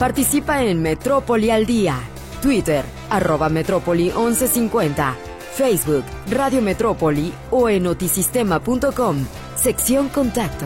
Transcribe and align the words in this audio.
Participa 0.00 0.62
en 0.62 0.80
Metrópoli 0.80 1.50
al 1.50 1.66
Día. 1.66 2.00
Twitter, 2.40 2.82
arroba 3.10 3.50
Metrópoli 3.50 4.04
1150. 4.04 5.14
Facebook, 5.52 6.04
Radio 6.30 6.62
Metrópoli 6.62 7.30
o 7.50 7.68
en 7.68 7.82
notisistema.com. 7.82 9.26
Sección 9.56 10.08
Contacto. 10.08 10.64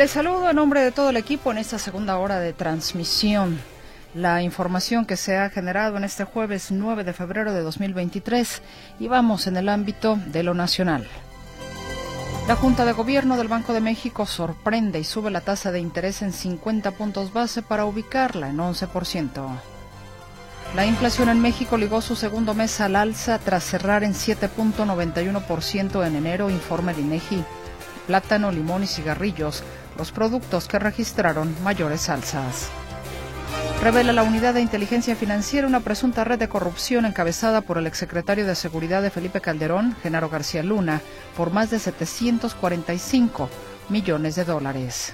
Les 0.00 0.12
saludo 0.12 0.48
a 0.48 0.54
nombre 0.54 0.80
de 0.80 0.92
todo 0.92 1.10
el 1.10 1.18
equipo 1.18 1.50
en 1.50 1.58
esta 1.58 1.78
segunda 1.78 2.16
hora 2.16 2.40
de 2.40 2.54
transmisión. 2.54 3.60
La 4.14 4.40
información 4.40 5.04
que 5.04 5.18
se 5.18 5.36
ha 5.36 5.50
generado 5.50 5.98
en 5.98 6.04
este 6.04 6.24
jueves 6.24 6.70
9 6.70 7.04
de 7.04 7.12
febrero 7.12 7.52
de 7.52 7.60
2023 7.60 8.62
y 8.98 9.08
vamos 9.08 9.46
en 9.46 9.58
el 9.58 9.68
ámbito 9.68 10.18
de 10.28 10.42
lo 10.42 10.54
nacional. 10.54 11.06
La 12.48 12.56
Junta 12.56 12.86
de 12.86 12.92
Gobierno 12.92 13.36
del 13.36 13.48
Banco 13.48 13.74
de 13.74 13.82
México 13.82 14.24
sorprende 14.24 14.98
y 14.98 15.04
sube 15.04 15.30
la 15.30 15.42
tasa 15.42 15.70
de 15.70 15.80
interés 15.80 16.22
en 16.22 16.32
50 16.32 16.92
puntos 16.92 17.34
base 17.34 17.60
para 17.60 17.84
ubicarla 17.84 18.48
en 18.48 18.56
11%. 18.56 19.48
La 20.76 20.86
inflación 20.86 21.28
en 21.28 21.42
México 21.42 21.76
ligó 21.76 22.00
su 22.00 22.16
segundo 22.16 22.54
mes 22.54 22.80
al 22.80 22.96
alza 22.96 23.38
tras 23.38 23.64
cerrar 23.64 24.02
en 24.02 24.14
7.91% 24.14 26.06
en 26.06 26.16
enero, 26.16 26.48
informa 26.48 26.92
el 26.92 27.00
INEGI. 27.00 27.44
Plátano, 28.06 28.50
limón 28.50 28.82
y 28.82 28.86
cigarrillos 28.86 29.62
los 30.00 30.12
productos 30.12 30.66
que 30.66 30.78
registraron 30.78 31.54
mayores 31.62 32.08
alzas. 32.08 32.70
Revela 33.82 34.14
la 34.14 34.22
Unidad 34.22 34.54
de 34.54 34.62
Inteligencia 34.62 35.14
Financiera 35.14 35.66
una 35.66 35.80
presunta 35.80 36.24
red 36.24 36.38
de 36.38 36.48
corrupción 36.48 37.04
encabezada 37.04 37.60
por 37.60 37.76
el 37.76 37.86
exsecretario 37.86 38.46
de 38.46 38.54
Seguridad 38.54 39.02
de 39.02 39.10
Felipe 39.10 39.42
Calderón, 39.42 39.94
Genaro 40.02 40.30
García 40.30 40.62
Luna, 40.62 41.02
por 41.36 41.52
más 41.52 41.68
de 41.68 41.78
745 41.78 43.50
millones 43.90 44.36
de 44.36 44.44
dólares. 44.46 45.12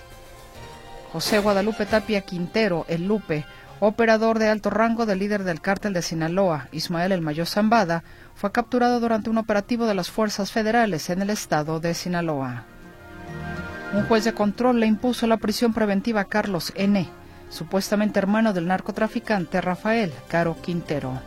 José 1.12 1.40
Guadalupe 1.40 1.84
Tapia 1.84 2.20
Quintero, 2.20 2.86
el 2.86 3.08
Lupe, 3.08 3.44
operador 3.80 4.38
de 4.38 4.50
alto 4.50 4.70
rango 4.70 5.04
del 5.04 5.18
líder 5.18 5.42
del 5.42 5.60
cártel 5.60 5.94
de 5.94 6.02
Sinaloa, 6.02 6.68
Ismael 6.70 7.10
El 7.10 7.22
Mayo 7.22 7.44
Zambada, 7.44 8.04
fue 8.36 8.52
capturado 8.52 9.00
durante 9.00 9.30
un 9.30 9.38
operativo 9.38 9.86
de 9.86 9.96
las 9.96 10.12
fuerzas 10.12 10.52
federales 10.52 11.10
en 11.10 11.22
el 11.22 11.30
estado 11.30 11.80
de 11.80 11.92
Sinaloa. 11.92 12.66
Un 13.94 14.04
juez 14.06 14.24
de 14.24 14.34
control 14.34 14.80
le 14.80 14.86
impuso 14.86 15.26
la 15.26 15.36
prisión 15.36 15.72
preventiva 15.72 16.22
a 16.22 16.24
Carlos 16.24 16.72
N., 16.74 17.08
supuestamente 17.48 18.18
hermano 18.18 18.52
del 18.52 18.66
narcotraficante 18.66 19.60
Rafael 19.60 20.12
Caro 20.28 20.56
Quintero. 20.60 21.20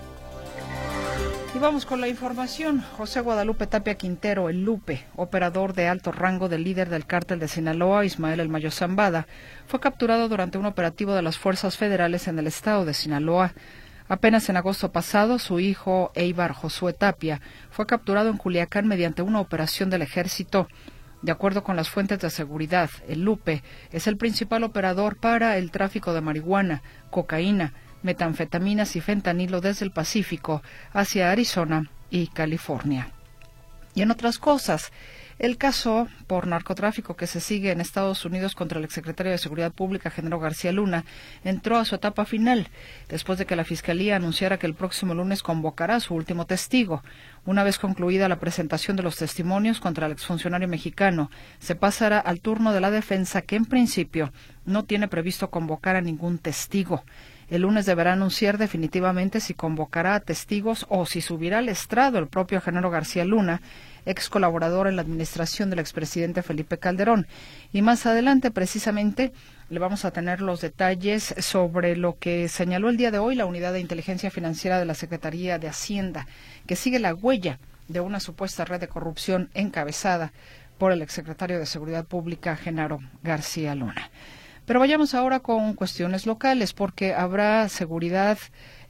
Y 1.56 1.58
vamos 1.58 1.86
con 1.86 2.00
la 2.00 2.08
información. 2.08 2.84
José 2.98 3.22
Guadalupe 3.22 3.66
Tapia 3.66 3.96
Quintero, 3.96 4.50
el 4.50 4.64
Lupe, 4.64 5.06
operador 5.16 5.74
de 5.74 5.88
alto 5.88 6.12
rango 6.12 6.48
del 6.48 6.64
líder 6.64 6.90
del 6.90 7.08
cártel 7.08 7.40
de 7.40 7.48
Sinaloa, 7.48 8.06
Ismael 8.06 8.40
El 8.40 8.50
Mayo 8.50 8.70
Zambada, 8.70 9.26
fue 9.66 9.80
capturado 9.80 10.30
durante 10.30 10.60
un 10.60 10.68
operativo 10.68 11.16
de 11.16 11.24
las 11.24 11.40
fuerzas 11.40 11.76
federales 11.76 12.28
en 12.28 12.38
el 12.38 12.46
estado 12.46 12.86
de 12.86 12.94
Sinaloa. 12.94 13.54
Apenas 14.10 14.48
en 14.50 14.58
agosto 14.58 14.92
pasado, 14.92 15.40
su 15.40 15.60
hijo 15.60 16.12
Eibar 16.14 16.52
Josué 16.52 16.94
Tapia 16.94 17.42
fue 17.72 17.88
capturado 17.88 18.30
en 18.30 18.38
Culiacán 18.38 18.88
mediante 18.88 19.24
una 19.24 19.40
operación 19.40 19.90
del 19.90 20.04
ejército. 20.04 20.68
De 21.22 21.32
acuerdo 21.32 21.64
con 21.64 21.76
las 21.76 21.90
fuentes 21.90 22.20
de 22.20 22.30
seguridad, 22.30 22.90
el 23.08 23.24
Lupe 23.24 23.62
es 23.92 24.08
el 24.08 24.16
principal 24.16 24.64
operador 24.64 25.18
para 25.18 25.58
el 25.58 25.72
tráfico 25.72 26.14
de 26.14 26.22
marihuana, 26.22 26.82
cocaína, 27.10 27.74
metanfetaminas 28.04 28.96
y 28.96 29.02
fentanilo 29.02 29.60
desde 29.60 29.86
el 29.86 29.92
Pacífico 29.92 30.64
hacia 30.94 31.32
Arizona 31.32 31.90
y 32.10 32.28
California. 32.28 33.10
Y 33.96 34.02
en 34.02 34.12
otras 34.12 34.38
cosas, 34.38 34.92
el 35.40 35.58
caso 35.58 36.08
por 36.28 36.48
narcotráfico 36.48 37.16
que 37.16 37.26
se 37.26 37.40
sigue 37.40 37.72
en 37.72 37.80
Estados 37.80 38.26
Unidos 38.26 38.56
contra 38.56 38.78
el 38.78 38.86
exsecretario 38.86 39.32
de 39.32 39.38
Seguridad 39.38 39.72
Pública, 39.72 40.12
Genaro 40.12 40.40
García 40.40 40.74
Luna, 40.74 41.06
entró 41.46 41.78
a 41.78 41.86
su 41.86 41.96
etapa 41.96 42.26
final 42.26 42.68
después 43.08 43.40
de 43.40 43.46
que 43.46 43.56
la 43.56 43.64
Fiscalía 43.64 44.18
anunciara 44.18 44.60
que 44.60 44.68
el 44.68 44.74
próximo 44.74 45.16
lunes 45.16 45.42
convocará 45.42 45.96
a 45.96 46.00
su 46.02 46.14
último 46.14 46.46
testigo. 46.46 47.04
Una 47.46 47.64
vez 47.64 47.80
concluida 47.80 48.28
la 48.28 48.40
presentación 48.40 48.98
de 48.98 49.04
los 49.04 49.16
testimonios 49.16 49.80
contra 49.80 50.08
el 50.08 50.12
exfuncionario 50.12 50.68
mexicano, 50.68 51.32
se 51.60 51.76
pasará 51.76 52.20
al 52.20 52.42
turno 52.42 52.74
de 52.74 52.82
la 52.82 52.92
defensa 52.92 53.42
que 53.42 53.56
en 53.56 53.66
principio 53.66 54.34
no 54.66 54.84
tiene 54.84 55.08
previsto 55.08 55.50
convocar 55.50 55.96
a 55.96 56.02
ningún 56.02 56.38
testigo. 56.38 57.04
El 57.50 57.64
lunes 57.64 57.88
deberá 57.88 58.14
anunciar 58.14 58.60
definitivamente 58.60 59.40
si 59.40 59.56
convocará 59.56 60.16
a 60.16 60.20
testigos 60.20 60.86
o 60.90 61.06
si 61.08 61.22
subirá 61.22 61.60
al 61.60 61.70
estrado 61.70 62.20
el 62.20 62.28
propio 62.28 62.62
Genaro 62.62 62.92
García 62.92 63.26
Luna, 63.26 63.62
ex 64.06 64.30
colaborador 64.30 64.88
en 64.88 64.96
la 64.96 65.02
administración 65.02 65.70
del 65.70 65.80
expresidente 65.80 66.44
Felipe 66.44 66.78
Calderón. 66.78 67.28
Y 67.74 67.82
más 67.82 68.06
adelante, 68.06 68.52
precisamente, 68.52 69.32
le 69.70 69.80
vamos 69.80 70.06
a 70.06 70.12
tener 70.12 70.42
los 70.42 70.62
detalles 70.62 71.36
sobre 71.40 71.96
lo 71.96 72.18
que 72.18 72.48
señaló 72.48 72.90
el 72.90 72.98
día 72.98 73.12
de 73.12 73.20
hoy 73.20 73.36
la 73.36 73.46
Unidad 73.46 73.74
de 73.74 73.80
Inteligencia 73.80 74.32
Financiera 74.32 74.80
de 74.80 74.86
la 74.86 74.96
Secretaría 74.96 75.60
de 75.60 75.68
Hacienda, 75.68 76.28
que 76.66 76.76
sigue 76.76 77.00
la 77.00 77.14
huella 77.14 77.60
de 77.88 78.00
una 78.00 78.20
supuesta 78.20 78.66
red 78.66 78.80
de 78.80 78.88
corrupción 78.88 79.50
encabezada 79.54 80.32
por 80.78 80.92
el 80.92 81.02
exsecretario 81.02 81.60
de 81.60 81.66
Seguridad 81.66 82.06
Pública, 82.06 82.56
Genaro 82.56 83.00
García 83.22 83.76
Luna. 83.76 84.10
Pero 84.66 84.80
vayamos 84.80 85.16
ahora 85.16 85.40
con 85.40 85.74
cuestiones 85.74 86.26
locales, 86.28 86.74
porque 86.74 87.14
habrá 87.14 87.68
seguridad, 87.70 88.38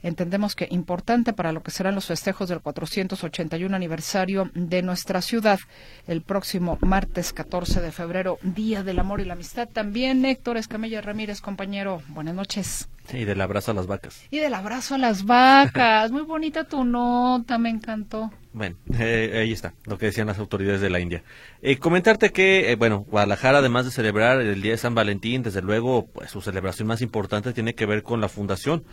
entendemos 0.02 0.54
que 0.54 0.68
importante 0.70 1.32
para 1.32 1.52
lo 1.52 1.62
que 1.62 1.70
serán 1.70 1.94
los 1.94 2.06
festejos 2.06 2.48
del 2.48 2.60
481 2.60 3.74
aniversario 3.74 4.50
de 4.54 4.82
nuestra 4.82 5.22
ciudad, 5.22 5.58
el 6.06 6.22
próximo 6.22 6.78
martes 6.80 7.32
14 7.32 7.80
de 7.80 7.92
febrero, 7.92 8.38
Día 8.42 8.82
del 8.82 8.98
Amor 8.98 9.20
y 9.20 9.24
la 9.24 9.34
Amistad. 9.34 9.68
También 9.68 10.24
Héctor 10.24 10.56
Escamilla 10.56 11.00
Ramírez, 11.00 11.40
compañero, 11.40 12.02
buenas 12.08 12.34
noches. 12.34 12.88
y 13.12 13.24
del 13.24 13.40
abrazo 13.40 13.72
a 13.72 13.74
las 13.74 13.86
vacas. 13.86 14.22
Y 14.30 14.38
del 14.38 14.54
abrazo 14.54 14.94
a 14.94 14.98
las 14.98 15.24
vacas. 15.24 16.10
Muy 16.12 16.22
bonita 16.22 16.64
tu 16.64 16.84
nota, 16.84 17.58
me 17.58 17.70
encantó. 17.70 18.30
Bueno, 18.52 18.76
eh, 18.98 19.38
ahí 19.40 19.52
está, 19.52 19.74
lo 19.86 19.96
que 19.96 20.06
decían 20.06 20.26
las 20.26 20.40
autoridades 20.40 20.80
de 20.80 20.90
la 20.90 20.98
India. 20.98 21.22
Eh, 21.62 21.76
comentarte 21.76 22.30
que, 22.30 22.72
eh, 22.72 22.76
bueno, 22.76 23.06
Guadalajara, 23.08 23.58
además 23.58 23.84
de 23.84 23.92
celebrar 23.92 24.40
el 24.40 24.60
Día 24.60 24.72
de 24.72 24.78
San 24.78 24.94
Valentín, 24.96 25.44
desde 25.44 25.62
luego, 25.62 26.06
pues 26.06 26.32
su 26.32 26.40
celebración 26.40 26.88
más 26.88 27.00
importante 27.00 27.52
tiene 27.52 27.74
que 27.74 27.86
ver 27.86 28.02
con 28.02 28.20
la 28.20 28.28
fundación. 28.28 28.84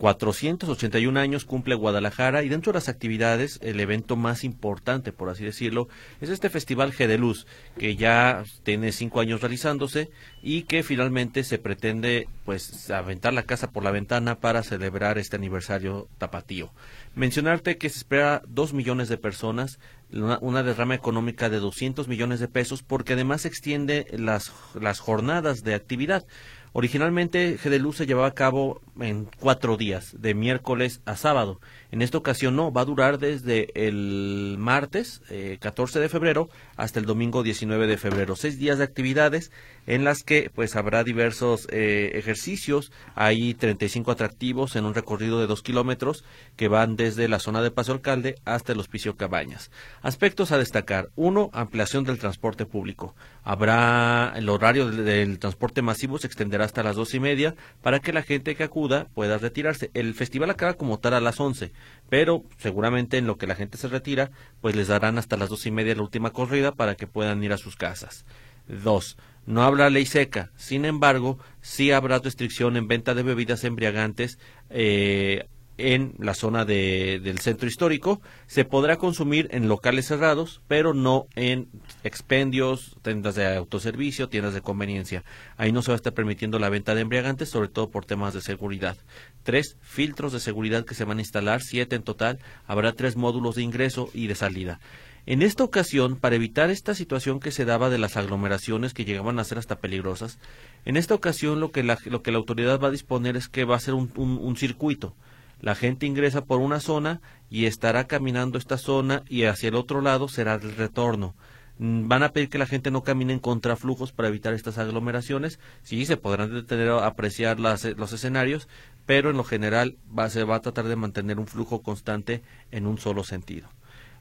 481 0.00 1.20
años 1.20 1.44
cumple 1.44 1.74
Guadalajara 1.74 2.42
y 2.42 2.48
dentro 2.48 2.72
de 2.72 2.78
las 2.78 2.88
actividades, 2.88 3.58
el 3.62 3.78
evento 3.80 4.16
más 4.16 4.44
importante, 4.44 5.12
por 5.12 5.28
así 5.28 5.44
decirlo, 5.44 5.88
es 6.22 6.30
este 6.30 6.48
Festival 6.48 6.94
G 6.94 7.06
de 7.06 7.18
Luz, 7.18 7.46
que 7.76 7.96
ya 7.96 8.44
tiene 8.62 8.92
cinco 8.92 9.20
años 9.20 9.42
realizándose 9.42 10.08
y 10.42 10.62
que 10.62 10.82
finalmente 10.82 11.44
se 11.44 11.58
pretende, 11.58 12.28
pues, 12.46 12.90
aventar 12.90 13.34
la 13.34 13.42
casa 13.42 13.72
por 13.72 13.84
la 13.84 13.90
ventana 13.90 14.40
para 14.40 14.62
celebrar 14.62 15.18
este 15.18 15.36
aniversario 15.36 16.08
tapatío. 16.16 16.72
Mencionarte 17.14 17.76
que 17.76 17.90
se 17.90 17.98
espera 17.98 18.40
dos 18.48 18.72
millones 18.72 19.10
de 19.10 19.18
personas, 19.18 19.80
una, 20.12 20.62
derrama 20.62 20.94
económica 20.94 21.50
de 21.50 21.58
200 21.58 22.08
millones 22.08 22.40
de 22.40 22.48
pesos, 22.48 22.82
porque 22.82 23.12
además 23.12 23.42
se 23.42 23.48
extiende 23.48 24.06
las, 24.12 24.50
las 24.80 24.98
jornadas 24.98 25.62
de 25.62 25.74
actividad. 25.74 26.24
Originalmente 26.72 27.58
GDLU 27.62 27.92
se 27.92 28.06
llevaba 28.06 28.28
a 28.28 28.34
cabo 28.34 28.80
en 29.00 29.26
cuatro 29.40 29.76
días, 29.76 30.14
de 30.20 30.34
miércoles 30.34 31.00
a 31.04 31.16
sábado. 31.16 31.60
En 31.90 32.00
esta 32.00 32.18
ocasión 32.18 32.54
no, 32.54 32.72
va 32.72 32.82
a 32.82 32.84
durar 32.84 33.18
desde 33.18 33.68
el 33.74 34.56
martes 34.58 35.22
eh, 35.30 35.58
14 35.60 35.98
de 35.98 36.08
febrero 36.08 36.48
hasta 36.80 36.98
el 36.98 37.06
domingo 37.06 37.42
19 37.42 37.86
de 37.86 37.98
febrero. 37.98 38.36
Seis 38.36 38.58
días 38.58 38.78
de 38.78 38.84
actividades 38.84 39.52
en 39.86 40.04
las 40.04 40.22
que 40.22 40.50
pues 40.54 40.76
habrá 40.76 41.04
diversos 41.04 41.68
eh, 41.70 42.12
ejercicios. 42.14 42.90
Hay 43.14 43.54
35 43.54 44.10
atractivos 44.10 44.76
en 44.76 44.86
un 44.86 44.94
recorrido 44.94 45.40
de 45.40 45.46
dos 45.46 45.62
kilómetros 45.62 46.24
que 46.56 46.68
van 46.68 46.96
desde 46.96 47.28
la 47.28 47.38
zona 47.38 47.62
de 47.62 47.70
Paso 47.70 47.92
Alcalde 47.92 48.36
hasta 48.44 48.72
el 48.72 48.80
Hospicio 48.80 49.16
Cabañas. 49.16 49.70
Aspectos 50.00 50.52
a 50.52 50.58
destacar. 50.58 51.10
Uno, 51.16 51.50
ampliación 51.52 52.04
del 52.04 52.18
transporte 52.18 52.66
público. 52.66 53.14
Habrá 53.42 54.32
el 54.36 54.48
horario 54.48 54.90
del, 54.90 55.38
transporte 55.38 55.82
masivo 55.82 56.18
se 56.18 56.26
extenderá 56.26 56.64
hasta 56.64 56.82
las 56.82 56.96
dos 56.96 57.14
y 57.14 57.20
media 57.20 57.54
para 57.82 58.00
que 58.00 58.12
la 58.12 58.22
gente 58.22 58.54
que 58.54 58.64
acuda 58.64 59.06
pueda 59.14 59.38
retirarse. 59.38 59.90
El 59.94 60.14
festival 60.14 60.50
acaba 60.50 60.74
como 60.74 60.98
tal 60.98 61.14
a 61.14 61.20
las 61.20 61.40
once, 61.40 61.72
pero 62.08 62.44
seguramente 62.58 63.18
en 63.18 63.26
lo 63.26 63.36
que 63.36 63.46
la 63.46 63.54
gente 63.54 63.78
se 63.78 63.88
retira, 63.88 64.30
pues 64.60 64.76
les 64.76 64.88
darán 64.88 65.18
hasta 65.18 65.36
las 65.36 65.48
dos 65.48 65.66
y 65.66 65.70
media 65.70 65.94
la 65.94 66.02
última 66.02 66.30
corrida 66.30 66.69
para 66.74 66.94
que 66.94 67.06
puedan 67.06 67.42
ir 67.42 67.52
a 67.52 67.58
sus 67.58 67.76
casas. 67.76 68.24
Dos, 68.66 69.16
no 69.46 69.62
habrá 69.62 69.90
ley 69.90 70.06
seca, 70.06 70.50
sin 70.56 70.84
embargo, 70.84 71.38
sí 71.60 71.90
habrá 71.90 72.18
restricción 72.18 72.76
en 72.76 72.88
venta 72.88 73.14
de 73.14 73.22
bebidas 73.22 73.64
embriagantes 73.64 74.38
eh, 74.68 75.46
en 75.80 76.14
la 76.18 76.34
zona 76.34 76.64
de, 76.64 77.20
del 77.22 77.38
centro 77.38 77.66
histórico. 77.66 78.20
Se 78.46 78.64
podrá 78.64 78.96
consumir 78.96 79.48
en 79.50 79.68
locales 79.68 80.06
cerrados, 80.06 80.60
pero 80.68 80.94
no 80.94 81.26
en 81.34 81.68
expendios, 82.04 82.96
tiendas 83.02 83.34
de 83.34 83.56
autoservicio, 83.56 84.28
tiendas 84.28 84.54
de 84.54 84.60
conveniencia. 84.60 85.24
Ahí 85.56 85.72
no 85.72 85.82
se 85.82 85.90
va 85.90 85.94
a 85.94 85.96
estar 85.96 86.14
permitiendo 86.14 86.58
la 86.58 86.68
venta 86.68 86.94
de 86.94 87.00
embriagantes, 87.00 87.48
sobre 87.48 87.68
todo 87.68 87.90
por 87.90 88.04
temas 88.04 88.34
de 88.34 88.42
seguridad. 88.42 88.96
Tres 89.42 89.76
filtros 89.80 90.32
de 90.32 90.40
seguridad 90.40 90.84
que 90.84 90.94
se 90.94 91.04
van 91.04 91.18
a 91.18 91.22
instalar, 91.22 91.62
siete 91.62 91.96
en 91.96 92.02
total. 92.02 92.38
Habrá 92.66 92.92
tres 92.92 93.16
módulos 93.16 93.56
de 93.56 93.62
ingreso 93.62 94.10
y 94.12 94.26
de 94.26 94.34
salida. 94.34 94.80
En 95.26 95.42
esta 95.42 95.64
ocasión, 95.64 96.16
para 96.16 96.36
evitar 96.36 96.70
esta 96.70 96.94
situación 96.94 97.40
que 97.40 97.50
se 97.50 97.66
daba 97.66 97.90
de 97.90 97.98
las 97.98 98.16
aglomeraciones 98.16 98.94
que 98.94 99.04
llegaban 99.04 99.38
a 99.38 99.44
ser 99.44 99.58
hasta 99.58 99.78
peligrosas, 99.78 100.38
en 100.86 100.96
esta 100.96 101.14
ocasión 101.14 101.60
lo 101.60 101.72
que 101.72 101.82
la, 101.82 101.98
autoridad 102.34 102.80
va 102.80 102.88
a 102.88 102.92
disponer 102.92 103.36
es 103.36 103.48
que 103.48 103.64
va 103.64 103.76
a 103.76 103.80
ser 103.80 103.94
un, 103.94 104.56
circuito. 104.56 105.14
La 105.60 105.74
gente 105.74 106.06
ingresa 106.06 106.46
por 106.46 106.60
una 106.60 106.80
zona 106.80 107.20
y 107.50 107.66
estará 107.66 108.06
caminando 108.06 108.56
esta 108.56 108.78
zona 108.78 109.22
y 109.28 109.44
hacia 109.44 109.68
el 109.68 109.74
otro 109.74 110.00
lado 110.00 110.26
será 110.26 110.54
el 110.54 110.74
retorno. 110.74 111.34
Mm, 111.78 112.08
van 112.08 112.22
a 112.22 112.32
pedir 112.32 112.48
que 112.48 112.58
la 112.58 112.66
gente 112.66 112.90
no 112.90 113.02
camine 113.02 113.34
en 113.34 113.40
contraflujos 113.40 114.12
para 114.12 114.28
evitar 114.28 114.54
estas 114.54 114.78
aglomeraciones. 114.78 115.60
Sí, 115.82 116.06
se 116.06 116.16
podrán 116.16 116.54
detener 116.54 116.88
a 116.88 117.06
apreciar 117.06 117.60
los 117.60 117.84
escenarios, 117.84 118.68
pero 119.04 119.30
en 119.30 119.36
lo 119.36 119.44
general 119.44 119.98
se 120.30 120.44
va 120.44 120.56
a 120.56 120.60
tratar 120.60 120.86
de 120.88 120.96
mantener 120.96 121.38
un 121.38 121.46
flujo 121.46 121.82
constante 121.82 122.42
en 122.70 122.86
un 122.86 122.96
solo 122.96 123.22
sentido. 123.22 123.68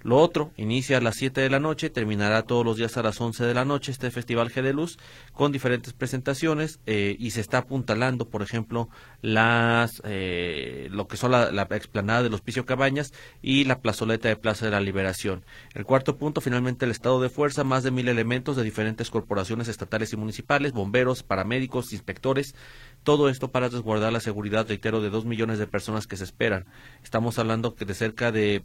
Lo 0.02 0.18
otro, 0.18 0.52
inicia 0.56 0.98
a 0.98 1.02
las 1.02 1.16
7 1.18 1.42
de 1.42 1.50
la 1.50 1.60
noche, 1.60 1.90
terminará 1.90 2.44
todos 2.44 2.66
los 2.66 2.78
días 2.78 2.96
a 2.98 3.04
las 3.04 3.20
11 3.20 3.44
de 3.44 3.54
la 3.54 3.66
noche 3.66 3.92
este 3.92 4.12
Festival 4.12 4.50
G 4.50 4.62
de 4.62 4.74
Luz 4.74 4.98
con 5.34 5.52
diferentes 5.52 5.94
presentaciones 5.94 6.80
eh, 6.86 7.18
y 7.20 7.32
se 7.32 7.42
está 7.42 7.60
apuntalando, 7.60 8.30
por 8.30 8.42
ejemplo, 8.42 8.90
las 9.22 10.02
eh, 10.06 10.88
lo 10.92 11.08
que 11.08 11.18
son 11.18 11.32
la, 11.32 11.68
explanada 11.72 12.24
de 12.24 12.30
los 12.30 12.40
Hospicio 12.40 12.66
Cabañas 12.66 13.14
y 13.42 13.66
la 13.66 13.82
plazoleta 13.82 14.30
de 14.30 14.38
Plaza 14.38 14.66
de 14.66 14.72
la 14.72 14.80
Liberación. 14.80 15.44
El 15.74 15.84
cuarto 15.86 16.18
punto, 16.18 16.40
finalmente, 16.40 16.86
el 16.86 16.92
estado 16.92 17.22
de 17.22 17.30
fuerza, 17.30 17.66
más 17.66 17.84
de 17.84 17.92
mil 17.92 18.08
elementos 18.08 18.56
de 18.56 18.64
diferentes 18.64 19.10
corporaciones 19.10 19.68
estatales 19.68 20.14
y 20.14 20.18
municipales, 20.18 20.72
bomberos, 20.72 21.24
paramédicos, 21.24 21.92
inspectores, 21.92 22.56
todo 23.04 23.28
esto 23.28 23.52
para 23.52 23.68
resguardar 23.68 24.14
la 24.14 24.22
seguridad, 24.22 24.68
reitero, 24.68 25.02
de 25.02 25.10
dos 25.10 25.26
millones 25.26 25.60
de 25.60 25.68
personas 25.68 26.08
que 26.08 26.16
se 26.16 26.24
esperan. 26.24 26.66
Estamos 27.04 27.38
hablando 27.38 27.76
de 27.78 27.94
cerca 27.94 28.32
de 28.32 28.64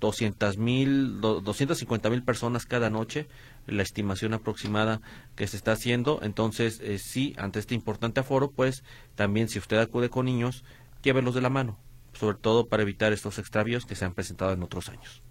200 0.00 0.58
mil, 0.58 1.20
250 1.20 2.10
mil 2.10 2.22
personas 2.22 2.66
cada 2.66 2.90
noche, 2.90 3.26
la 3.66 3.82
estimación 3.82 4.34
aproximada 4.34 5.00
que 5.36 5.46
se 5.46 5.56
está 5.56 5.72
haciendo. 5.72 6.20
Entonces, 6.22 6.80
eh, 6.82 6.98
sí, 6.98 7.34
ante 7.38 7.58
este 7.58 7.74
importante 7.74 8.20
aforo, 8.20 8.50
pues 8.50 8.84
también 9.14 9.48
si 9.48 9.58
usted 9.58 9.78
acude 9.78 10.08
con 10.08 10.26
niños, 10.26 10.64
llévelos 11.02 11.34
de 11.34 11.40
la 11.40 11.50
mano, 11.50 11.78
sobre 12.12 12.38
todo 12.38 12.68
para 12.68 12.82
evitar 12.82 13.12
estos 13.12 13.38
extravíos 13.38 13.86
que 13.86 13.94
se 13.94 14.04
han 14.04 14.14
presentado 14.14 14.52
en 14.52 14.62
otros 14.62 14.88
años. 14.88 15.22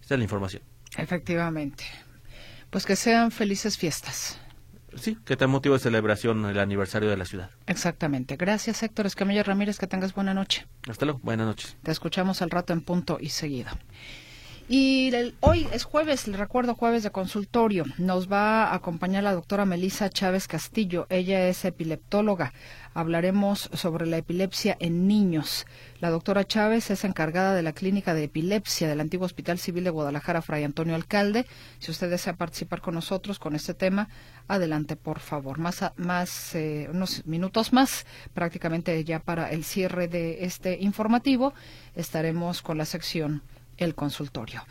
Esta 0.00 0.14
es 0.14 0.18
la 0.18 0.24
información. 0.24 0.62
Efectivamente. 0.96 1.84
Pues 2.70 2.86
que 2.86 2.96
sean 2.96 3.30
felices 3.30 3.78
fiestas 3.78 4.40
sí, 4.94 5.18
que 5.24 5.36
te 5.36 5.46
motivo 5.46 5.74
de 5.74 5.80
celebración 5.80 6.44
el 6.46 6.58
aniversario 6.58 7.10
de 7.10 7.16
la 7.16 7.24
ciudad. 7.24 7.50
Exactamente. 7.66 8.36
Gracias, 8.36 8.82
Héctor 8.82 9.06
Escamilla 9.06 9.42
Ramírez. 9.42 9.78
Que 9.78 9.86
tengas 9.86 10.14
buena 10.14 10.34
noche. 10.34 10.66
Hasta 10.88 11.04
luego. 11.04 11.20
Buenas 11.22 11.46
noches. 11.46 11.76
Te 11.82 11.90
escuchamos 11.90 12.42
al 12.42 12.50
rato 12.50 12.72
en 12.72 12.80
punto 12.80 13.18
y 13.20 13.30
seguido. 13.30 13.70
Y 14.68 15.12
hoy 15.38 15.68
es 15.72 15.84
jueves, 15.84 16.26
le 16.26 16.36
recuerdo 16.36 16.74
jueves 16.74 17.04
de 17.04 17.12
consultorio. 17.12 17.84
Nos 17.98 18.30
va 18.30 18.64
a 18.64 18.74
acompañar 18.74 19.22
la 19.22 19.32
doctora 19.32 19.64
Melisa 19.64 20.10
Chávez 20.10 20.48
Castillo. 20.48 21.06
Ella 21.08 21.46
es 21.46 21.64
epileptóloga. 21.64 22.52
Hablaremos 22.92 23.70
sobre 23.74 24.06
la 24.06 24.16
epilepsia 24.16 24.76
en 24.80 25.06
niños. 25.06 25.66
La 26.00 26.10
doctora 26.10 26.44
Chávez 26.44 26.90
es 26.90 27.04
encargada 27.04 27.54
de 27.54 27.62
la 27.62 27.74
clínica 27.74 28.12
de 28.12 28.24
epilepsia 28.24 28.88
del 28.88 28.98
antiguo 28.98 29.26
Hospital 29.26 29.60
Civil 29.60 29.84
de 29.84 29.90
Guadalajara, 29.90 30.42
Fray 30.42 30.64
Antonio 30.64 30.96
Alcalde. 30.96 31.46
Si 31.78 31.92
usted 31.92 32.10
desea 32.10 32.32
participar 32.32 32.80
con 32.80 32.94
nosotros 32.94 33.38
con 33.38 33.54
este 33.54 33.72
tema, 33.72 34.08
adelante, 34.48 34.96
por 34.96 35.20
favor. 35.20 35.58
Más, 35.58 35.84
más 35.94 36.56
eh, 36.56 36.88
unos 36.90 37.24
minutos 37.24 37.72
más, 37.72 38.04
prácticamente 38.34 39.04
ya 39.04 39.20
para 39.20 39.48
el 39.52 39.62
cierre 39.62 40.08
de 40.08 40.44
este 40.44 40.76
informativo, 40.80 41.54
estaremos 41.94 42.62
con 42.62 42.78
la 42.78 42.84
sección 42.84 43.42
el 43.76 43.94
consultorio. 43.94 44.64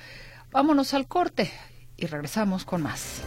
Vámonos 0.51 0.93
al 0.93 1.07
corte 1.07 1.51
y 1.97 2.05
regresamos 2.07 2.65
con 2.65 2.81
más. 2.81 3.21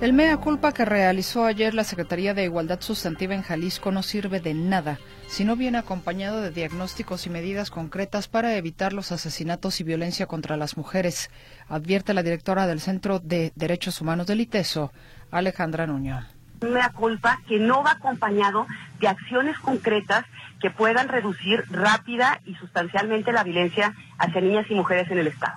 El 0.00 0.14
mea 0.14 0.38
culpa 0.38 0.72
que 0.72 0.86
realizó 0.86 1.44
ayer 1.44 1.74
la 1.74 1.84
Secretaría 1.84 2.32
de 2.32 2.44
Igualdad 2.44 2.80
Sustantiva 2.80 3.34
en 3.34 3.42
Jalisco 3.42 3.92
no 3.92 4.02
sirve 4.02 4.40
de 4.40 4.54
nada 4.54 4.98
si 5.26 5.44
no 5.44 5.56
viene 5.56 5.76
acompañado 5.76 6.40
de 6.40 6.50
diagnósticos 6.50 7.26
y 7.26 7.30
medidas 7.30 7.70
concretas 7.70 8.26
para 8.26 8.56
evitar 8.56 8.94
los 8.94 9.12
asesinatos 9.12 9.78
y 9.78 9.84
violencia 9.84 10.24
contra 10.24 10.56
las 10.56 10.78
mujeres, 10.78 11.30
advierte 11.68 12.14
la 12.14 12.22
directora 12.22 12.66
del 12.66 12.80
Centro 12.80 13.18
de 13.18 13.52
Derechos 13.56 14.00
Humanos 14.00 14.26
del 14.26 14.40
ITESO, 14.40 14.90
Alejandra 15.30 15.86
Nuño. 15.86 16.26
Mea 16.62 16.90
culpa 16.92 17.38
que 17.46 17.58
no 17.58 17.82
va 17.82 17.92
acompañado 17.92 18.66
de 19.00 19.08
acciones 19.08 19.58
concretas 19.58 20.24
que 20.62 20.70
puedan 20.70 21.08
reducir 21.08 21.62
rápida 21.70 22.40
y 22.46 22.54
sustancialmente 22.54 23.32
la 23.32 23.44
violencia 23.44 23.92
hacia 24.18 24.40
niñas 24.40 24.64
y 24.70 24.74
mujeres 24.74 25.10
en 25.10 25.18
el 25.18 25.26
Estado. 25.26 25.56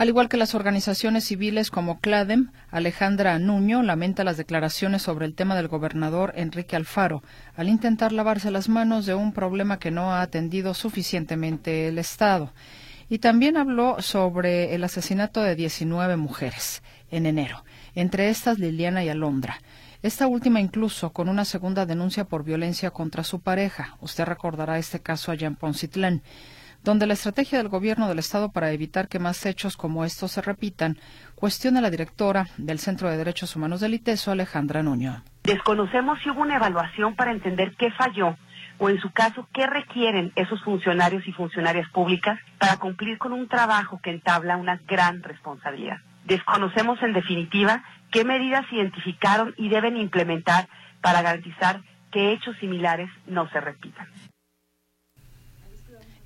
Al 0.00 0.08
igual 0.08 0.30
que 0.30 0.38
las 0.38 0.54
organizaciones 0.54 1.24
civiles 1.24 1.70
como 1.70 2.00
CLADEM, 2.00 2.52
Alejandra 2.70 3.38
Nuño 3.38 3.82
lamenta 3.82 4.24
las 4.24 4.38
declaraciones 4.38 5.02
sobre 5.02 5.26
el 5.26 5.34
tema 5.34 5.54
del 5.54 5.68
gobernador 5.68 6.32
Enrique 6.36 6.74
Alfaro, 6.74 7.22
al 7.54 7.68
intentar 7.68 8.10
lavarse 8.10 8.50
las 8.50 8.70
manos 8.70 9.04
de 9.04 9.12
un 9.12 9.34
problema 9.34 9.78
que 9.78 9.90
no 9.90 10.14
ha 10.14 10.22
atendido 10.22 10.72
suficientemente 10.72 11.86
el 11.88 11.98
Estado. 11.98 12.50
Y 13.10 13.18
también 13.18 13.58
habló 13.58 14.00
sobre 14.00 14.74
el 14.74 14.84
asesinato 14.84 15.42
de 15.42 15.54
19 15.54 16.16
mujeres 16.16 16.82
en 17.10 17.26
enero, 17.26 17.62
entre 17.94 18.30
estas 18.30 18.58
Liliana 18.58 19.04
y 19.04 19.10
Alondra. 19.10 19.60
Esta 20.02 20.28
última 20.28 20.62
incluso 20.62 21.12
con 21.12 21.28
una 21.28 21.44
segunda 21.44 21.84
denuncia 21.84 22.24
por 22.24 22.42
violencia 22.42 22.90
contra 22.90 23.22
su 23.22 23.40
pareja. 23.40 23.98
Usted 24.00 24.24
recordará 24.24 24.78
este 24.78 25.00
caso 25.00 25.30
allá 25.30 25.46
en 25.46 25.56
Poncitlán 25.56 26.22
donde 26.82 27.06
la 27.06 27.14
estrategia 27.14 27.58
del 27.58 27.68
Gobierno 27.68 28.08
del 28.08 28.18
Estado 28.18 28.50
para 28.52 28.72
evitar 28.72 29.08
que 29.08 29.18
más 29.18 29.44
hechos 29.46 29.76
como 29.76 30.04
estos 30.04 30.32
se 30.32 30.42
repitan, 30.42 30.98
cuestiona 31.34 31.80
la 31.80 31.90
directora 31.90 32.46
del 32.56 32.78
Centro 32.78 33.10
de 33.10 33.16
Derechos 33.16 33.54
Humanos 33.56 33.80
del 33.80 33.94
ITESO, 33.94 34.30
Alejandra 34.30 34.82
Nuño. 34.82 35.22
Desconocemos 35.44 36.18
si 36.22 36.30
hubo 36.30 36.42
una 36.42 36.56
evaluación 36.56 37.14
para 37.16 37.32
entender 37.32 37.74
qué 37.76 37.90
falló 37.92 38.36
o 38.78 38.88
en 38.88 38.98
su 39.00 39.10
caso 39.10 39.46
qué 39.52 39.66
requieren 39.66 40.32
esos 40.36 40.62
funcionarios 40.62 41.26
y 41.28 41.32
funcionarias 41.32 41.88
públicas 41.90 42.40
para 42.58 42.78
cumplir 42.78 43.18
con 43.18 43.32
un 43.32 43.46
trabajo 43.46 44.00
que 44.02 44.10
entabla 44.10 44.56
una 44.56 44.80
gran 44.88 45.22
responsabilidad. 45.22 45.98
Desconocemos 46.24 47.02
en 47.02 47.12
definitiva 47.12 47.84
qué 48.10 48.24
medidas 48.24 48.64
identificaron 48.72 49.54
y 49.58 49.68
deben 49.68 49.96
implementar 49.98 50.68
para 51.02 51.20
garantizar 51.22 51.82
que 52.10 52.32
hechos 52.32 52.56
similares 52.58 53.10
no 53.26 53.48
se 53.50 53.60
repitan. 53.60 54.06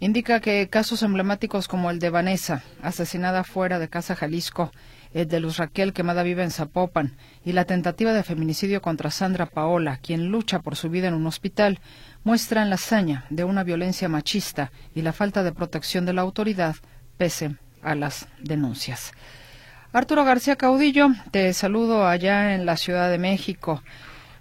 Indica 0.05 0.41
que 0.41 0.69
casos 0.69 1.03
emblemáticos 1.03 1.67
como 1.67 1.91
el 1.91 1.99
de 1.99 2.11
Vanessa, 2.11 2.63
asesinada 2.83 3.43
fuera 3.43 3.79
de 3.79 3.89
Casa 3.89 4.15
Jalisco, 4.15 4.71
el 5.15 5.29
de 5.29 5.41
Luz 5.41 5.57
Raquel, 5.57 5.95
quemada 5.95 6.23
viva 6.23 6.43
en 6.43 6.51
Zapopan, 6.51 7.17
y 7.43 7.53
la 7.53 7.65
tentativa 7.65 8.13
de 8.13 8.23
feminicidio 8.23 8.83
contra 8.83 9.11
Sandra 9.11 9.47
Paola, 9.47 9.97
quien 9.97 10.29
lucha 10.29 10.59
por 10.59 10.77
su 10.77 10.91
vida 10.91 11.09
en 11.09 11.15
un 11.15 11.27
hospital, 11.27 11.81
muestran 12.23 12.69
la 12.69 12.75
hazaña 12.75 13.25
de 13.31 13.45
una 13.45 13.65
violencia 13.65 14.11
machista 14.11 14.73
y 14.95 15.01
la 15.01 15.15
falta 15.15 15.43
de 15.43 15.53
protección 15.53 16.05
de 16.05 16.13
la 16.13 16.21
autoridad, 16.21 16.77
pese 17.17 17.57
a 17.81 17.95
las 17.95 18.29
denuncias. 18.43 19.15
Arturo 19.95 20.23
García 20.27 20.57
Caudillo, 20.57 21.09
te 21.31 21.51
saludo 21.55 22.07
allá 22.07 22.55
en 22.55 22.67
la 22.67 22.77
Ciudad 22.77 23.09
de 23.09 23.17
México. 23.17 23.83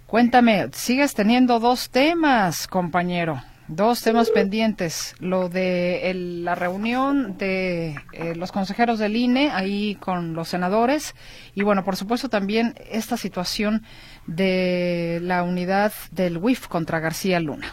Cuéntame, 0.06 0.68
sigues 0.74 1.14
teniendo 1.14 1.58
dos 1.58 1.88
temas, 1.88 2.68
compañero. 2.68 3.40
Dos 3.68 4.02
temas 4.02 4.30
pendientes, 4.30 5.14
lo 5.20 5.48
de 5.48 6.12
la 6.14 6.54
reunión 6.54 7.38
de 7.38 7.96
eh, 8.12 8.34
los 8.36 8.52
consejeros 8.52 8.98
del 8.98 9.16
INE 9.16 9.50
ahí 9.50 9.94
con 9.94 10.34
los 10.34 10.48
senadores 10.48 11.14
y 11.54 11.62
bueno, 11.62 11.82
por 11.82 11.96
supuesto 11.96 12.28
también 12.28 12.74
esta 12.90 13.16
situación 13.16 13.80
de 14.26 15.18
la 15.22 15.44
unidad 15.44 15.94
del 16.10 16.36
WIF 16.36 16.68
contra 16.68 17.00
García 17.00 17.40
Luna. 17.40 17.72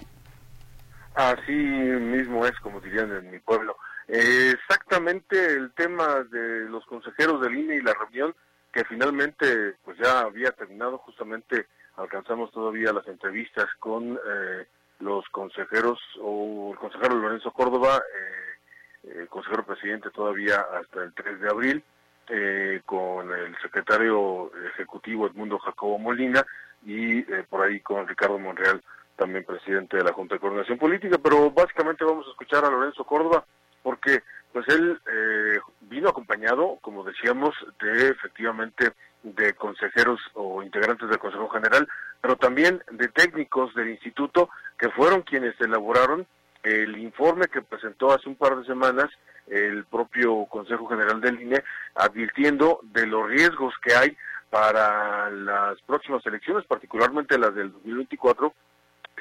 Así 1.13 1.51
mismo 1.51 2.45
es, 2.45 2.57
como 2.61 2.79
dirían 2.79 3.11
en 3.11 3.29
mi 3.29 3.39
pueblo. 3.39 3.75
exactamente 4.07 5.45
el 5.45 5.73
tema 5.73 6.23
de 6.31 6.69
los 6.69 6.85
consejeros 6.85 7.41
del 7.41 7.57
INE 7.57 7.75
y 7.75 7.81
la 7.81 7.93
reunión 7.95 8.33
que 8.71 8.85
finalmente 8.85 9.73
pues 9.83 9.97
ya 10.01 10.21
había 10.21 10.51
terminado, 10.51 10.99
justamente 10.99 11.67
alcanzamos 11.97 12.49
todavía 12.51 12.93
las 12.93 13.05
entrevistas 13.09 13.67
con... 13.77 14.13
Eh, 14.13 14.65
los 15.01 15.27
consejeros 15.29 15.99
o 16.21 16.71
el 16.73 16.79
consejero 16.79 17.15
Lorenzo 17.15 17.51
Córdoba, 17.51 17.97
eh, 17.97 19.09
eh, 19.09 19.27
consejero 19.29 19.65
presidente 19.65 20.09
todavía 20.11 20.65
hasta 20.79 21.03
el 21.03 21.13
3 21.13 21.41
de 21.41 21.49
abril, 21.49 21.83
eh, 22.29 22.81
con 22.85 23.29
el 23.33 23.57
secretario 23.61 24.51
ejecutivo 24.73 25.27
Edmundo 25.27 25.59
Jacobo 25.59 25.97
Molina 25.97 26.45
y 26.85 27.19
eh, 27.19 27.43
por 27.49 27.61
ahí 27.61 27.81
con 27.81 28.07
Ricardo 28.07 28.39
Monreal, 28.39 28.81
también 29.17 29.43
presidente 29.43 29.97
de 29.97 30.03
la 30.03 30.13
Junta 30.13 30.35
de 30.35 30.39
Coordinación 30.39 30.77
Política, 30.77 31.17
pero 31.21 31.51
básicamente 31.51 32.05
vamos 32.05 32.25
a 32.27 32.29
escuchar 32.29 32.63
a 32.63 32.69
Lorenzo 32.69 33.03
Córdoba 33.03 33.43
porque 33.83 34.23
pues 34.53 34.65
él 34.69 34.97
eh, 35.11 35.59
vino 35.81 36.09
acompañado, 36.09 36.77
como 36.81 37.03
decíamos, 37.03 37.53
de 37.81 38.09
efectivamente 38.09 38.93
de 39.23 39.53
consejeros 39.53 40.19
o 40.33 40.63
integrantes 40.63 41.09
del 41.09 41.19
Consejo 41.19 41.49
General, 41.49 41.87
pero 42.21 42.35
también 42.35 42.83
de 42.91 43.07
técnicos 43.07 43.73
del 43.75 43.89
instituto 43.89 44.49
que 44.77 44.89
fueron 44.89 45.21
quienes 45.21 45.59
elaboraron 45.61 46.25
el 46.63 46.97
informe 46.97 47.47
que 47.47 47.61
presentó 47.61 48.11
hace 48.11 48.29
un 48.29 48.35
par 48.35 48.55
de 48.55 48.65
semanas 48.65 49.09
el 49.47 49.83
propio 49.85 50.45
Consejo 50.45 50.87
General 50.87 51.19
del 51.19 51.41
INE, 51.41 51.63
advirtiendo 51.95 52.79
de 52.83 53.07
los 53.07 53.27
riesgos 53.27 53.73
que 53.83 53.93
hay 53.93 54.17
para 54.49 55.29
las 55.29 55.81
próximas 55.81 56.25
elecciones, 56.25 56.65
particularmente 56.65 57.37
las 57.37 57.55
del 57.55 57.71
2024, 57.71 58.53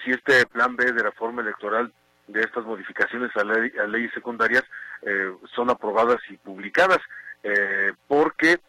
si 0.04 0.11
este 0.11 0.47
plan 0.47 0.76
B 0.76 0.92
de 0.92 1.02
reforma 1.02 1.42
electoral 1.42 1.92
de 2.26 2.40
estas 2.42 2.64
modificaciones 2.64 3.30
a, 3.37 3.45
leyes 3.87 4.12
secundarias 4.12 4.64
eh, 5.02 5.33
son 5.54 5.71
aprobadas 5.71 6.19
y 6.28 6.37
publicadas, 6.37 6.99
eh, 7.42 7.92
porque 8.07 8.61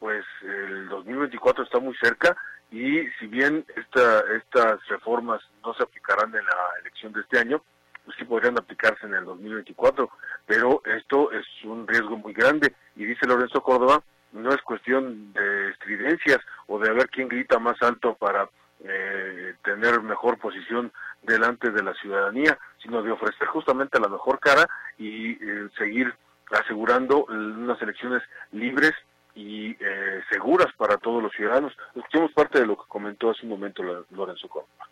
pues 0.00 0.24
el 0.42 0.88
2024 0.88 1.62
está 1.62 1.78
muy 1.78 1.94
cerca 2.02 2.36
y 2.72 3.06
si 3.18 3.26
bien 3.26 3.64
esta, 3.76 4.20
estas 4.34 4.84
reformas 4.88 5.40
no 5.64 5.74
se 5.74 5.82
aplicarán 5.82 6.34
en 6.34 6.44
la 6.44 6.80
elección 6.80 7.12
de 7.12 7.20
este 7.20 7.38
año, 7.38 7.62
pues 8.04 8.16
sí 8.18 8.24
podrían 8.24 8.58
aplicarse 8.58 9.06
en 9.06 9.14
el 9.14 9.24
2024, 9.24 10.10
pero 10.46 10.82
esto 10.84 11.30
es 11.32 11.46
un 11.64 11.86
riesgo 11.86 12.16
muy 12.16 12.32
grande. 12.32 12.74
Y 12.96 13.04
dice 13.04 13.26
Lorenzo 13.26 13.62
Córdoba, 13.62 14.02
no 14.32 14.50
es 14.50 14.62
cuestión 14.62 15.32
de 15.32 15.70
estridencias 15.70 16.38
o 16.66 16.78
de 16.78 16.92
ver 16.92 17.08
quién 17.10 17.28
grita 17.28 17.58
más 17.58 17.80
alto 17.82 18.14
para 18.14 18.48
eh, 18.82 19.54
tener 19.62 20.00
mejor 20.00 20.38
posición 20.38 20.90
delante 21.22 21.70
de 21.70 21.82
la 21.82 21.92
ciudadanía, 21.94 22.58
sino 22.82 23.02
de 23.02 23.10
ofrecer 23.10 23.46
justamente 23.48 24.00
la 24.00 24.08
mejor 24.08 24.38
cara 24.38 24.66
y 24.96 25.32
eh, 25.32 25.68
seguir 25.76 26.14
asegurando 26.50 27.24
unas 27.26 27.80
elecciones 27.82 28.22
libres 28.52 28.92
y 29.34 29.70
eh, 29.72 30.22
seguras 30.30 30.72
para 30.76 30.96
todos 30.98 31.22
los 31.22 31.32
ciudadanos. 31.32 31.72
Escuchemos 31.94 32.32
parte 32.32 32.60
de 32.60 32.66
lo 32.66 32.76
que 32.76 32.88
comentó 32.88 33.30
hace 33.30 33.42
un 33.42 33.50
momento 33.50 33.82
Lorenzo 33.82 34.48
Córdoba. 34.48 34.88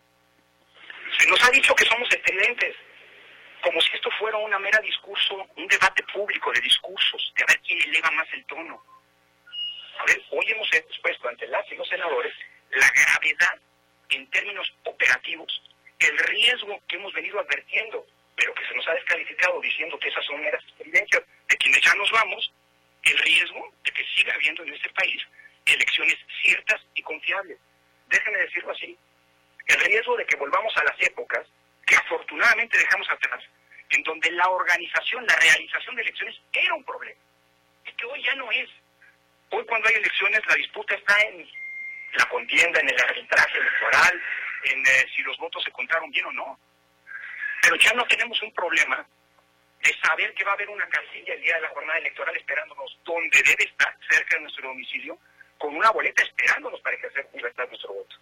Se 1.17 1.27
nos 1.29 1.43
ha 1.43 1.51
dicho 1.51 1.75
que 1.75 1.85
somos 1.85 2.07
excelentes, 2.13 2.75
como 3.61 3.81
si 3.81 3.95
esto 3.95 4.09
fuera 4.17 4.37
una 4.37 4.59
mera 4.59 4.79
discurso, 4.79 5.45
un 5.57 5.67
debate 5.67 6.03
público 6.13 6.51
de 6.53 6.61
discursos, 6.61 7.33
de 7.37 7.45
ver 7.47 7.59
quién 7.61 7.81
eleva 7.81 8.11
más 8.11 8.27
el 8.33 8.45
tono. 8.45 8.81
A 9.99 10.05
ver, 10.05 10.21
hoy 10.31 10.45
hemos 10.47 10.71
expuesto 10.73 11.27
ante 11.27 11.47
las 11.47 11.69
y 11.71 11.75
los 11.75 11.87
senadores 11.87 12.33
la 12.71 12.89
gravedad 12.89 13.59
en 14.09 14.29
términos 14.29 14.71
operativos, 14.85 15.61
el 15.99 16.17
riesgo 16.17 16.79
que 16.87 16.95
hemos 16.95 17.13
venido 17.13 17.39
advirtiendo, 17.39 18.05
pero 18.35 18.53
que 18.53 18.65
se 18.65 18.75
nos 18.75 18.87
ha 18.87 18.93
descalificado 18.93 19.59
diciendo 19.59 19.99
que 19.99 20.09
esas 20.09 20.25
son 20.25 20.41
meras 20.41 20.63
experiencias 20.63 21.23
de 21.49 21.57
quienes 21.57 21.81
ya 21.81 21.93
nos 21.95 22.09
vamos, 22.11 22.51
el 23.11 23.17
riesgo 23.17 23.73
de 23.83 23.91
que 23.91 24.05
siga 24.15 24.33
habiendo 24.33 24.63
en 24.63 24.73
este 24.73 24.89
país 24.89 25.21
elecciones 25.65 26.17
ciertas 26.41 26.81
y 26.95 27.01
confiables. 27.01 27.57
Déjenme 28.07 28.39
decirlo 28.39 28.71
así. 28.71 28.97
El 29.67 29.79
riesgo 29.81 30.17
de 30.17 30.25
que 30.25 30.35
volvamos 30.37 30.75
a 30.77 30.83
las 30.83 30.99
épocas 31.01 31.45
que 31.85 31.95
afortunadamente 31.95 32.77
dejamos 32.77 33.09
atrás, 33.09 33.43
en 33.89 34.03
donde 34.03 34.31
la 34.31 34.47
organización, 34.49 35.25
la 35.25 35.35
realización 35.35 35.95
de 35.95 36.01
elecciones 36.03 36.35
era 36.53 36.73
un 36.73 36.83
problema. 36.83 37.19
Es 37.85 37.93
que 37.95 38.05
hoy 38.05 38.23
ya 38.23 38.35
no 38.35 38.51
es. 38.51 38.69
Hoy 39.51 39.65
cuando 39.65 39.87
hay 39.87 39.95
elecciones 39.95 40.41
la 40.47 40.55
disputa 40.55 40.95
está 40.95 41.19
en 41.21 41.47
la 42.13 42.25
contienda, 42.25 42.79
en 42.79 42.89
el 42.89 43.01
arbitraje 43.01 43.57
electoral, 43.57 44.21
en 44.65 44.85
eh, 44.85 45.05
si 45.15 45.21
los 45.23 45.37
votos 45.37 45.63
se 45.63 45.71
contaron 45.71 46.09
bien 46.11 46.25
o 46.25 46.31
no. 46.31 46.59
Pero 47.61 47.75
ya 47.75 47.93
no 47.93 48.05
tenemos 48.05 48.41
un 48.41 48.53
problema 48.53 49.05
de 49.83 49.93
saber 50.03 50.33
que 50.33 50.43
va 50.43 50.51
a 50.51 50.53
haber 50.55 50.69
una 50.69 50.87
casilla 50.87 51.33
el 51.33 51.41
día 51.41 51.55
de 51.55 51.61
la 51.61 51.69
jornada 51.69 51.99
electoral 51.99 52.35
esperándonos 52.35 52.97
donde 53.03 53.41
debe 53.43 53.63
estar, 53.63 53.95
cerca 54.09 54.35
de 54.35 54.41
nuestro 54.41 54.67
domicilio, 54.67 55.17
con 55.57 55.75
una 55.75 55.91
boleta 55.91 56.23
esperándonos 56.23 56.79
para 56.81 56.95
ejercer 56.95 57.27
libertad 57.33 57.67
nuestro 57.67 57.93
voto. 57.93 58.15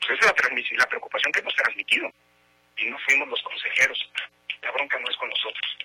Pues 0.00 0.18
esa 0.18 0.30
es 0.30 0.70
la, 0.72 0.78
la 0.78 0.86
preocupación 0.86 1.32
que 1.32 1.40
hemos 1.40 1.54
transmitido. 1.54 2.10
Y 2.76 2.90
no 2.90 2.98
fuimos 3.00 3.28
los 3.28 3.42
consejeros. 3.42 4.12
La 4.62 4.70
bronca 4.70 4.98
no 4.98 5.10
es 5.10 5.16
con 5.16 5.28
nosotros. 5.28 5.78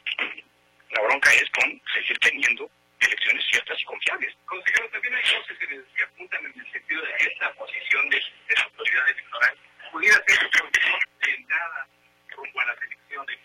La 0.91 1.01
bronca 1.01 1.33
es 1.33 1.49
con 1.49 1.81
seguir 1.93 2.17
teniendo 2.19 2.69
elecciones 2.99 3.43
ciertas 3.49 3.81
y 3.81 3.85
confiables. 3.85 4.35
Consejero, 4.45 4.89
también 4.89 5.15
hay 5.15 5.23
voces 5.37 5.57
que, 5.57 6.03
apuntan 6.03 6.45
en 6.45 6.59
el 6.59 6.71
sentido 6.71 7.01
de 7.01 7.13
que 7.17 7.23
esta 7.33 7.53
posición 7.53 8.09
de, 8.09 8.21
la 8.55 8.63
autoridad 8.63 9.09
electoral 9.09 9.57
pudiera 9.91 10.23
ser 10.27 10.51
de 10.51 11.31
entrada 11.31 11.87
rumbo 12.29 12.59
a 12.61 12.65
las 12.65 12.81
elecciones 12.81 13.39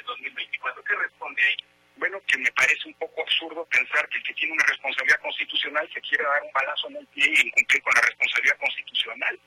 de 0.00 0.06
2024. 0.06 0.84
¿Qué 0.84 0.94
responde 0.96 1.42
ahí? 1.42 1.56
Bueno, 1.96 2.20
que 2.26 2.38
me 2.38 2.50
parece 2.52 2.88
un 2.88 2.94
poco 2.94 3.22
absurdo 3.22 3.66
pensar 3.66 4.08
que 4.08 4.18
el 4.18 4.24
que 4.24 4.34
tiene 4.34 4.52
una 4.54 4.64
responsabilidad 4.64 5.20
constitucional 5.20 5.88
se 5.92 6.00
quiere 6.00 6.24
dar 6.24 6.42
un 6.42 6.52
balazo 6.52 6.88
en 6.88 6.96
el 6.96 7.06
pie 7.08 7.26
y 7.28 7.46
incumplir 7.46 7.82
con 7.82 7.94
la 7.94 8.00
responsabilidad 8.00 8.58
constitucional. 8.58 9.40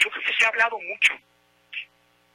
Yo 0.00 0.10
creo 0.10 0.24
que 0.24 0.34
se 0.34 0.44
ha 0.44 0.48
hablado 0.48 0.78
mucho 0.80 1.14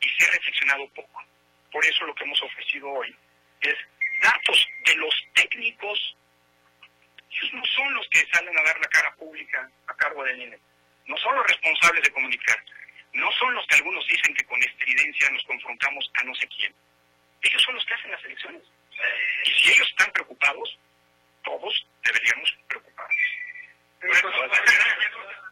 y 0.01 0.09
se 0.09 0.25
ha 0.25 0.31
reflexionado 0.31 0.88
poco. 0.89 1.24
Por 1.71 1.86
eso 1.86 2.05
lo 2.05 2.15
que 2.15 2.24
hemos 2.24 2.41
ofrecido 2.41 2.89
hoy 2.89 3.15
es 3.62 3.75
datos 4.21 4.67
de 4.86 4.95
los 4.95 5.13
técnicos. 5.36 6.15
Ellos 7.29 7.53
no 7.53 7.65
son 7.65 7.93
los 7.93 8.07
que 8.09 8.25
salen 8.33 8.57
a 8.57 8.63
dar 8.63 8.79
la 8.79 8.88
cara 8.88 9.13
pública 9.15 9.69
a 9.88 9.93
cargo 9.95 10.24
del 10.24 10.41
INE. 10.41 10.59
No 11.05 11.17
son 11.17 11.36
los 11.36 11.45
responsables 11.48 12.03
de 12.03 12.12
comunicar. 12.12 12.63
No 13.13 13.32
son 13.39 13.54
los 13.54 13.66
que 13.68 13.75
algunos 13.75 14.06
dicen 14.08 14.34
que 14.36 14.46
con 14.46 14.62
estridencia 14.62 15.30
nos 15.32 15.44
confrontamos 15.44 16.12
a 16.16 16.24
no 16.24 16.36
sé 16.36 16.48
quién. 16.48 16.74
Ellos 17.42 17.62
son 17.63 17.75
los 17.75 17.86
que 17.86 17.94
hacen 17.94 18.12
las 18.12 18.25
elecciones. 18.25 18.62
Y 19.46 19.50
si 19.51 19.72
ellos 19.72 19.88
están 19.89 20.12
preocupados, 20.12 20.78
todos 21.44 21.86
deberíamos 22.04 22.58
preocuparnos. 22.68 23.18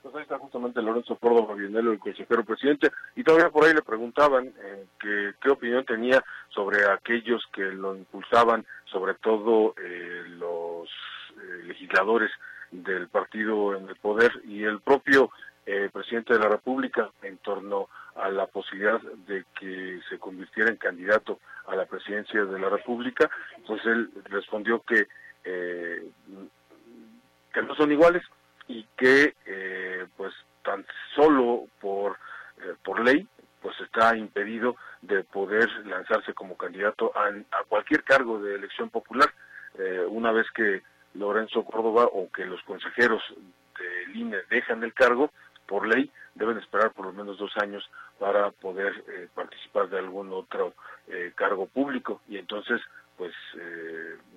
Pues 0.02 0.16
ahí 0.16 0.22
está 0.22 0.38
justamente 0.38 0.82
Lorenzo 0.82 1.18
Córdoba 1.18 1.56
Bienelo, 1.56 1.92
el 1.92 2.00
consejero 2.00 2.46
presidente, 2.46 2.92
y 3.16 3.24
todavía 3.24 3.50
por 3.50 3.66
ahí 3.66 3.74
le 3.74 3.82
preguntaban 3.82 4.48
eh, 4.48 4.86
que, 5.02 5.34
qué 5.42 5.50
opinión 5.50 5.84
tenía 5.86 6.24
sobre 6.50 6.90
aquellos 6.90 7.46
que 7.54 7.64
lo 7.64 7.96
impulsaban, 7.96 8.66
sobre 8.86 9.16
todo 9.16 9.76
eh, 9.78 10.24
los 10.28 10.90
eh, 11.32 11.64
legisladores 11.66 12.32
del 12.72 13.10
partido 13.10 13.76
en 13.76 13.90
el 13.90 13.96
poder 13.98 14.32
y 14.46 14.64
el 14.64 14.80
propio 14.80 15.30
presidente 15.92 16.34
de 16.34 16.40
la 16.40 16.48
República 16.48 17.10
en 17.22 17.38
torno 17.40 17.90
a 18.16 18.30
la 18.30 18.48
posibilidad 18.48 19.02
de 19.02 19.44
que 19.60 20.00
se 20.10 20.18
convirtiera 20.18 20.70
en 20.70 20.78
candidato 20.78 21.40
a 21.68 21.76
la 21.76 21.86
presidencia 21.86 22.46
de 22.46 22.60
la 22.60 22.70
República, 22.70 23.30
pues 23.66 23.86
él 23.86 24.10
respondió 24.26 24.82
que 24.82 25.08
que 27.54 27.62
no 27.64 27.76
son 27.76 27.92
iguales, 27.92 28.24
y 28.68 28.86
que 28.98 29.34
eh, 29.46 30.06
pues 30.16 30.34
tan 30.64 30.86
solo 31.16 31.68
por, 31.80 32.18
eh, 32.62 32.76
por 32.84 33.04
ley 33.04 33.28
pues 33.62 33.80
está 33.82 34.16
impedido 34.16 34.76
de 35.02 35.24
poder 35.24 35.70
lanzarse 35.86 36.34
como 36.34 36.58
candidato 36.58 37.12
a, 37.16 37.32
cualquier 37.68 38.04
cargo 38.04 38.40
de 38.40 38.56
elección 38.56 38.90
popular 38.90 39.34
eh, 39.80 40.06
una 40.08 40.32
vez 40.32 40.46
que 40.52 40.84
Lorenzo 41.16 41.64
Córdoba 41.66 42.06
o 42.12 42.30
que 42.32 42.46
los 42.46 42.62
consejeros 42.64 43.22
del 43.80 44.16
INE 44.16 44.38
dejan 44.50 44.84
el 44.84 44.94
cargo 44.94 45.32
por 45.68 45.88
ley 45.88 46.12
deben 46.36 46.58
esperar 46.58 46.92
por 46.92 47.06
lo 47.06 47.14
menos 47.14 47.38
dos 47.38 47.56
años 47.58 47.88
para 48.20 48.52
poder 48.52 48.94
participar 49.34 49.90
de 49.90 50.00
algún 50.00 50.32
otro 50.34 50.74
cargo 51.36 51.68
público 51.68 52.22
y 52.28 52.38
entonces 52.38 52.82
pues 53.18 53.34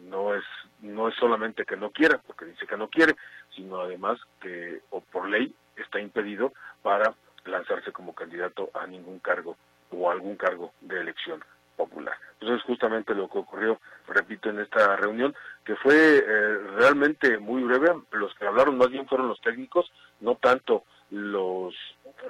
no 0.05 0.35
es 0.35 0.45
no 0.81 1.09
es 1.09 1.15
solamente 1.17 1.65
que 1.65 1.77
no 1.77 1.91
quiera 1.91 2.19
porque 2.27 2.47
dice 2.47 2.67
que 2.67 2.77
no 2.77 2.89
quiere 2.89 3.17
sino 3.55 3.81
además 3.81 4.19
que 4.41 4.81
o 4.91 5.01
por 5.01 5.29
ley 5.29 5.55
está 5.77 6.01
impedido 6.01 6.53
para 6.83 7.15
lanzarse 7.45 7.93
como 7.93 8.15
candidato 8.15 8.71
a 8.75 8.87
ningún 8.87 9.19
cargo 9.19 9.57
o 9.91 10.11
algún 10.11 10.37
cargo 10.37 10.73
de 10.81 11.01
elección 11.01 11.43
popular. 11.77 12.17
Entonces 12.39 12.63
justamente 12.65 13.15
lo 13.15 13.29
que 13.29 13.39
ocurrió, 13.39 13.81
repito, 14.07 14.51
en 14.51 14.61
esta 14.61 14.97
reunión, 14.97 15.35
que 15.65 15.77
fue 15.77 16.19
eh, 16.19 16.59
realmente 16.77 17.39
muy 17.39 17.63
breve, 17.63 18.03
los 18.13 18.35
que 18.35 18.47
hablaron 18.47 18.79
más 18.79 18.91
bien 18.91 19.07
fueron 19.07 19.29
los 19.29 19.41
técnicos, 19.41 19.91
no 20.21 20.35
tanto 20.37 20.85
los, 21.11 21.75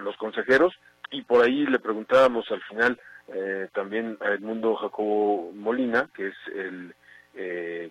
los 0.01 0.17
consejeros, 0.17 0.75
y 1.11 1.23
por 1.23 1.45
ahí 1.45 1.67
le 1.67 1.79
preguntábamos 1.79 2.51
al 2.51 2.63
final 2.63 3.01
eh, 3.29 3.69
también 3.73 4.17
a 4.21 4.31
Edmundo 4.31 4.77
Jacobo 4.77 5.53
Molina, 5.53 6.09
que 6.15 6.29
es 6.29 6.37
el 6.55 6.95
eh, 7.35 7.91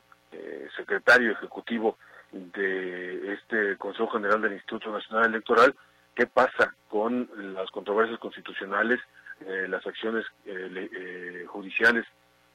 secretario 0.75 1.31
ejecutivo 1.31 1.98
de 2.31 3.34
este 3.34 3.77
Consejo 3.77 4.10
General 4.10 4.41
del 4.41 4.53
Instituto 4.53 4.91
Nacional 4.91 5.25
Electoral, 5.25 5.75
qué 6.15 6.27
pasa 6.27 6.74
con 6.89 7.29
las 7.53 7.69
controversias 7.72 8.19
constitucionales, 8.19 9.00
eh, 9.46 9.67
las 9.67 9.86
acciones 9.86 10.25
eh, 10.46 10.89
eh, 10.91 11.46
judiciales 11.48 12.05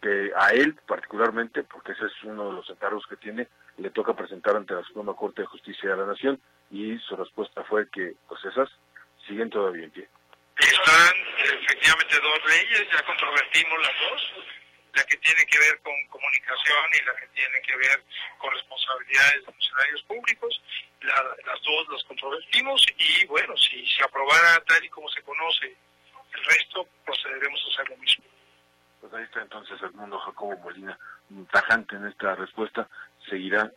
que 0.01 0.33
a 0.37 0.49
él 0.49 0.77
particularmente, 0.87 1.65
porque 1.65 1.93
ese 1.93 2.07
es 2.07 2.25
uno 2.25 2.49
de 2.49 2.53
los 2.53 2.71
encargos 2.71 3.07
que 3.09 3.17
tiene, 3.17 3.49
le 3.79 3.91
toca 3.91 4.15
presentar 4.15 4.57
ante 4.57 4.75
la 4.75 4.83
Suprema 4.83 5.15
Corte 5.15 5.43
de 5.43 5.49
Justicia 5.49 5.91
de 5.91 5.97
la 5.97 6.07
Nación 6.07 6.41
y 6.71 6.99
su 6.99 7.17
respuesta 7.17 7.65
fue 7.65 7.89
que 7.91 8.15
pues 8.29 8.45
esas 8.45 8.69
siguen 9.27 9.51
todavía 9.51 9.85
en 9.85 9.91
pie. 9.91 10.09
Están 10.59 11.15
efectivamente 11.43 12.17
dos 12.21 12.41
leyes, 12.47 12.87
ya 12.93 13.03
controvertimos 13.05 13.79
las 13.81 13.95
dos, 14.09 14.33
la 14.95 15.05
que 15.05 15.17
tiene 15.17 15.45
que 15.47 15.59
ver 15.59 15.81
con 15.83 15.95
comunicación 16.09 16.85
y 16.93 17.05
la 17.05 17.15
que 17.17 17.27
tiene 17.35 17.61
que 17.63 17.77
ver 17.77 18.05
con 18.39 18.53
responsabilidades 18.53 19.47
de 19.47 19.53
funcionarios 19.53 20.03
públicos. 20.05 20.63
las 21.01 21.63
dos 21.63 21.89
las 21.91 22.05
controvertimos 22.05 22.87
y 22.97 23.27
bueno, 23.27 23.57
si 23.57 23.85
se 23.87 24.05
aprobara 24.05 24.63
tal 24.67 24.85
y 24.85 24.89
como 24.89 25.09
se 25.11 25.23
conoce 25.23 25.75
el 26.35 26.45
resto, 26.45 26.89
procederemos 27.05 27.61
a 27.65 27.73
hacer 27.73 27.91
lo 27.91 27.97
mismo. 27.97 28.25
Pues 29.01 29.13
ahí 29.13 29.25
está 29.25 29.43
entonces 29.43 29.81
el 29.83 29.93
mundo 29.93 30.19
Jacobo 30.19 30.57
Molina, 30.59 30.99
tajante 31.51 31.97
en 31.97 32.07
esta 32.07 32.35
respuesta, 32.37 32.89
seguirá 33.29 33.73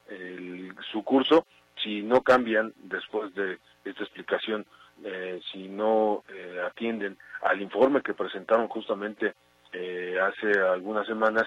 su 0.92 1.04
curso. 1.04 1.46
Si 1.84 2.02
no 2.02 2.22
cambian 2.22 2.74
después 2.78 3.34
de 3.36 3.60
esta 3.86 4.04
explicación, 4.04 4.66
eh, 5.04 5.40
si 5.52 5.68
no 5.68 6.24
eh, 6.30 6.60
atienden 6.66 7.18
al 7.42 7.62
informe 7.62 8.02
que 8.02 8.16
presentaron 8.16 8.68
justamente 8.68 9.34
eh, 9.74 10.18
hace 10.20 10.60
algunas 10.60 11.06
semanas 11.06 11.46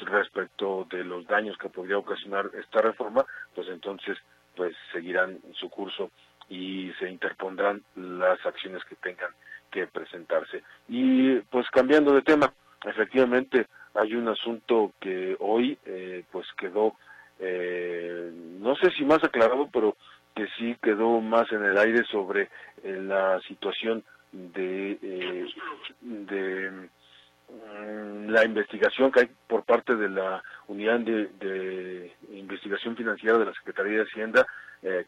respecto 0.00 0.86
de 0.90 1.04
los 1.04 1.26
daños 1.26 1.56
que 1.58 1.68
podría 1.68 1.98
ocasionar 1.98 2.50
esta 2.58 2.80
reforma, 2.80 3.24
pues 3.54 3.68
entonces 3.68 4.16
pues 4.54 4.74
seguirán 4.92 5.38
su 5.54 5.68
curso 5.68 6.10
y 6.48 6.92
se 6.98 7.10
interpondrán 7.10 7.82
las 7.96 8.44
acciones 8.46 8.84
que 8.84 8.96
tengan 8.96 9.30
que 9.70 9.86
presentarse. 9.86 10.62
Y 10.88 11.36
pues 11.50 11.68
cambiando 11.70 12.14
de 12.14 12.22
tema, 12.22 12.52
efectivamente 12.84 13.66
hay 13.94 14.14
un 14.14 14.28
asunto 14.28 14.92
que 15.00 15.36
hoy 15.40 15.78
eh, 15.84 16.24
pues 16.30 16.46
quedó, 16.56 16.94
eh, 17.40 18.30
no 18.60 18.76
sé 18.76 18.90
si 18.92 19.04
más 19.04 19.22
aclarado, 19.22 19.68
pero 19.72 19.96
que 20.34 20.46
sí 20.58 20.76
quedó 20.82 21.20
más 21.20 21.50
en 21.52 21.64
el 21.64 21.78
aire 21.78 22.04
sobre 22.04 22.48
eh, 22.82 23.00
la 23.02 23.40
situación 23.48 24.04
de, 24.32 25.48
de 26.00 26.70
mm, 26.70 28.28
la 28.28 28.44
investigación 28.44 29.10
que 29.10 29.20
hay 29.20 29.30
por 29.46 29.64
parte 29.64 29.96
de 29.96 30.08
la 30.08 30.42
unidad 30.68 31.00
de, 31.00 31.28
de 31.38 32.12
investigación 32.32 32.96
financiera 32.96 33.38
de 33.38 33.46
la 33.46 33.52
Secretaría 33.54 33.98
de 33.98 34.04
Hacienda 34.04 34.46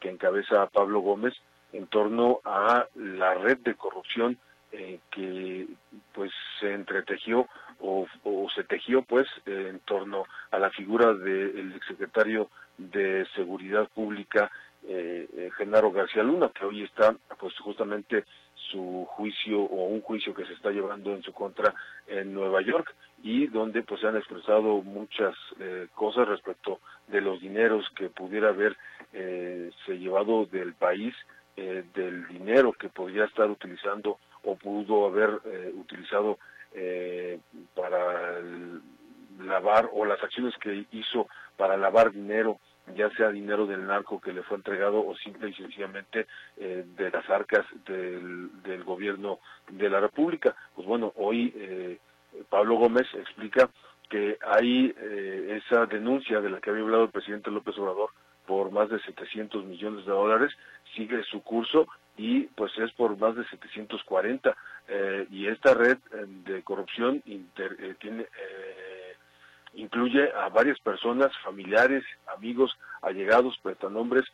que 0.01 0.11
encabeza 0.11 0.67
Pablo 0.67 1.01
Gómez 1.01 1.35
en 1.73 1.87
torno 1.87 2.41
a 2.45 2.87
la 2.97 3.35
red 3.35 3.59
de 3.59 3.75
corrupción 3.75 4.39
eh, 4.73 5.01
que 5.11 5.67
pues 6.13 6.31
se 6.61 6.75
entretejió 6.75 7.47
o, 7.81 8.07
se 8.55 8.65
tejió 8.65 9.03
pues 9.03 9.27
en 9.47 9.79
torno 9.81 10.25
a 10.51 10.59
la 10.59 10.71
figura 10.71 11.13
del 11.15 11.73
exsecretario 11.77 12.49
de 12.77 13.27
Seguridad 13.35 13.89
Pública 13.89 14.51
eh, 14.87 15.29
eh, 15.37 15.51
Genaro 15.57 15.93
García 15.93 16.23
Luna 16.23 16.51
que 16.51 16.65
hoy 16.65 16.83
está 16.83 17.15
pues 17.39 17.55
justamente 17.59 18.25
su 18.71 19.07
juicio 19.11 19.61
o 19.61 19.87
un 19.87 20.01
juicio 20.01 20.35
que 20.35 20.45
se 20.47 20.55
está 20.55 20.71
llevando 20.71 21.15
en 21.15 21.23
su 21.23 21.33
contra 21.33 21.75
en 22.07 22.33
Nueva 22.33 22.63
York 22.63 22.95
y 23.23 23.47
donde 23.47 23.83
pues 23.83 24.01
se 24.01 24.09
han 24.09 24.17
expresado 24.17 24.83
muchas 24.83 25.35
eh, 25.61 25.89
cosas 25.95 26.29
respecto 26.29 26.81
de 27.07 27.21
los 27.21 27.41
dineros 27.41 27.87
que 27.97 28.09
pudiera 28.09 28.49
haber 28.49 28.77
se 29.11 29.99
llevado 29.99 30.45
del 30.45 30.75
país 30.75 31.15
del 31.57 32.29
dinero 32.29 32.75
que 32.75 32.91
podría 32.91 33.25
estar 33.25 33.51
utilizando 33.51 34.19
o 34.45 34.57
pudo 34.57 35.07
haber 35.07 35.41
eh, 35.45 35.73
utilizado 35.75 36.39
eh, 36.75 37.39
para 37.75 38.41
lavar 39.41 39.89
o 39.93 40.05
las 40.05 40.23
acciones 40.23 40.55
que 40.59 40.87
hizo 40.93 41.29
para 41.57 41.77
lavar 41.77 42.13
dinero 42.13 42.59
ya 42.97 43.11
sea 43.11 43.29
dinero 43.29 43.67
del 43.67 43.87
narco 43.87 44.19
que 44.19 44.33
le 44.33 44.43
fue 44.43 44.57
entregado 44.57 45.07
o 45.07 45.15
simple 45.17 45.51
y 45.51 45.55
sencillamente 45.55 46.27
eh, 46.57 46.85
de 46.97 47.11
las 47.11 47.29
arcas 47.29 47.67
del, 47.85 48.63
del, 48.63 48.83
gobierno 48.83 49.41
de 49.71 49.91
la 49.91 50.01
República. 50.01 50.57
Pues 50.75 50.89
bueno, 50.89 51.13
hoy 51.17 51.99
Pablo 52.49 52.77
Gómez 52.77 53.07
explica 53.13 53.69
que 54.09 54.39
hay 54.41 54.95
esa 55.49 55.85
denuncia 55.85 56.41
de 56.41 56.49
la 56.49 56.61
que 56.61 56.71
había 56.71 56.83
hablado 56.83 57.05
el 57.05 57.11
presidente 57.11 57.51
López 57.51 57.77
Obrador 57.77 58.09
por 58.49 58.71
más 58.71 58.89
de 58.89 58.99
700 59.01 59.67
millones 59.67 60.07
de 60.07 60.13
dólares, 60.13 60.51
sigue 60.97 61.23
su 61.25 61.43
curso 61.43 61.87
y 62.19 62.41
pues 62.49 62.77
es 62.79 62.93
por 62.93 63.17
más 63.17 63.37
de 63.37 63.45
740 63.45 64.55
eh, 64.89 65.27
y 65.31 65.47
esta 65.47 65.73
red 65.73 65.97
eh, 66.13 66.25
de 66.27 66.63
corrupción 66.63 67.23
eh, 67.25 67.95
tiene 68.01 68.27
incluye 69.75 70.33
a 70.33 70.49
varias 70.49 70.81
personas, 70.81 71.31
familiares, 71.45 72.03
amigos, 72.37 72.77
allegados, 73.01 73.57
prestanombres, 73.63 74.25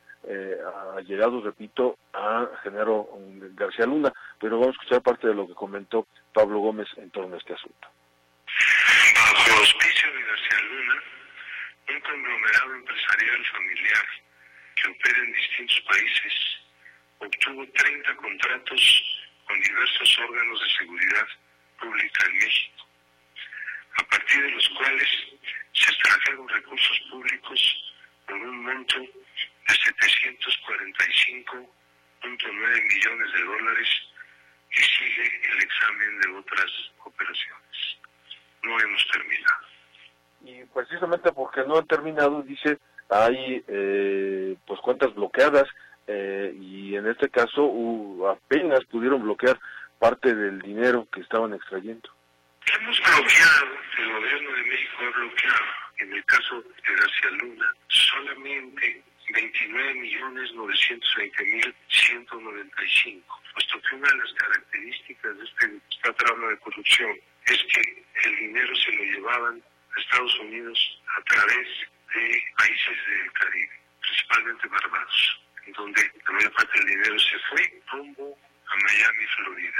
allegados, 0.96 1.44
repito, 1.44 1.98
a 2.14 2.48
Genaro 2.62 3.08
García 3.54 3.84
Luna, 3.84 4.10
pero 4.40 4.58
vamos 4.58 4.68
a 4.68 4.78
escuchar 4.78 5.02
parte 5.02 5.26
de 5.26 5.34
lo 5.34 5.46
que 5.46 5.54
comentó 5.54 6.06
Pablo 6.32 6.60
Gómez 6.60 6.88
en 6.96 7.10
torno 7.10 7.34
a 7.34 7.38
este 7.38 7.52
asunto. 7.52 7.88
Bajo 9.16 9.60
auspicio 9.60 10.08
de 10.14 10.22
García 10.22 10.58
Luna, 10.70 11.02
un 11.90 12.00
conglomerado 12.00 12.74
empresarial 12.76 13.44
familiar 13.52 14.06
que 14.76 14.90
opera 14.90 15.18
en 15.18 15.32
distintos 15.32 15.80
países 15.90 16.63
obtuvo 17.24 17.66
30 17.66 18.16
contratos 18.16 19.02
con 19.46 19.60
diversos 19.60 20.18
órganos 20.18 20.60
de 20.60 20.68
seguridad 20.78 21.26
pública 21.80 22.26
en 22.26 22.38
México, 22.38 22.86
a 23.98 24.04
partir 24.04 24.42
de 24.42 24.50
los 24.50 24.68
cuales 24.70 25.08
se 25.72 25.90
extrajeron 25.90 26.48
recursos 26.48 27.00
públicos 27.10 27.92
por 28.26 28.36
un 28.36 28.64
monto 28.64 29.00
de 29.00 29.74
745.9 29.74 31.68
millones 32.22 33.32
de 33.32 33.44
dólares 33.44 33.88
y 34.70 34.80
sigue 34.80 35.40
el 35.52 35.62
examen 35.62 36.20
de 36.20 36.28
otras 36.38 36.70
operaciones. 37.04 37.98
No 38.62 38.80
hemos 38.80 39.06
terminado. 39.12 39.66
Y 40.42 40.64
precisamente 40.66 41.32
porque 41.32 41.62
no 41.66 41.78
han 41.78 41.86
terminado, 41.86 42.42
dice, 42.42 42.78
hay 43.08 43.64
eh, 43.68 44.56
pues 44.66 44.80
cuentas 44.80 45.14
bloqueadas 45.14 45.68
eh, 46.06 46.54
y 46.60 46.96
en 46.96 47.06
este 47.06 47.28
caso 47.30 47.64
apenas 48.28 48.84
pudieron 48.84 49.22
bloquear 49.22 49.58
parte 49.98 50.34
del 50.34 50.60
dinero 50.60 51.08
que 51.12 51.20
estaban 51.20 51.54
extrayendo. 51.54 52.10
Hemos 52.66 53.00
bloqueado, 53.00 53.66
el 53.98 54.12
gobierno 54.12 54.52
de 54.52 54.62
México 54.64 54.96
ha 55.00 55.18
bloqueado, 55.18 55.64
en 55.98 56.12
el 56.12 56.24
caso 56.24 56.62
de 56.62 56.94
García 56.94 57.30
Luna, 57.30 57.74
solamente 57.88 59.02
29 59.32 59.94
millones 59.94 60.52
920 60.52 61.44
mil 61.44 61.74
195, 61.88 63.40
puesto 63.54 63.80
que 63.80 63.96
una 63.96 64.08
de 64.08 64.18
las 64.18 64.32
características 64.34 65.38
de 65.38 65.44
este, 65.44 65.80
esta 65.90 66.12
trama 66.12 66.48
de 66.48 66.58
corrupción 66.58 67.18
es 67.46 67.64
que 67.72 68.04
el 68.24 68.36
dinero 68.36 68.76
se 68.76 68.92
lo 68.92 69.04
llevaban 69.04 69.62
a 69.96 70.00
Estados 70.00 70.38
Unidos 70.40 71.02
a 71.16 71.22
través 71.22 71.68
de 72.14 72.42
países 72.58 72.96
del 73.08 73.32
Caribe, 73.32 73.80
principalmente 74.00 74.68
Barbados 74.68 75.44
donde 75.76 76.00
la 76.26 76.32
mayor 76.32 76.52
parte 76.52 76.78
del 76.78 76.88
dinero 76.88 77.18
se 77.18 77.38
fue 77.50 77.82
rumbo 77.92 78.36
a 78.66 78.74
Miami, 78.76 79.24
Florida. 79.36 79.78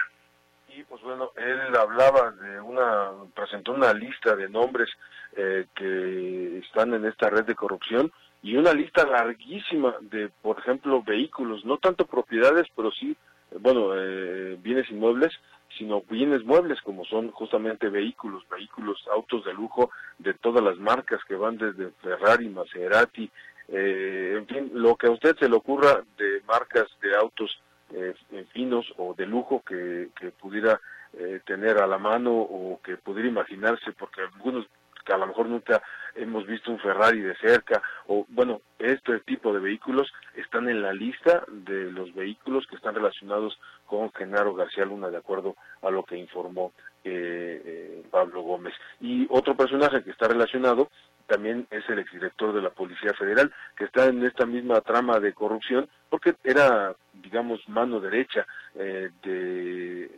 Y 0.69 0.83
pues 0.85 1.03
bueno, 1.03 1.31
él 1.37 1.77
hablaba 1.77 2.33
de 2.33 2.61
una, 2.61 3.11
presentó 3.35 3.73
una 3.73 3.93
lista 3.93 4.35
de 4.35 4.49
nombres 4.49 4.89
eh, 5.37 5.67
que 5.75 6.59
están 6.59 6.95
en 6.95 7.05
esta 7.05 7.31
red 7.31 7.45
de 7.45 7.55
corrupción 7.55 8.13
y 8.43 8.57
una 8.57 8.73
lista 8.73 9.07
larguísima 9.07 9.95
de, 10.01 10.31
por 10.43 10.59
ejemplo, 10.59 11.03
vehículos, 11.03 11.65
no 11.65 11.79
tanto 11.79 12.07
propiedades, 12.07 12.67
pero 12.77 12.91
sí, 12.93 13.17
bueno, 13.61 13.93
eh, 13.95 14.59
bienes 14.61 14.91
inmuebles, 14.91 15.33
sino 15.79 16.03
bienes 16.03 16.45
muebles 16.45 16.81
como 16.83 17.05
son 17.05 17.31
justamente 17.31 17.89
vehículos, 17.89 18.47
vehículos, 18.49 19.03
autos 19.13 19.45
de 19.45 19.55
lujo 19.55 19.91
de 20.19 20.35
todas 20.35 20.63
las 20.63 20.77
marcas 20.77 21.21
que 21.27 21.37
van 21.37 21.57
desde 21.57 21.91
Ferrari, 22.03 22.49
Maserati, 22.49 23.31
eh, 23.69 24.35
en 24.37 24.47
fin, 24.47 24.71
lo 24.75 24.97
que 24.97 25.07
a 25.07 25.11
usted 25.11 25.37
se 25.37 25.49
le 25.49 25.57
ocurra 25.57 26.03
de 26.19 26.43
marcas 26.47 26.87
de 27.01 27.17
autos 27.17 27.61
eh, 27.93 28.15
finos 28.53 28.87
o 28.97 29.15
de 29.15 29.27
lujo 29.27 29.63
que, 29.67 30.09
pudiera 30.41 30.81
eh, 31.13 31.41
tener 31.47 31.79
a 31.79 31.87
la 31.87 31.99
mano 31.99 32.33
o 32.33 32.81
que 32.83 32.97
pudiera 32.97 33.29
imaginarse, 33.29 33.93
porque 33.93 34.23
algunos 34.23 34.67
que 35.05 35.13
a 35.13 35.19
lo 35.19 35.27
mejor 35.27 35.47
nunca 35.47 35.83
hemos 36.15 36.47
visto 36.47 36.71
un 36.71 36.79
Ferrari 36.79 37.21
de 37.21 37.37
cerca, 37.37 37.83
o 38.07 38.25
bueno, 38.29 38.63
este 38.79 39.21
tipo 39.21 39.53
de 39.53 39.61
vehículos 39.61 40.11
están 40.35 40.69
en 40.69 40.81
la 40.81 40.93
lista 40.93 41.45
de 41.49 41.93
los 41.93 42.15
vehículos 42.15 42.67
que 42.67 42.77
están 42.77 42.95
relacionados 42.95 43.59
con 43.87 44.11
Genaro 44.13 44.55
García 44.55 44.87
Luna, 44.87 45.11
de 45.11 45.19
acuerdo 45.19 45.57
a 45.83 45.91
lo 45.91 46.05
que 46.05 46.17
informó 46.17 46.73
eh, 47.05 48.03
Pablo 48.11 48.43
Gómez. 48.43 48.75
Y 49.01 49.27
otro 49.29 49.55
personaje 49.57 50.03
que 50.03 50.11
está 50.11 50.27
relacionado 50.27 50.89
también 51.27 51.67
es 51.71 51.89
el 51.89 51.99
exdirector 51.99 52.55
de 52.55 52.63
la 52.63 52.71
Policía 52.71 53.13
Federal, 53.15 53.53
que 53.77 53.85
está 53.85 54.07
en 54.07 54.25
esta 54.25 54.47
misma 54.47 54.81
trama 54.81 55.21
de 55.21 55.33
corrupción, 55.33 55.89
porque 56.09 56.35
era, 56.45 56.95
digamos, 57.13 57.67
mano 57.69 58.01
derecha 58.01 58.47
eh, 58.75 59.11
de, 59.23 60.11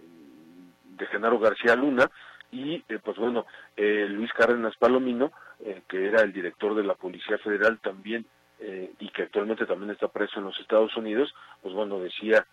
de 0.97 1.07
Genaro 1.07 1.39
García 1.39 1.77
Luna, 1.77 2.11
y 2.51 2.83
eh, 2.89 2.99
pues 3.03 3.17
bueno, 3.17 3.47
eh, 3.77 4.07
Luis 4.09 4.33
Cárdenas 4.33 4.77
Palomino, 4.77 5.33
eh, 5.61 5.83
que 5.89 6.07
era 6.07 6.23
el 6.23 6.33
director 6.33 6.75
de 6.75 6.85
la 6.85 6.95
Policía 6.95 7.39
Federal 7.39 7.79
también 7.81 8.27
y 8.99 9.11
que 9.11 9.25
actualmente 9.25 9.67
también 9.67 9.91
está 9.91 10.09
preso 10.09 10.39
en 10.39 10.47
los 10.47 10.59
Estados 10.61 10.97
Unidos, 10.97 11.35
pues 11.61 11.75
bueno, 11.75 12.01
decía 12.01 12.47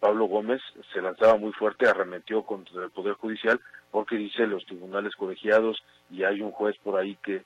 Pablo 0.00 0.26
Gómez 0.26 0.60
se 0.92 1.00
lanzaba 1.00 1.36
muy 1.36 1.52
fuerte, 1.52 1.88
arremetió 1.88 2.42
contra 2.42 2.84
el 2.84 2.90
Poder 2.90 3.14
Judicial 3.14 3.60
porque 3.90 4.16
dice 4.16 4.46
los 4.46 4.64
tribunales 4.66 5.14
colegiados 5.16 5.82
y 6.10 6.24
hay 6.24 6.40
un 6.40 6.50
juez 6.50 6.76
por 6.82 6.98
ahí 6.98 7.16
que 7.22 7.42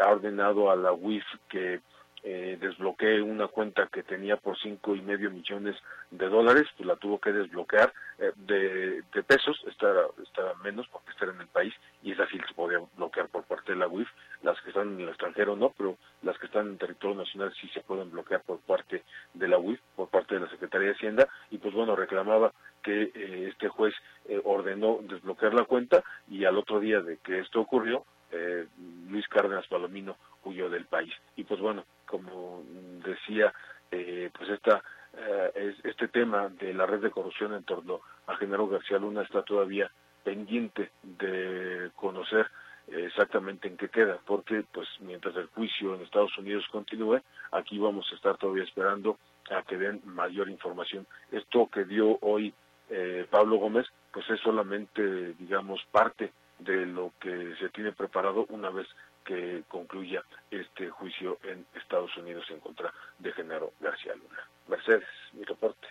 ha 0.00 0.10
ordenado 0.10 0.70
a 0.70 0.76
la 0.76 0.92
UIF 0.92 1.24
que 1.48 1.80
eh, 2.24 2.56
desbloqueé 2.60 3.20
una 3.20 3.48
cuenta 3.48 3.88
que 3.88 4.02
tenía 4.02 4.36
por 4.36 4.58
cinco 4.58 4.94
y 4.94 5.00
medio 5.00 5.30
millones 5.30 5.76
de 6.10 6.28
dólares, 6.28 6.68
pues 6.76 6.86
la 6.86 6.96
tuvo 6.96 7.20
que 7.20 7.32
desbloquear 7.32 7.92
eh, 8.18 8.32
de, 8.36 9.02
de, 9.12 9.22
pesos, 9.22 9.62
está, 9.66 9.92
está 10.22 10.54
menos 10.62 10.86
porque 10.88 11.10
está 11.10 11.24
en 11.26 11.40
el 11.40 11.48
país 11.48 11.74
y 12.02 12.12
esa 12.12 12.26
sí 12.28 12.38
se 12.46 12.54
podía 12.54 12.78
bloquear 12.96 13.28
por 13.28 13.44
parte 13.44 13.72
de 13.72 13.78
la 13.78 13.88
UIF, 13.88 14.08
las 14.42 14.60
que 14.60 14.68
están 14.68 14.94
en 14.94 15.00
el 15.00 15.08
extranjero 15.08 15.56
no, 15.56 15.70
pero 15.76 15.96
las 16.22 16.38
que 16.38 16.46
están 16.46 16.68
en 16.68 16.78
territorio 16.78 17.16
nacional 17.16 17.52
sí 17.60 17.68
se 17.68 17.80
pueden 17.80 18.10
bloquear 18.10 18.42
por 18.42 18.60
parte 18.60 19.02
de 19.34 19.48
la 19.48 19.58
UIF, 19.58 19.80
por 19.96 20.08
parte 20.08 20.34
de 20.34 20.42
la 20.42 20.50
Secretaría 20.50 20.88
de 20.88 20.94
Hacienda 20.94 21.28
y 21.50 21.58
pues 21.58 21.74
bueno, 21.74 21.96
reclamaba 21.96 22.52
que 22.82 23.10
eh, 23.14 23.48
este 23.50 23.68
juez 23.68 23.94
eh, 24.28 24.40
ordenó 24.44 24.98
desbloquear 25.02 25.54
la 25.54 25.64
cuenta 25.64 26.02
y 26.28 26.44
al 26.44 26.58
otro 26.58 26.80
día 26.80 27.00
de 27.00 27.18
que 27.18 27.38
esto 27.38 27.60
ocurrió, 27.60 28.04
eh, 28.32 28.66
Luis 29.08 29.26
Cárdenas 29.28 29.66
Palomino 29.68 30.16
huyó 30.44 30.68
del 30.68 30.86
país. 30.86 31.12
Y 31.36 31.44
pues 31.44 31.60
bueno, 31.60 31.84
como 32.12 32.62
decía, 33.02 33.54
eh, 33.90 34.28
pues 34.36 34.50
esta, 34.50 34.82
eh, 35.16 35.74
este 35.82 36.08
tema 36.08 36.50
de 36.50 36.74
la 36.74 36.84
red 36.84 37.00
de 37.00 37.10
corrupción 37.10 37.54
en 37.54 37.64
torno 37.64 38.02
a 38.26 38.36
Genaro 38.36 38.68
García 38.68 38.98
Luna 38.98 39.22
está 39.22 39.42
todavía 39.42 39.90
pendiente 40.22 40.90
de 41.02 41.90
conocer 41.96 42.46
exactamente 42.88 43.66
en 43.66 43.78
qué 43.78 43.88
queda, 43.88 44.18
porque 44.26 44.62
pues 44.70 44.86
mientras 45.00 45.34
el 45.36 45.46
juicio 45.46 45.94
en 45.94 46.02
Estados 46.02 46.36
Unidos 46.36 46.66
continúe, 46.70 47.22
aquí 47.50 47.78
vamos 47.78 48.06
a 48.12 48.16
estar 48.16 48.36
todavía 48.36 48.64
esperando 48.64 49.18
a 49.50 49.62
que 49.62 49.78
den 49.78 50.02
mayor 50.04 50.50
información. 50.50 51.06
Esto 51.30 51.68
que 51.72 51.84
dio 51.84 52.18
hoy 52.20 52.52
eh, 52.90 53.26
Pablo 53.30 53.56
Gómez, 53.56 53.86
pues 54.12 54.28
es 54.28 54.38
solamente, 54.40 55.32
digamos, 55.38 55.80
parte 55.90 56.30
de 56.58 56.84
lo 56.84 57.12
que 57.18 57.54
se 57.58 57.70
tiene 57.70 57.92
preparado 57.92 58.44
una 58.50 58.68
vez 58.68 58.86
que 59.24 59.62
concluya 59.68 60.22
este 60.50 60.90
juicio 60.90 61.38
en 61.44 61.64
Estados 61.74 62.16
Unidos 62.16 62.44
en 62.50 62.60
contra 62.60 62.92
de 63.18 63.32
Genaro 63.32 63.72
García 63.80 64.14
Luna. 64.14 64.40
Mercedes, 64.68 65.08
mi 65.32 65.44
reporte. 65.44 65.88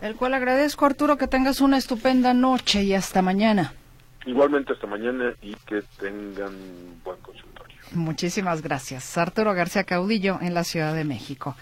El 0.00 0.14
cual 0.16 0.34
agradezco, 0.34 0.84
Arturo, 0.84 1.16
que 1.16 1.26
tengas 1.26 1.60
una 1.60 1.78
estupenda 1.78 2.34
noche 2.34 2.82
y 2.82 2.94
hasta 2.94 3.22
mañana. 3.22 3.72
Igualmente 4.26 4.72
hasta 4.72 4.86
mañana 4.86 5.34
y 5.40 5.54
que 5.54 5.82
tengan 5.98 7.00
buen 7.02 7.18
consultorio. 7.20 7.76
Muchísimas 7.92 8.60
gracias. 8.60 9.16
Arturo 9.16 9.54
García 9.54 9.84
Caudillo 9.84 10.38
en 10.42 10.52
la 10.52 10.64
Ciudad 10.64 10.94
de 10.94 11.04
México. 11.04 11.56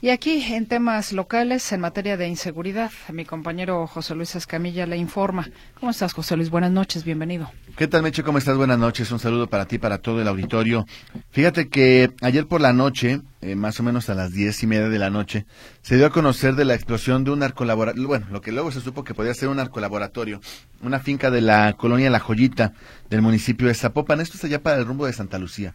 Y 0.00 0.10
aquí, 0.10 0.40
en 0.54 0.66
temas 0.66 1.12
locales, 1.12 1.72
en 1.72 1.80
materia 1.80 2.16
de 2.16 2.28
inseguridad, 2.28 2.92
mi 3.12 3.24
compañero 3.24 3.84
José 3.88 4.14
Luis 4.14 4.36
Escamilla 4.36 4.86
le 4.86 4.96
informa. 4.96 5.48
¿Cómo 5.80 5.90
estás, 5.90 6.12
José 6.12 6.36
Luis? 6.36 6.50
Buenas 6.50 6.70
noches, 6.70 7.02
bienvenido. 7.02 7.50
¿Qué 7.76 7.88
tal, 7.88 8.04
Meche? 8.04 8.22
¿Cómo 8.22 8.38
estás? 8.38 8.56
Buenas 8.56 8.78
noches. 8.78 9.10
Un 9.10 9.18
saludo 9.18 9.48
para 9.48 9.66
ti, 9.66 9.78
para 9.78 9.98
todo 9.98 10.22
el 10.22 10.28
auditorio. 10.28 10.86
Fíjate 11.32 11.68
que 11.68 12.12
ayer 12.20 12.46
por 12.46 12.60
la 12.60 12.72
noche, 12.72 13.22
eh, 13.40 13.56
más 13.56 13.80
o 13.80 13.82
menos 13.82 14.08
a 14.08 14.14
las 14.14 14.30
diez 14.30 14.62
y 14.62 14.68
media 14.68 14.88
de 14.88 15.00
la 15.00 15.10
noche, 15.10 15.46
se 15.82 15.96
dio 15.96 16.06
a 16.06 16.10
conocer 16.10 16.54
de 16.54 16.64
la 16.64 16.74
explosión 16.74 17.24
de 17.24 17.32
un 17.32 17.40
narcolaboratorio, 17.40 18.06
bueno, 18.06 18.26
lo 18.30 18.40
que 18.40 18.52
luego 18.52 18.70
se 18.70 18.80
supo 18.80 19.02
que 19.02 19.14
podía 19.14 19.34
ser 19.34 19.48
un 19.48 19.56
narcolaboratorio, 19.56 20.40
una 20.80 21.00
finca 21.00 21.32
de 21.32 21.40
la 21.40 21.72
colonia 21.72 22.08
La 22.08 22.20
Joyita 22.20 22.72
del 23.10 23.20
municipio 23.20 23.66
de 23.66 23.74
Zapopan. 23.74 24.20
Esto 24.20 24.36
es 24.36 24.44
allá 24.44 24.62
para 24.62 24.76
el 24.76 24.86
rumbo 24.86 25.06
de 25.06 25.12
Santa 25.12 25.40
Lucía. 25.40 25.74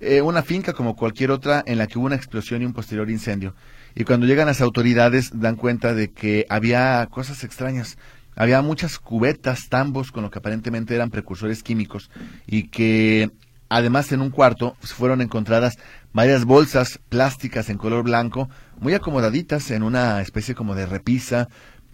Eh, 0.00 0.22
una 0.22 0.42
finca 0.42 0.72
como 0.72 0.96
cualquier 0.96 1.30
otra 1.30 1.62
en 1.66 1.76
la 1.76 1.86
que 1.86 1.98
hubo 1.98 2.06
una 2.06 2.16
explosión 2.16 2.62
y 2.62 2.64
un 2.64 2.72
posterior 2.72 3.10
incendio. 3.10 3.54
Y 3.94 4.04
cuando 4.04 4.26
llegan 4.26 4.46
las 4.46 4.60
autoridades 4.60 5.30
dan 5.34 5.56
cuenta 5.56 5.94
de 5.94 6.10
que 6.10 6.46
había 6.48 7.06
cosas 7.10 7.44
extrañas. 7.44 7.98
Había 8.36 8.62
muchas 8.62 8.98
cubetas, 8.98 9.68
tambos 9.68 10.12
con 10.12 10.22
lo 10.22 10.30
que 10.30 10.38
aparentemente 10.38 10.94
eran 10.94 11.10
precursores 11.10 11.62
químicos 11.62 12.10
y 12.46 12.68
que 12.68 13.30
además 13.68 14.12
en 14.12 14.22
un 14.22 14.30
cuarto 14.30 14.76
fueron 14.80 15.20
encontradas 15.20 15.76
varias 16.12 16.44
bolsas 16.44 17.00
plásticas 17.08 17.68
en 17.68 17.76
color 17.76 18.04
blanco, 18.04 18.48
muy 18.78 18.94
acomodaditas 18.94 19.70
en 19.70 19.82
una 19.82 20.22
especie 20.22 20.54
como 20.54 20.74
de 20.74 20.86
repisa 20.86 21.48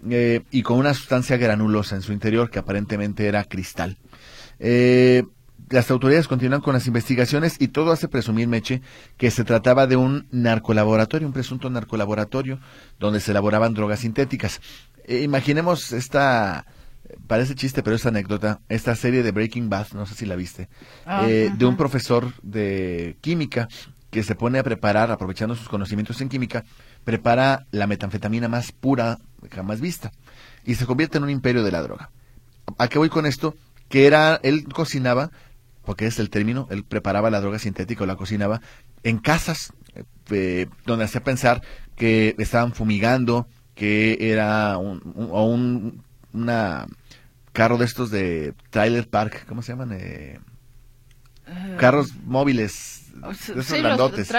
eh, 0.08 0.42
y 0.50 0.62
con 0.62 0.78
una 0.78 0.94
sustancia 0.94 1.36
granulosa 1.36 1.96
en 1.96 2.02
su 2.02 2.12
interior 2.12 2.50
que 2.50 2.58
aparentemente 2.58 3.26
era 3.26 3.42
cristal. 3.44 3.96
Eh, 4.58 5.24
las 5.68 5.90
autoridades 5.90 6.28
continúan 6.28 6.60
con 6.60 6.74
las 6.74 6.86
investigaciones 6.86 7.56
y 7.58 7.68
todo 7.68 7.92
hace 7.92 8.08
presumir, 8.08 8.48
Meche, 8.48 8.82
que 9.16 9.30
se 9.30 9.44
trataba 9.44 9.86
de 9.86 9.96
un 9.96 10.26
narcolaboratorio, 10.30 11.26
un 11.26 11.32
presunto 11.32 11.70
narcolaboratorio, 11.70 12.60
donde 12.98 13.20
se 13.20 13.32
elaboraban 13.32 13.74
drogas 13.74 14.00
sintéticas. 14.00 14.60
Eh, 15.06 15.22
imaginemos 15.22 15.92
esta, 15.92 16.66
parece 17.26 17.54
chiste, 17.54 17.82
pero 17.82 17.96
es 17.96 18.06
anécdota, 18.06 18.60
esta 18.68 18.94
serie 18.94 19.22
de 19.22 19.32
Breaking 19.32 19.68
Bad, 19.68 19.88
no 19.94 20.06
sé 20.06 20.14
si 20.14 20.26
la 20.26 20.36
viste, 20.36 20.68
ah, 21.04 21.26
eh, 21.28 21.50
de 21.56 21.66
un 21.66 21.76
profesor 21.76 22.32
de 22.42 23.16
química 23.20 23.68
que 24.10 24.22
se 24.22 24.34
pone 24.34 24.58
a 24.58 24.62
preparar, 24.62 25.10
aprovechando 25.10 25.54
sus 25.54 25.68
conocimientos 25.68 26.20
en 26.20 26.28
química, 26.28 26.64
prepara 27.04 27.66
la 27.70 27.86
metanfetamina 27.86 28.48
más 28.48 28.72
pura 28.72 29.18
jamás 29.50 29.80
vista 29.80 30.12
y 30.64 30.74
se 30.74 30.86
convierte 30.86 31.18
en 31.18 31.24
un 31.24 31.30
imperio 31.30 31.62
de 31.62 31.70
la 31.70 31.82
droga. 31.82 32.10
¿A 32.78 32.88
qué 32.88 32.98
voy 32.98 33.08
con 33.08 33.26
esto? 33.26 33.54
Que 33.88 34.06
era, 34.06 34.40
él 34.42 34.64
cocinaba 34.72 35.30
porque 35.86 36.06
es 36.06 36.18
el 36.18 36.28
término, 36.28 36.68
él 36.70 36.84
preparaba 36.84 37.30
la 37.30 37.40
droga 37.40 37.58
sintética 37.58 38.04
o 38.04 38.06
la 38.06 38.16
cocinaba 38.16 38.60
en 39.02 39.18
casas 39.18 39.72
eh, 40.30 40.66
donde 40.84 41.06
hacía 41.06 41.22
pensar 41.22 41.62
que 41.94 42.34
estaban 42.38 42.74
fumigando, 42.74 43.48
que 43.74 44.18
era 44.20 44.76
un, 44.76 45.00
un 45.14 46.04
una 46.32 46.86
carro 47.52 47.78
de 47.78 47.86
estos 47.86 48.10
de 48.10 48.52
trailer 48.70 49.08
park, 49.08 49.46
¿cómo 49.48 49.62
se 49.62 49.72
llaman? 49.72 49.92
Eh, 49.92 50.38
eh, 51.46 51.76
carros 51.78 52.14
móviles, 52.24 53.06
de 53.14 53.60
esos 53.60 53.78
grandotes. 53.80 54.30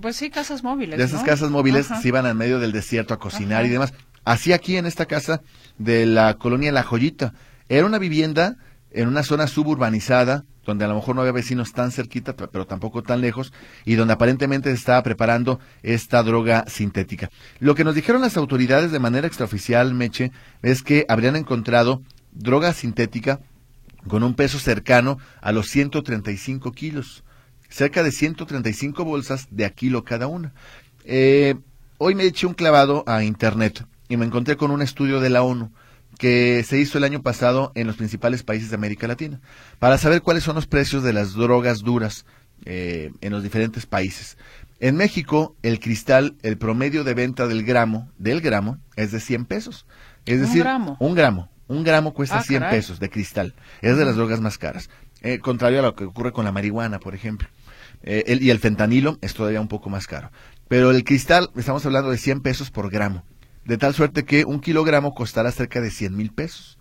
pues 0.00 0.16
sí, 0.16 0.30
casas 0.30 0.62
móviles. 0.62 0.98
De 0.98 1.04
esas 1.04 1.22
casas 1.22 1.50
móviles 1.50 1.86
se 2.00 2.08
iban 2.08 2.24
al 2.24 2.34
medio 2.34 2.58
del 2.58 2.72
desierto 2.72 3.12
a 3.12 3.18
cocinar 3.18 3.66
y 3.66 3.68
demás. 3.68 3.92
Así 4.24 4.52
aquí 4.52 4.76
en 4.76 4.86
esta 4.86 5.06
casa 5.06 5.42
de 5.78 6.06
la 6.06 6.34
colonia 6.34 6.72
La 6.72 6.82
Joyita. 6.82 7.34
Era 7.68 7.86
una 7.86 7.98
vivienda 7.98 8.56
en 8.92 9.08
una 9.08 9.22
zona 9.22 9.46
suburbanizada, 9.46 10.44
donde 10.64 10.84
a 10.84 10.88
lo 10.88 10.94
mejor 10.94 11.14
no 11.14 11.22
había 11.22 11.32
vecinos 11.32 11.72
tan 11.72 11.90
cerquita, 11.90 12.34
pero 12.34 12.66
tampoco 12.66 13.02
tan 13.02 13.20
lejos, 13.20 13.52
y 13.84 13.94
donde 13.94 14.14
aparentemente 14.14 14.70
se 14.70 14.76
estaba 14.76 15.02
preparando 15.02 15.60
esta 15.82 16.22
droga 16.22 16.64
sintética. 16.68 17.30
Lo 17.58 17.74
que 17.74 17.84
nos 17.84 17.94
dijeron 17.94 18.20
las 18.20 18.36
autoridades 18.36 18.92
de 18.92 18.98
manera 18.98 19.26
extraoficial, 19.26 19.94
Meche, 19.94 20.32
es 20.62 20.82
que 20.82 21.06
habrían 21.08 21.36
encontrado 21.36 22.02
droga 22.32 22.72
sintética 22.72 23.40
con 24.06 24.22
un 24.22 24.34
peso 24.34 24.58
cercano 24.58 25.18
a 25.40 25.52
los 25.52 25.68
135 25.68 26.72
kilos, 26.72 27.24
cerca 27.68 28.02
de 28.02 28.12
135 28.12 29.04
bolsas 29.04 29.48
de 29.50 29.64
a 29.64 29.70
kilo 29.70 30.04
cada 30.04 30.26
una. 30.26 30.52
Eh, 31.04 31.54
hoy 31.98 32.14
me 32.14 32.24
eché 32.24 32.46
un 32.46 32.54
clavado 32.54 33.04
a 33.06 33.22
Internet 33.24 33.86
y 34.08 34.16
me 34.16 34.26
encontré 34.26 34.56
con 34.56 34.70
un 34.70 34.82
estudio 34.82 35.20
de 35.20 35.30
la 35.30 35.42
ONU 35.42 35.70
que 36.20 36.62
se 36.64 36.78
hizo 36.78 36.98
el 36.98 37.04
año 37.04 37.22
pasado 37.22 37.72
en 37.74 37.86
los 37.86 37.96
principales 37.96 38.42
países 38.42 38.68
de 38.68 38.76
América 38.76 39.08
Latina, 39.08 39.40
para 39.78 39.96
saber 39.96 40.20
cuáles 40.20 40.44
son 40.44 40.54
los 40.54 40.66
precios 40.66 41.02
de 41.02 41.14
las 41.14 41.32
drogas 41.32 41.80
duras 41.80 42.26
eh, 42.66 43.10
en 43.22 43.32
los 43.32 43.42
diferentes 43.42 43.86
países. 43.86 44.36
En 44.80 44.96
México, 44.96 45.56
el 45.62 45.80
cristal, 45.80 46.36
el 46.42 46.58
promedio 46.58 47.04
de 47.04 47.14
venta 47.14 47.46
del 47.46 47.64
gramo, 47.64 48.10
del 48.18 48.42
gramo, 48.42 48.76
es 48.96 49.12
de 49.12 49.20
100 49.20 49.46
pesos. 49.46 49.86
Es 50.26 50.40
decir, 50.40 50.62
un 50.98 51.14
gramo. 51.14 51.48
Un 51.68 51.84
gramo 51.84 52.12
cuesta 52.12 52.42
100 52.42 52.64
ah, 52.64 52.70
pesos 52.70 53.00
de 53.00 53.08
cristal. 53.08 53.54
Es 53.80 53.96
de 53.96 54.04
las 54.04 54.16
drogas 54.16 54.42
más 54.42 54.58
caras. 54.58 54.90
Eh, 55.22 55.38
contrario 55.38 55.78
a 55.78 55.82
lo 55.82 55.94
que 55.94 56.04
ocurre 56.04 56.32
con 56.32 56.44
la 56.44 56.52
marihuana, 56.52 56.98
por 56.98 57.14
ejemplo. 57.14 57.48
Eh, 58.02 58.38
y 58.40 58.50
el 58.50 58.58
fentanilo 58.58 59.16
es 59.22 59.32
todavía 59.32 59.60
un 59.60 59.68
poco 59.68 59.88
más 59.88 60.06
caro. 60.06 60.30
Pero 60.68 60.90
el 60.90 61.02
cristal, 61.02 61.50
estamos 61.56 61.86
hablando 61.86 62.10
de 62.10 62.18
100 62.18 62.42
pesos 62.42 62.70
por 62.70 62.90
gramo 62.90 63.24
de 63.70 63.78
tal 63.78 63.94
suerte 63.94 64.24
que 64.24 64.44
un 64.44 64.58
kilogramo 64.58 65.14
costará 65.14 65.52
cerca 65.52 65.80
de 65.80 65.92
100 65.92 66.16
mil 66.16 66.32
pesos. 66.32 66.76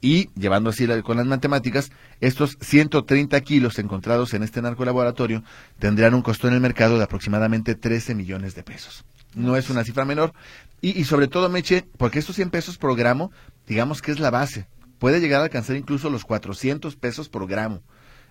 Y, 0.00 0.28
llevando 0.34 0.70
así 0.70 0.84
con 1.04 1.18
las 1.18 1.26
matemáticas, 1.26 1.92
estos 2.20 2.58
130 2.60 3.40
kilos 3.42 3.78
encontrados 3.78 4.34
en 4.34 4.42
este 4.42 4.60
narcolaboratorio 4.60 5.44
tendrán 5.78 6.14
un 6.14 6.22
costo 6.22 6.48
en 6.48 6.54
el 6.54 6.60
mercado 6.60 6.98
de 6.98 7.04
aproximadamente 7.04 7.76
13 7.76 8.16
millones 8.16 8.56
de 8.56 8.64
pesos. 8.64 9.04
No 9.36 9.56
es 9.56 9.70
una 9.70 9.84
cifra 9.84 10.04
menor. 10.04 10.32
Y, 10.80 11.04
sobre 11.04 11.28
todo, 11.28 11.48
Meche, 11.48 11.86
porque 11.96 12.18
estos 12.18 12.34
100 12.34 12.50
pesos 12.50 12.76
por 12.76 12.96
gramo, 12.96 13.30
digamos 13.68 14.02
que 14.02 14.10
es 14.10 14.18
la 14.18 14.30
base. 14.30 14.66
Puede 14.98 15.20
llegar 15.20 15.42
a 15.42 15.44
alcanzar 15.44 15.76
incluso 15.76 16.10
los 16.10 16.24
400 16.24 16.96
pesos 16.96 17.28
por 17.28 17.46
gramo. 17.46 17.84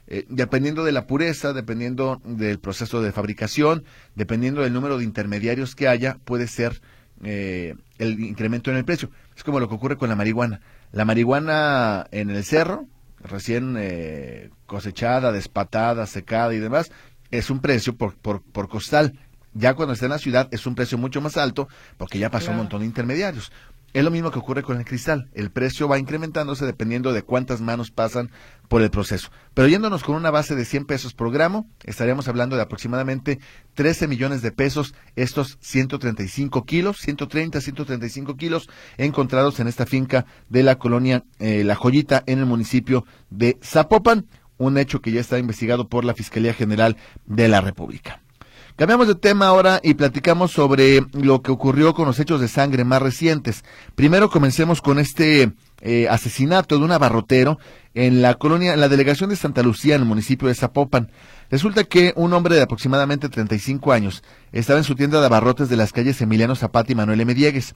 Eh, 0.07 0.25
dependiendo 0.27 0.83
de 0.83 0.91
la 0.91 1.07
pureza, 1.07 1.53
dependiendo 1.53 2.21
del 2.25 2.59
proceso 2.59 3.01
de 3.01 3.13
fabricación, 3.13 3.85
dependiendo 4.15 4.63
del 4.63 4.73
número 4.73 4.97
de 4.97 5.05
intermediarios 5.05 5.75
que 5.75 5.87
haya, 5.87 6.17
puede 6.25 6.47
ser 6.47 6.81
eh, 7.23 7.75
el 7.97 8.19
incremento 8.19 8.71
en 8.71 8.77
el 8.77 8.85
precio. 8.85 9.09
Es 9.35 9.43
como 9.43 9.59
lo 9.59 9.67
que 9.69 9.75
ocurre 9.75 9.97
con 9.97 10.09
la 10.09 10.15
marihuana. 10.15 10.61
La 10.91 11.05
marihuana 11.05 12.07
en 12.11 12.29
el 12.29 12.43
cerro, 12.43 12.87
recién 13.19 13.75
eh, 13.77 14.49
cosechada, 14.65 15.31
despatada, 15.31 16.05
secada 16.05 16.53
y 16.53 16.59
demás, 16.59 16.91
es 17.31 17.49
un 17.49 17.59
precio 17.59 17.95
por, 17.95 18.15
por, 18.15 18.41
por 18.41 18.69
costal. 18.69 19.19
Ya 19.53 19.73
cuando 19.73 19.93
está 19.93 20.05
en 20.05 20.11
la 20.11 20.19
ciudad 20.19 20.49
es 20.51 20.65
un 20.65 20.75
precio 20.75 20.97
mucho 20.97 21.21
más 21.21 21.37
alto 21.37 21.67
porque 21.97 22.19
ya 22.19 22.29
pasó 22.29 22.51
un 22.51 22.57
montón 22.57 22.81
de 22.81 22.87
intermediarios. 22.87 23.51
Es 23.95 24.03
lo 24.03 24.11
mismo 24.11 24.29
que 24.29 24.39
ocurre 24.39 24.61
con 24.61 24.77
el 24.77 24.83
cristal. 24.83 25.29
El 25.33 25.51
precio 25.51 25.87
va 25.87 25.97
incrementándose 25.97 26.65
dependiendo 26.65 27.13
de 27.13 27.21
cuántas 27.21 27.61
manos 27.61 27.91
pasan 27.91 28.29
por 28.67 28.81
el 28.81 28.89
proceso. 28.89 29.29
Pero 29.53 29.69
yéndonos 29.69 30.03
con 30.03 30.15
una 30.15 30.31
base 30.31 30.53
de 30.53 30.65
100 30.65 30.83
pesos 30.83 31.13
por 31.13 31.31
gramo, 31.31 31.69
estaríamos 31.85 32.27
hablando 32.27 32.57
de 32.57 32.61
aproximadamente 32.61 33.39
13 33.73 34.09
millones 34.09 34.41
de 34.41 34.51
pesos 34.51 34.95
estos 35.15 35.57
135 35.61 36.65
kilos, 36.65 36.97
130, 36.97 37.61
135 37.61 38.35
kilos 38.35 38.67
encontrados 38.97 39.61
en 39.61 39.69
esta 39.69 39.85
finca 39.85 40.25
de 40.49 40.63
la 40.63 40.77
colonia 40.77 41.23
eh, 41.39 41.63
La 41.63 41.75
Joyita 41.75 42.21
en 42.25 42.39
el 42.39 42.45
municipio 42.45 43.05
de 43.29 43.57
Zapopan, 43.63 44.25
un 44.57 44.77
hecho 44.77 44.99
que 44.99 45.13
ya 45.13 45.21
está 45.21 45.39
investigado 45.39 45.87
por 45.87 46.03
la 46.03 46.15
Fiscalía 46.15 46.53
General 46.53 46.97
de 47.27 47.47
la 47.47 47.61
República. 47.61 48.24
Cambiamos 48.77 49.07
de 49.07 49.15
tema 49.15 49.47
ahora 49.47 49.79
y 49.81 49.93
platicamos 49.93 50.51
sobre 50.51 50.99
lo 51.13 51.41
que 51.41 51.53
ocurrió 51.53 51.93
con 51.93 52.07
los 52.07 52.19
hechos 52.19 52.41
de 52.41 52.49
sangre 52.49 52.83
más 52.83 53.01
recientes. 53.01 53.63
Primero 53.95 54.29
comencemos 54.29 54.81
con 54.81 54.99
este 54.99 55.53
eh, 55.79 56.09
asesinato 56.09 56.77
de 56.77 56.83
un 56.83 56.91
abarrotero 56.91 57.57
en 57.93 58.21
la 58.21 58.33
colonia, 58.33 58.73
en 58.73 58.81
la 58.81 58.89
delegación 58.89 59.29
de 59.29 59.37
Santa 59.37 59.63
Lucía, 59.63 59.95
en 59.95 60.01
el 60.01 60.07
municipio 60.09 60.49
de 60.49 60.55
Zapopan. 60.55 61.09
Resulta 61.49 61.85
que 61.85 62.11
un 62.17 62.33
hombre 62.33 62.55
de 62.55 62.63
aproximadamente 62.63 63.29
35 63.29 63.93
años 63.93 64.23
estaba 64.51 64.77
en 64.77 64.83
su 64.83 64.95
tienda 64.95 65.21
de 65.21 65.27
abarrotes 65.27 65.69
de 65.69 65.77
las 65.77 65.93
calles 65.93 66.19
Emiliano 66.19 66.57
Zapata 66.57 66.91
y 66.91 66.95
Manuel 66.95 67.21
M. 67.21 67.33
Diegues. 67.33 67.75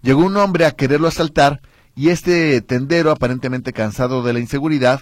Llegó 0.00 0.24
un 0.24 0.36
hombre 0.36 0.64
a 0.64 0.70
quererlo 0.70 1.08
asaltar 1.08 1.60
y 1.96 2.10
este 2.10 2.60
tendero, 2.60 3.10
aparentemente 3.10 3.72
cansado 3.72 4.22
de 4.22 4.32
la 4.32 4.38
inseguridad, 4.38 5.00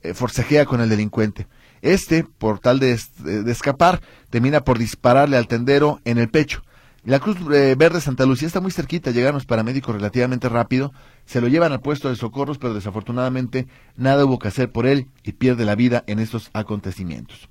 eh, 0.00 0.14
forcejea 0.14 0.64
con 0.64 0.80
el 0.80 0.88
delincuente. 0.88 1.48
Este, 1.82 2.24
por 2.24 2.58
tal 2.58 2.78
de, 2.78 2.92
escapar, 2.92 4.00
termina 4.30 4.62
por 4.62 4.78
dispararle 4.78 5.36
al 5.36 5.48
tendero 5.48 6.00
en 6.04 6.18
el 6.18 6.28
pecho. 6.28 6.62
La 7.04 7.20
Cruz 7.20 7.36
eh, 7.52 7.76
Verde 7.78 8.00
Santa 8.00 8.26
Lucía 8.26 8.48
está 8.48 8.60
muy 8.60 8.72
cerquita, 8.72 9.12
llegan 9.12 9.34
los 9.34 9.46
paramédicos 9.46 9.94
relativamente 9.94 10.48
rápido, 10.48 10.92
se 11.24 11.40
lo 11.40 11.46
llevan 11.46 11.72
al 11.72 11.80
puesto 11.80 12.08
de 12.08 12.16
socorros, 12.16 12.58
pero 12.58 12.74
desafortunadamente 12.74 13.68
nada 13.96 14.24
hubo 14.24 14.40
que 14.40 14.48
hacer 14.48 14.72
por 14.72 14.86
él 14.86 15.06
y 15.22 15.32
pierde 15.32 15.64
la 15.64 15.76
vida 15.76 16.02
en 16.08 16.18
estos 16.18 16.50
acontecimientos. 16.52 17.48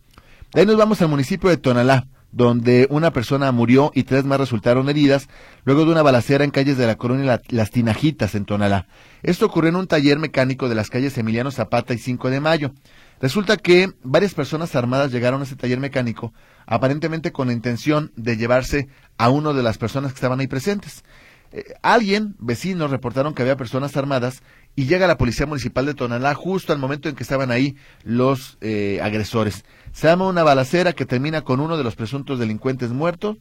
De 0.53 0.61
ahí 0.61 0.67
nos 0.67 0.75
vamos 0.75 1.01
al 1.01 1.07
municipio 1.07 1.49
de 1.49 1.55
Tonalá, 1.55 2.07
donde 2.35 2.85
una 2.89 3.11
persona 3.11 3.49
murió 3.53 3.91
y 3.95 4.03
tres 4.03 4.25
más 4.25 4.37
resultaron 4.37 4.89
heridas 4.89 5.29
luego 5.63 5.85
de 5.85 5.93
una 5.93 6.01
balacera 6.01 6.43
en 6.43 6.51
calles 6.51 6.77
de 6.77 6.85
la 6.85 6.97
colonia 6.97 7.41
Las 7.47 7.71
Tinajitas 7.71 8.35
en 8.35 8.43
Tonalá. 8.43 8.87
Esto 9.23 9.45
ocurrió 9.45 9.69
en 9.69 9.77
un 9.77 9.87
taller 9.87 10.19
mecánico 10.19 10.67
de 10.67 10.75
las 10.75 10.89
calles 10.89 11.17
Emiliano 11.17 11.49
Zapata 11.49 11.93
y 11.93 11.97
5 11.97 12.29
de 12.29 12.41
Mayo. 12.41 12.73
Resulta 13.21 13.55
que 13.55 13.93
varias 14.03 14.33
personas 14.33 14.75
armadas 14.75 15.13
llegaron 15.13 15.39
a 15.39 15.45
ese 15.45 15.55
taller 15.55 15.79
mecánico, 15.79 16.33
aparentemente 16.65 17.31
con 17.31 17.47
la 17.47 17.53
intención 17.53 18.11
de 18.17 18.35
llevarse 18.35 18.89
a 19.17 19.29
uno 19.29 19.53
de 19.53 19.63
las 19.63 19.77
personas 19.77 20.11
que 20.11 20.17
estaban 20.17 20.41
ahí 20.41 20.47
presentes. 20.47 21.05
Eh, 21.53 21.63
alguien, 21.83 22.35
vecinos, 22.37 22.91
reportaron 22.91 23.33
que 23.33 23.43
había 23.43 23.55
personas 23.55 23.95
armadas 23.95 24.43
y 24.75 24.85
llega 24.85 25.07
la 25.07 25.17
policía 25.17 25.45
municipal 25.45 25.85
de 25.85 25.93
Tonalá 25.93 26.33
justo 26.33 26.73
al 26.73 26.79
momento 26.79 27.07
en 27.07 27.15
que 27.15 27.23
estaban 27.23 27.51
ahí 27.51 27.75
los 28.03 28.57
eh, 28.61 28.99
agresores. 29.01 29.63
Se 29.93 30.07
llama 30.07 30.27
una 30.27 30.43
balacera 30.43 30.93
que 30.93 31.05
termina 31.05 31.41
con 31.41 31.59
uno 31.59 31.77
de 31.77 31.83
los 31.83 31.95
presuntos 31.95 32.39
delincuentes 32.39 32.91
muertos, 32.91 33.37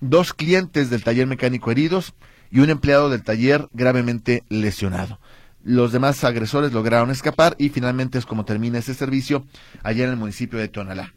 dos 0.00 0.34
clientes 0.34 0.90
del 0.90 1.04
taller 1.04 1.26
mecánico 1.26 1.70
heridos 1.70 2.14
y 2.50 2.60
un 2.60 2.70
empleado 2.70 3.08
del 3.08 3.22
taller 3.22 3.68
gravemente 3.72 4.42
lesionado. 4.48 5.20
Los 5.64 5.92
demás 5.92 6.24
agresores 6.24 6.72
lograron 6.72 7.10
escapar 7.10 7.54
y 7.56 7.68
finalmente 7.68 8.18
es 8.18 8.26
como 8.26 8.44
termina 8.44 8.78
ese 8.78 8.94
servicio 8.94 9.46
allá 9.84 10.04
en 10.04 10.10
el 10.10 10.16
municipio 10.16 10.58
de 10.58 10.66
Tonalá. 10.66 11.14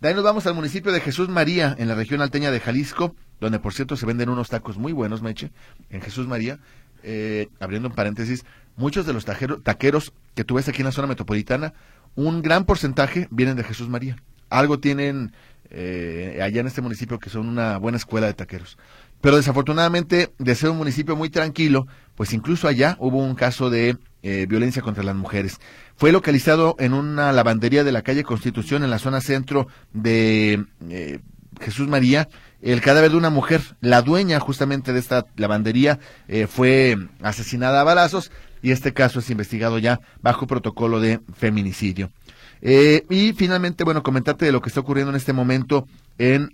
De 0.00 0.08
ahí 0.08 0.14
nos 0.14 0.24
vamos 0.24 0.46
al 0.46 0.54
municipio 0.54 0.92
de 0.92 1.00
Jesús 1.00 1.30
María, 1.30 1.74
en 1.78 1.88
la 1.88 1.94
región 1.94 2.20
alteña 2.20 2.50
de 2.50 2.60
Jalisco, 2.60 3.16
donde 3.40 3.58
por 3.58 3.72
cierto 3.72 3.96
se 3.96 4.04
venden 4.04 4.28
unos 4.28 4.50
tacos 4.50 4.76
muy 4.76 4.92
buenos, 4.92 5.22
Meche, 5.22 5.50
en 5.88 6.02
Jesús 6.02 6.26
María. 6.26 6.58
Eh, 7.02 7.48
abriendo 7.60 7.88
un 7.88 7.94
paréntesis, 7.94 8.44
muchos 8.76 9.06
de 9.06 9.12
los 9.12 9.24
taqueros 9.24 10.12
que 10.34 10.44
tú 10.44 10.54
ves 10.54 10.68
aquí 10.68 10.82
en 10.82 10.86
la 10.86 10.92
zona 10.92 11.08
metropolitana, 11.08 11.74
un 12.14 12.42
gran 12.42 12.64
porcentaje 12.64 13.28
vienen 13.30 13.56
de 13.56 13.64
Jesús 13.64 13.88
María. 13.88 14.16
Algo 14.48 14.78
tienen 14.78 15.32
eh, 15.70 16.40
allá 16.42 16.60
en 16.60 16.66
este 16.66 16.82
municipio 16.82 17.18
que 17.18 17.30
son 17.30 17.48
una 17.48 17.78
buena 17.78 17.98
escuela 17.98 18.26
de 18.26 18.34
taqueros. 18.34 18.78
Pero 19.20 19.36
desafortunadamente, 19.36 20.32
de 20.38 20.54
ser 20.54 20.70
un 20.70 20.76
municipio 20.76 21.16
muy 21.16 21.30
tranquilo, 21.30 21.86
pues 22.14 22.32
incluso 22.32 22.68
allá 22.68 22.96
hubo 23.00 23.18
un 23.18 23.34
caso 23.34 23.70
de 23.70 23.96
eh, 24.22 24.46
violencia 24.48 24.82
contra 24.82 25.02
las 25.02 25.16
mujeres. 25.16 25.58
Fue 25.96 26.12
localizado 26.12 26.76
en 26.78 26.92
una 26.92 27.32
lavandería 27.32 27.84
de 27.84 27.92
la 27.92 28.02
calle 28.02 28.24
Constitución, 28.24 28.84
en 28.84 28.90
la 28.90 28.98
zona 28.98 29.20
centro 29.20 29.68
de 29.92 30.64
eh, 30.88 31.20
Jesús 31.60 31.88
María, 31.88 32.28
el 32.60 32.80
cadáver 32.80 33.10
de 33.10 33.16
una 33.16 33.30
mujer, 33.30 33.62
la 33.80 34.02
dueña 34.02 34.40
justamente 34.40 34.92
de 34.92 34.98
esta 34.98 35.26
lavandería, 35.36 35.98
eh, 36.28 36.46
fue 36.46 36.96
asesinada 37.22 37.80
a 37.80 37.84
balazos 37.84 38.30
y 38.66 38.72
este 38.72 38.92
caso 38.92 39.20
es 39.20 39.30
investigado 39.30 39.78
ya 39.78 40.00
bajo 40.22 40.48
protocolo 40.48 40.98
de 40.98 41.20
feminicidio. 41.36 42.10
y 42.60 43.32
finalmente, 43.34 43.84
bueno, 43.84 44.02
comentarte 44.02 44.44
de 44.44 44.50
lo 44.50 44.60
que 44.60 44.70
está 44.70 44.80
ocurriendo 44.80 45.10
en 45.10 45.16
este 45.16 45.32
momento 45.32 45.86
en 46.18 46.50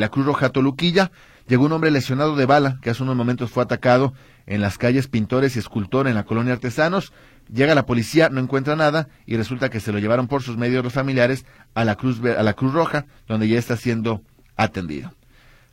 la 0.00 0.08
Cruz 0.08 0.26
Roja 0.26 0.50
Toluquilla. 0.50 1.10
Llegó 1.48 1.64
un 1.64 1.72
hombre 1.72 1.90
lesionado 1.90 2.36
de 2.36 2.46
bala 2.46 2.78
que 2.82 2.90
hace 2.90 3.02
unos 3.02 3.16
momentos 3.16 3.50
fue 3.50 3.64
atacado 3.64 4.14
en 4.46 4.60
las 4.60 4.78
calles 4.78 5.08
Pintores 5.08 5.56
y 5.56 5.58
Escultor 5.58 6.06
en 6.06 6.14
la 6.14 6.22
colonia 6.22 6.52
Artesanos. 6.52 7.12
Llega 7.52 7.74
la 7.74 7.84
policía, 7.84 8.28
no 8.28 8.40
encuentra 8.40 8.76
nada 8.76 9.08
y 9.26 9.36
resulta 9.36 9.68
que 9.68 9.80
se 9.80 9.90
lo 9.90 9.98
llevaron 9.98 10.28
por 10.28 10.44
sus 10.44 10.56
medios 10.56 10.84
los 10.84 10.92
familiares 10.92 11.46
a 11.74 11.84
la 11.84 11.96
Cruz, 11.96 12.20
a 12.24 12.44
la 12.44 12.52
Cruz 12.52 12.74
Roja, 12.74 13.06
donde 13.26 13.48
ya 13.48 13.58
está 13.58 13.76
siendo 13.76 14.22
atendido. 14.54 15.12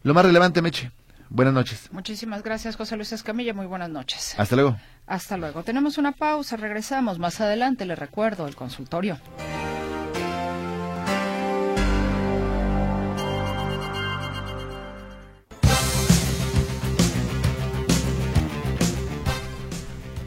Lo 0.01 0.15
más 0.15 0.25
relevante, 0.25 0.63
Meche. 0.63 0.89
Buenas 1.33 1.55
noches. 1.55 1.89
Muchísimas 1.91 2.43
gracias, 2.43 2.75
José 2.75 2.95
Luis 2.95 3.11
Escamilla. 3.11 3.55
Muy 3.55 3.65
buenas 3.65 3.89
noches. 3.89 4.35
Hasta 4.37 4.55
luego. 4.55 4.77
Hasta 5.07 5.35
luego. 5.35 5.63
Tenemos 5.63 5.97
una 5.97 6.11
pausa, 6.11 6.57
regresamos 6.57 7.17
más 7.17 7.41
adelante. 7.41 7.87
Le 7.87 7.95
recuerdo 7.95 8.47
el 8.47 8.55
consultorio. 8.55 9.17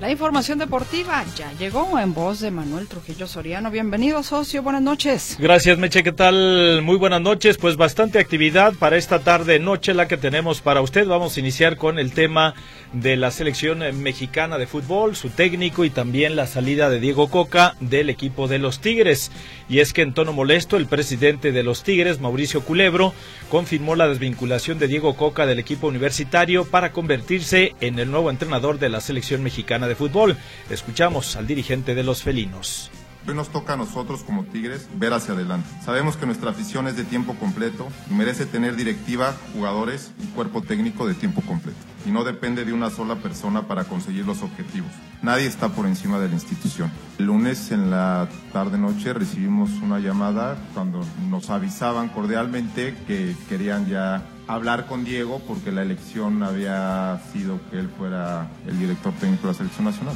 La 0.06 0.12
información 0.12 0.60
deportiva 0.60 1.24
ya 1.36 1.52
llegó 1.54 1.98
en 1.98 2.14
voz 2.14 2.38
de 2.38 2.52
Manuel 2.52 2.86
Trujillo 2.86 3.26
Soriano. 3.26 3.72
Bienvenido, 3.72 4.22
socio. 4.22 4.62
Buenas 4.62 4.82
noches. 4.82 5.36
Gracias, 5.40 5.78
Meche. 5.78 6.04
¿Qué 6.04 6.12
tal? 6.12 6.80
Muy 6.84 6.96
buenas 6.96 7.20
noches. 7.20 7.58
Pues 7.58 7.76
bastante 7.76 8.20
actividad 8.20 8.74
para 8.74 8.98
esta 8.98 9.18
tarde, 9.18 9.58
noche, 9.58 9.94
la 9.94 10.06
que 10.06 10.16
tenemos 10.16 10.60
para 10.60 10.80
usted. 10.80 11.08
Vamos 11.08 11.36
a 11.36 11.40
iniciar 11.40 11.76
con 11.76 11.98
el 11.98 12.12
tema 12.12 12.54
de 12.92 13.16
la 13.16 13.32
selección 13.32 13.80
mexicana 14.00 14.58
de 14.58 14.68
fútbol, 14.68 15.16
su 15.16 15.30
técnico 15.30 15.84
y 15.84 15.90
también 15.90 16.36
la 16.36 16.46
salida 16.46 16.88
de 16.88 17.00
Diego 17.00 17.28
Coca 17.28 17.74
del 17.80 18.08
equipo 18.08 18.46
de 18.46 18.60
los 18.60 18.78
Tigres. 18.78 19.32
Y 19.68 19.80
es 19.80 19.92
que 19.92 20.02
en 20.02 20.14
tono 20.14 20.32
molesto, 20.32 20.76
el 20.76 20.86
presidente 20.86 21.50
de 21.50 21.64
los 21.64 21.82
Tigres, 21.82 22.20
Mauricio 22.20 22.60
Culebro, 22.60 23.12
confirmó 23.50 23.96
la 23.96 24.06
desvinculación 24.06 24.78
de 24.78 24.86
Diego 24.86 25.16
Coca 25.16 25.46
del 25.46 25.58
equipo 25.58 25.88
universitario 25.88 26.64
para 26.64 26.92
convertirse 26.92 27.74
en 27.80 27.98
el 27.98 28.08
nuevo 28.12 28.30
entrenador 28.30 28.78
de 28.78 28.88
la 28.88 29.00
selección 29.00 29.42
mexicana 29.42 29.88
de 29.88 29.95
fútbol. 29.96 30.36
Escuchamos 30.70 31.34
al 31.34 31.46
dirigente 31.46 31.94
de 31.94 32.04
los 32.04 32.22
felinos. 32.22 32.90
Hoy 33.28 33.34
nos 33.34 33.48
toca 33.48 33.72
a 33.72 33.76
nosotros 33.76 34.22
como 34.22 34.44
Tigres 34.44 34.86
ver 34.94 35.12
hacia 35.12 35.34
adelante. 35.34 35.68
Sabemos 35.84 36.16
que 36.16 36.26
nuestra 36.26 36.50
afición 36.50 36.86
es 36.86 36.96
de 36.96 37.02
tiempo 37.02 37.34
completo 37.34 37.88
y 38.08 38.14
merece 38.14 38.46
tener 38.46 38.76
directiva, 38.76 39.34
jugadores 39.52 40.12
y 40.22 40.26
cuerpo 40.28 40.62
técnico 40.62 41.08
de 41.08 41.14
tiempo 41.14 41.40
completo. 41.40 41.78
Y 42.06 42.10
no 42.10 42.22
depende 42.22 42.64
de 42.64 42.72
una 42.72 42.88
sola 42.88 43.16
persona 43.16 43.66
para 43.66 43.82
conseguir 43.82 44.24
los 44.26 44.42
objetivos. 44.42 44.92
Nadie 45.22 45.46
está 45.46 45.70
por 45.70 45.86
encima 45.86 46.20
de 46.20 46.28
la 46.28 46.34
institución. 46.34 46.92
El 47.18 47.26
lunes 47.26 47.72
en 47.72 47.90
la 47.90 48.28
tarde-noche 48.52 49.12
recibimos 49.12 49.70
una 49.82 49.98
llamada 49.98 50.56
cuando 50.72 51.04
nos 51.28 51.50
avisaban 51.50 52.10
cordialmente 52.10 52.94
que 53.08 53.34
querían 53.48 53.88
ya 53.88 54.22
hablar 54.48 54.86
con 54.86 55.04
Diego 55.04 55.40
porque 55.46 55.72
la 55.72 55.82
elección 55.82 56.42
había 56.42 57.20
sido 57.32 57.58
que 57.70 57.78
él 57.78 57.88
fuera 57.88 58.48
el 58.66 58.78
director 58.78 59.12
técnico 59.14 59.42
de 59.42 59.52
la 59.52 59.58
selección 59.58 59.84
nacional. 59.84 60.14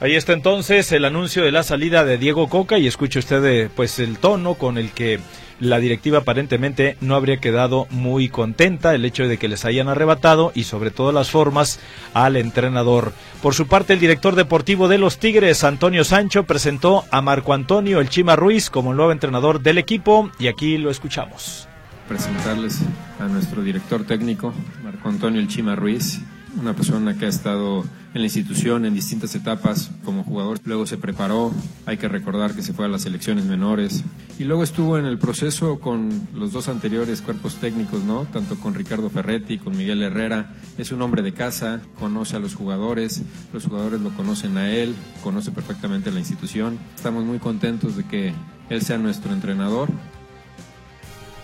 Ahí 0.00 0.16
está 0.16 0.32
entonces 0.32 0.90
el 0.92 1.04
anuncio 1.04 1.44
de 1.44 1.52
la 1.52 1.62
salida 1.62 2.04
de 2.04 2.18
Diego 2.18 2.48
Coca 2.48 2.78
y 2.78 2.86
escuche 2.86 3.20
usted 3.20 3.44
eh, 3.44 3.70
pues 3.74 3.98
el 4.00 4.18
tono 4.18 4.54
con 4.54 4.76
el 4.76 4.90
que 4.90 5.20
la 5.60 5.78
directiva 5.78 6.18
aparentemente 6.18 6.96
no 7.00 7.14
habría 7.14 7.38
quedado 7.38 7.86
muy 7.90 8.28
contenta 8.28 8.94
el 8.94 9.04
hecho 9.04 9.28
de 9.28 9.38
que 9.38 9.48
les 9.48 9.64
hayan 9.64 9.88
arrebatado 9.88 10.50
y 10.54 10.64
sobre 10.64 10.90
todo 10.90 11.12
las 11.12 11.30
formas 11.30 11.78
al 12.12 12.36
entrenador. 12.36 13.12
Por 13.40 13.54
su 13.54 13.68
parte, 13.68 13.92
el 13.92 14.00
director 14.00 14.34
deportivo 14.34 14.88
de 14.88 14.98
los 14.98 15.18
Tigres, 15.18 15.62
Antonio 15.62 16.02
Sancho, 16.04 16.42
presentó 16.42 17.04
a 17.10 17.22
Marco 17.22 17.54
Antonio 17.54 18.00
El 18.00 18.08
Chima 18.08 18.34
Ruiz 18.34 18.70
como 18.70 18.90
el 18.90 18.96
nuevo 18.96 19.12
entrenador 19.12 19.60
del 19.60 19.78
equipo 19.78 20.30
y 20.40 20.48
aquí 20.48 20.76
lo 20.76 20.90
escuchamos. 20.90 21.68
Presentarles 22.08 22.80
a 23.18 23.28
nuestro 23.28 23.62
director 23.62 24.04
técnico, 24.04 24.52
Marco 24.82 25.08
Antonio 25.08 25.40
El 25.40 25.48
Chima 25.48 25.74
Ruiz, 25.74 26.20
una 26.60 26.74
persona 26.74 27.16
que 27.16 27.24
ha 27.24 27.28
estado 27.28 27.82
en 28.12 28.20
la 28.20 28.24
institución 28.24 28.84
en 28.84 28.94
distintas 28.94 29.34
etapas 29.34 29.90
como 30.04 30.22
jugador, 30.22 30.60
luego 30.64 30.86
se 30.86 30.98
preparó, 30.98 31.52
hay 31.86 31.96
que 31.96 32.06
recordar 32.06 32.54
que 32.54 32.62
se 32.62 32.74
fue 32.74 32.84
a 32.84 32.88
las 32.88 33.02
selecciones 33.02 33.46
menores 33.46 34.04
y 34.38 34.44
luego 34.44 34.62
estuvo 34.62 34.98
en 34.98 35.06
el 35.06 35.18
proceso 35.18 35.80
con 35.80 36.28
los 36.34 36.52
dos 36.52 36.68
anteriores 36.68 37.22
cuerpos 37.22 37.56
técnicos, 37.56 38.04
¿no? 38.04 38.26
Tanto 38.26 38.56
con 38.56 38.74
Ricardo 38.74 39.08
Ferretti, 39.08 39.58
con 39.58 39.76
Miguel 39.76 40.02
Herrera, 40.02 40.52
es 40.76 40.92
un 40.92 41.00
hombre 41.02 41.22
de 41.22 41.32
casa, 41.32 41.80
conoce 41.98 42.36
a 42.36 42.38
los 42.38 42.54
jugadores, 42.54 43.22
los 43.52 43.64
jugadores 43.64 44.00
lo 44.00 44.10
conocen 44.10 44.58
a 44.58 44.70
él, 44.70 44.94
conoce 45.22 45.50
perfectamente 45.52 46.10
la 46.10 46.20
institución. 46.20 46.78
Estamos 46.94 47.24
muy 47.24 47.38
contentos 47.38 47.96
de 47.96 48.04
que 48.04 48.34
él 48.68 48.82
sea 48.82 48.98
nuestro 48.98 49.32
entrenador 49.32 49.88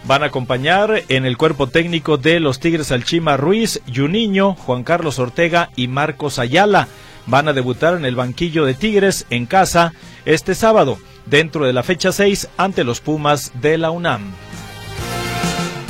Van 0.04 0.22
a 0.22 0.26
acompañar 0.26 1.02
en 1.08 1.26
el 1.26 1.36
cuerpo 1.36 1.66
técnico 1.66 2.16
de 2.16 2.40
los 2.40 2.58
Tigres 2.58 2.90
Alchima 2.90 3.36
Ruiz, 3.36 3.80
Juninho, 3.94 4.54
Juan 4.54 4.82
Carlos 4.82 5.18
Ortega 5.18 5.70
y 5.76 5.88
Marcos 5.88 6.38
Ayala. 6.38 6.88
Van 7.26 7.48
a 7.48 7.52
debutar 7.52 7.94
en 7.94 8.04
el 8.04 8.16
banquillo 8.16 8.64
de 8.64 8.74
Tigres 8.74 9.26
en 9.30 9.46
casa 9.46 9.92
este 10.24 10.54
sábado, 10.54 10.98
dentro 11.26 11.66
de 11.66 11.72
la 11.72 11.82
fecha 11.82 12.12
6 12.12 12.48
ante 12.56 12.82
los 12.82 13.00
Pumas 13.00 13.52
de 13.60 13.78
la 13.78 13.90
UNAM. 13.90 14.32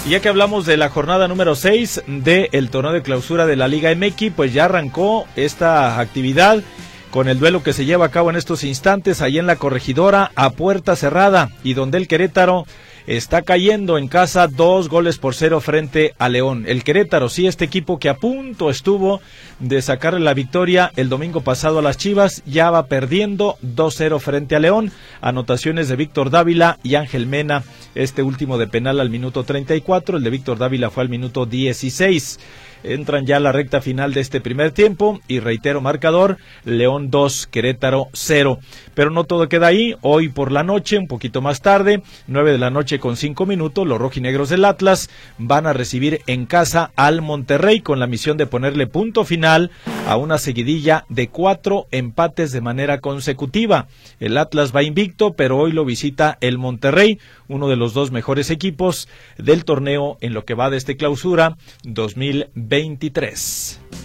Y 0.06 0.10
ya 0.10 0.20
que 0.20 0.28
hablamos 0.28 0.66
de 0.66 0.76
la 0.76 0.88
jornada 0.88 1.28
número 1.28 1.54
6 1.54 2.02
del 2.06 2.70
torneo 2.70 2.92
de 2.92 3.02
clausura 3.02 3.46
de 3.46 3.56
la 3.56 3.68
Liga 3.68 3.94
MX, 3.94 4.32
pues 4.34 4.52
ya 4.52 4.64
arrancó 4.64 5.26
esta 5.36 6.00
actividad 6.00 6.62
con 7.10 7.28
el 7.28 7.38
duelo 7.38 7.62
que 7.62 7.72
se 7.72 7.84
lleva 7.84 8.06
a 8.06 8.10
cabo 8.10 8.30
en 8.30 8.36
estos 8.36 8.64
instantes 8.64 9.20
ahí 9.20 9.38
en 9.38 9.46
la 9.46 9.56
corregidora 9.56 10.30
a 10.36 10.50
puerta 10.50 10.96
cerrada 10.96 11.50
y 11.62 11.74
donde 11.74 11.98
el 11.98 12.08
Querétaro 12.08 12.66
está 13.06 13.42
cayendo 13.42 13.98
en 13.98 14.08
casa 14.08 14.46
dos 14.46 14.88
goles 14.88 15.18
por 15.18 15.34
cero 15.34 15.60
frente 15.60 16.14
a 16.18 16.28
León. 16.28 16.64
El 16.66 16.84
Querétaro, 16.84 17.28
sí, 17.28 17.46
este 17.46 17.64
equipo 17.64 17.98
que 17.98 18.08
a 18.08 18.16
punto 18.16 18.70
estuvo 18.70 19.20
de 19.58 19.82
sacarle 19.82 20.20
la 20.20 20.34
victoria 20.34 20.92
el 20.96 21.08
domingo 21.08 21.40
pasado 21.42 21.78
a 21.78 21.82
las 21.82 21.96
Chivas, 21.96 22.42
ya 22.46 22.70
va 22.70 22.86
perdiendo 22.86 23.56
2-0 23.62 24.18
frente 24.20 24.56
a 24.56 24.60
León. 24.60 24.92
Anotaciones 25.20 25.88
de 25.88 25.96
Víctor 25.96 26.30
Dávila 26.30 26.78
y 26.82 26.94
Ángel 26.94 27.26
Mena, 27.26 27.64
este 27.94 28.22
último 28.22 28.58
de 28.58 28.66
penal 28.66 29.00
al 29.00 29.10
minuto 29.10 29.44
34, 29.44 30.18
el 30.18 30.24
de 30.24 30.30
Víctor 30.30 30.58
Dávila 30.58 30.90
fue 30.90 31.02
al 31.02 31.08
minuto 31.08 31.46
16 31.46 32.38
entran 32.84 33.26
ya 33.26 33.36
a 33.36 33.40
la 33.40 33.52
recta 33.52 33.80
final 33.80 34.14
de 34.14 34.20
este 34.20 34.40
primer 34.40 34.72
tiempo 34.72 35.20
y 35.28 35.40
reitero 35.40 35.80
marcador, 35.80 36.38
León 36.64 37.10
2, 37.10 37.46
Querétaro 37.46 38.08
0. 38.12 38.58
Pero 38.94 39.10
no 39.10 39.24
todo 39.24 39.48
queda 39.48 39.68
ahí, 39.68 39.94
hoy 40.02 40.28
por 40.28 40.52
la 40.52 40.62
noche, 40.62 40.98
un 40.98 41.06
poquito 41.06 41.40
más 41.40 41.60
tarde, 41.60 42.02
9 42.26 42.52
de 42.52 42.58
la 42.58 42.70
noche 42.70 42.98
con 42.98 43.16
5 43.16 43.46
minutos, 43.46 43.86
los 43.86 43.98
rojinegros 43.98 44.48
del 44.48 44.64
Atlas 44.64 45.10
van 45.38 45.66
a 45.66 45.72
recibir 45.72 46.20
en 46.26 46.46
casa 46.46 46.90
al 46.96 47.22
Monterrey 47.22 47.80
con 47.80 47.98
la 47.98 48.06
misión 48.06 48.36
de 48.36 48.46
ponerle 48.46 48.86
punto 48.86 49.24
final 49.24 49.70
a 50.10 50.16
una 50.16 50.38
seguidilla 50.38 51.04
de 51.08 51.28
cuatro 51.28 51.86
empates 51.92 52.50
de 52.50 52.60
manera 52.60 53.00
consecutiva. 53.00 53.86
El 54.18 54.38
Atlas 54.38 54.74
va 54.74 54.82
invicto, 54.82 55.34
pero 55.34 55.56
hoy 55.56 55.70
lo 55.70 55.84
visita 55.84 56.36
el 56.40 56.58
Monterrey, 56.58 57.20
uno 57.46 57.68
de 57.68 57.76
los 57.76 57.94
dos 57.94 58.10
mejores 58.10 58.50
equipos 58.50 59.08
del 59.38 59.64
torneo 59.64 60.18
en 60.20 60.34
lo 60.34 60.44
que 60.44 60.54
va 60.54 60.68
de 60.68 60.78
este 60.78 60.96
clausura 60.96 61.56
2023. 61.84 63.99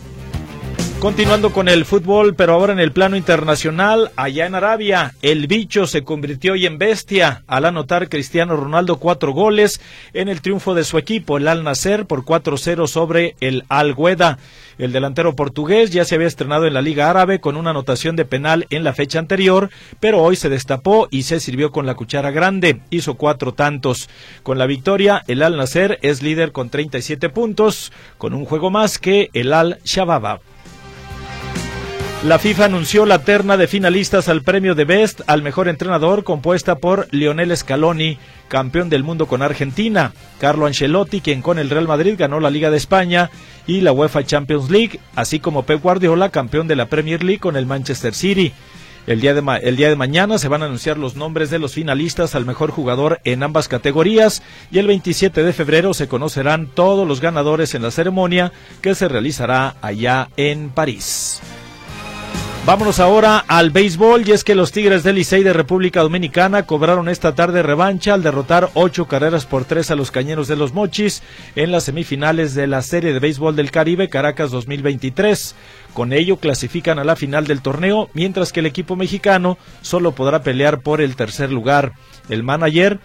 Continuando 1.05 1.53
con 1.53 1.67
el 1.67 1.85
fútbol, 1.85 2.33
pero 2.33 2.53
ahora 2.53 2.73
en 2.73 2.79
el 2.79 2.91
plano 2.91 3.15
internacional, 3.15 4.11
allá 4.15 4.47
en 4.47 4.55
Arabia, 4.55 5.13
el 5.21 5.45
bicho 5.45 5.85
se 5.85 6.03
convirtió 6.03 6.53
hoy 6.53 6.65
en 6.65 6.79
bestia 6.79 7.43
al 7.45 7.65
anotar 7.65 8.09
Cristiano 8.09 8.55
Ronaldo 8.55 8.97
cuatro 8.97 9.31
goles 9.31 9.79
en 10.13 10.29
el 10.29 10.41
triunfo 10.41 10.73
de 10.73 10.83
su 10.83 10.97
equipo, 10.97 11.37
el 11.37 11.47
Al 11.47 11.63
Nasser, 11.63 12.07
por 12.07 12.25
4-0 12.25 12.87
sobre 12.87 13.35
el 13.39 13.65
Al 13.69 13.93
Gueda. 13.93 14.39
El 14.79 14.93
delantero 14.93 15.35
portugués 15.35 15.91
ya 15.91 16.05
se 16.05 16.15
había 16.15 16.25
estrenado 16.25 16.65
en 16.65 16.73
la 16.73 16.81
Liga 16.81 17.07
Árabe 17.07 17.39
con 17.39 17.55
una 17.55 17.69
anotación 17.69 18.15
de 18.15 18.25
penal 18.25 18.65
en 18.71 18.83
la 18.83 18.93
fecha 18.93 19.19
anterior, 19.19 19.69
pero 19.99 20.23
hoy 20.23 20.35
se 20.35 20.49
destapó 20.49 21.07
y 21.11 21.21
se 21.21 21.39
sirvió 21.39 21.71
con 21.71 21.85
la 21.85 21.93
cuchara 21.93 22.31
grande. 22.31 22.81
Hizo 22.89 23.13
cuatro 23.13 23.53
tantos. 23.53 24.09
Con 24.41 24.57
la 24.57 24.65
victoria, 24.65 25.23
el 25.27 25.43
Al 25.43 25.55
Nasser 25.55 25.99
es 26.01 26.23
líder 26.23 26.51
con 26.51 26.71
37 26.71 27.29
puntos, 27.29 27.93
con 28.17 28.33
un 28.33 28.43
juego 28.43 28.71
más 28.71 28.97
que 28.97 29.29
el 29.33 29.53
Al 29.53 29.77
Shababa. 29.83 30.39
La 32.25 32.39
FIFA 32.39 32.65
anunció 32.65 33.05
la 33.05 33.19
terna 33.19 33.55
de 33.55 33.67
finalistas 33.67 34.29
al 34.29 34.41
premio 34.41 34.73
de 34.73 34.83
Best 34.83 35.21
al 35.27 35.43
mejor 35.43 35.67
entrenador 35.67 36.23
compuesta 36.23 36.79
por 36.79 37.07
Lionel 37.11 37.55
Scaloni, 37.55 38.17
campeón 38.47 38.89
del 38.89 39.03
mundo 39.03 39.27
con 39.27 39.43
Argentina, 39.43 40.11
Carlo 40.39 40.65
Ancelotti, 40.65 41.21
quien 41.21 41.43
con 41.43 41.59
el 41.59 41.69
Real 41.69 41.87
Madrid 41.87 42.15
ganó 42.17 42.39
la 42.39 42.49
Liga 42.49 42.71
de 42.71 42.77
España 42.77 43.29
y 43.67 43.81
la 43.81 43.91
UEFA 43.91 44.25
Champions 44.25 44.71
League, 44.71 44.99
así 45.13 45.39
como 45.39 45.67
Pep 45.67 45.83
Guardiola, 45.83 46.29
campeón 46.29 46.67
de 46.67 46.75
la 46.75 46.87
Premier 46.87 47.23
League 47.23 47.39
con 47.39 47.57
el 47.57 47.67
Manchester 47.67 48.15
City. 48.15 48.53
El 49.05 49.21
día, 49.21 49.35
de 49.35 49.95
mañana 49.95 50.39
se 50.39 50.47
van 50.47 50.63
a 50.63 50.65
anunciar 50.65 50.97
los 50.97 51.15
nombres 51.15 51.51
de 51.51 51.59
los 51.59 51.75
finalistas 51.75 52.33
al 52.33 52.47
mejor 52.47 52.71
jugador 52.71 53.21
en 53.23 53.43
ambas 53.43 53.67
categorías 53.67 54.41
y 54.71 54.79
el 54.79 54.87
27 54.87 55.43
de 55.43 55.53
febrero 55.53 55.93
se 55.93 56.07
conocerán 56.07 56.65
todos 56.73 57.07
los 57.07 57.21
ganadores 57.21 57.75
en 57.75 57.83
la 57.83 57.91
ceremonia 57.91 58.51
que 58.81 58.95
se 58.95 59.07
realizará 59.07 59.75
allá 59.83 60.29
en 60.37 60.71
París. 60.71 61.39
Vámonos 62.65 62.99
ahora 62.99 63.45
al 63.47 63.69
béisbol 63.69 64.27
y 64.27 64.31
es 64.31 64.43
que 64.43 64.55
los 64.55 64.71
Tigres 64.71 65.03
del 65.03 65.17
Licey 65.17 65.43
de 65.43 65.53
República 65.53 66.01
Dominicana 66.01 66.63
cobraron 66.63 67.09
esta 67.09 67.35
tarde 67.35 67.61
revancha 67.61 68.15
al 68.15 68.23
derrotar 68.23 68.71
ocho 68.73 69.05
carreras 69.05 69.45
por 69.45 69.65
tres 69.65 69.91
a 69.91 69.95
los 69.95 70.09
Cañeros 70.09 70.47
de 70.47 70.55
los 70.55 70.73
Mochis 70.73 71.21
en 71.55 71.71
las 71.71 71.83
semifinales 71.83 72.55
de 72.55 72.65
la 72.65 72.81
Serie 72.81 73.13
de 73.13 73.19
Béisbol 73.19 73.55
del 73.55 73.69
Caribe 73.69 74.09
Caracas 74.09 74.49
2023. 74.49 75.53
Con 75.93 76.11
ello 76.11 76.37
clasifican 76.37 76.97
a 76.97 77.03
la 77.03 77.15
final 77.15 77.45
del 77.45 77.61
torneo, 77.61 78.09
mientras 78.15 78.51
que 78.51 78.61
el 78.61 78.65
equipo 78.65 78.95
mexicano 78.95 79.59
solo 79.83 80.13
podrá 80.13 80.41
pelear 80.41 80.81
por 80.81 81.01
el 81.01 81.15
tercer 81.15 81.51
lugar. 81.51 81.93
El 82.29 82.41
manager 82.41 82.99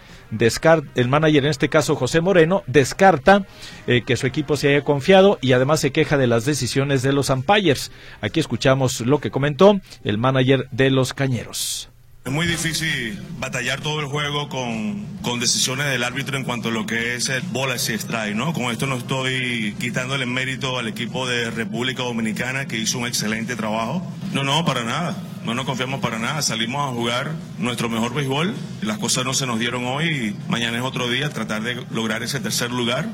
el 0.95 1.07
manager, 1.07 1.43
en 1.43 1.49
este 1.49 1.69
caso 1.69 1.95
José 1.95 2.21
Moreno, 2.21 2.63
descarta 2.67 3.45
eh, 3.87 4.01
que 4.05 4.17
su 4.17 4.27
equipo 4.27 4.57
se 4.57 4.69
haya 4.69 4.83
confiado 4.83 5.37
y 5.41 5.53
además 5.53 5.79
se 5.79 5.91
queja 5.91 6.17
de 6.17 6.27
las 6.27 6.45
decisiones 6.45 7.01
de 7.01 7.13
los 7.13 7.29
umpires. 7.29 7.91
Aquí 8.21 8.39
escuchamos 8.39 9.01
lo 9.01 9.19
que 9.19 9.31
comentó 9.31 9.79
el 10.03 10.17
manager 10.17 10.67
de 10.71 10.89
los 10.89 11.13
Cañeros. 11.13 11.90
Es 12.23 12.31
muy 12.31 12.45
difícil 12.45 13.19
batallar 13.39 13.81
todo 13.81 13.99
el 13.99 14.05
juego 14.05 14.47
con, 14.47 15.07
con, 15.23 15.39
decisiones 15.39 15.87
del 15.87 16.03
árbitro 16.03 16.37
en 16.37 16.43
cuanto 16.43 16.69
a 16.69 16.71
lo 16.71 16.85
que 16.85 17.15
es 17.15 17.29
el 17.29 17.41
bola 17.41 17.77
y 17.77 17.79
strike, 17.79 18.35
¿no? 18.35 18.53
Con 18.53 18.65
esto 18.65 18.85
no 18.85 18.97
estoy 18.97 19.75
quitándole 19.79 20.27
mérito 20.27 20.77
al 20.77 20.87
equipo 20.87 21.27
de 21.27 21.49
República 21.49 22.03
Dominicana 22.03 22.67
que 22.67 22.77
hizo 22.77 22.99
un 22.99 23.07
excelente 23.07 23.55
trabajo. 23.55 24.05
No, 24.33 24.43
no, 24.43 24.63
para 24.65 24.83
nada. 24.83 25.17
No 25.45 25.55
nos 25.55 25.65
confiamos 25.65 25.99
para 25.99 26.19
nada. 26.19 26.43
Salimos 26.43 26.87
a 26.87 26.93
jugar 26.93 27.31
nuestro 27.57 27.89
mejor 27.89 28.13
béisbol. 28.13 28.53
Las 28.83 28.99
cosas 28.99 29.25
no 29.25 29.33
se 29.33 29.47
nos 29.47 29.57
dieron 29.57 29.87
hoy 29.87 30.05
y 30.05 30.35
mañana 30.47 30.77
es 30.77 30.83
otro 30.83 31.09
día 31.09 31.27
tratar 31.29 31.63
de 31.63 31.83
lograr 31.89 32.21
ese 32.21 32.39
tercer 32.39 32.69
lugar. 32.69 33.09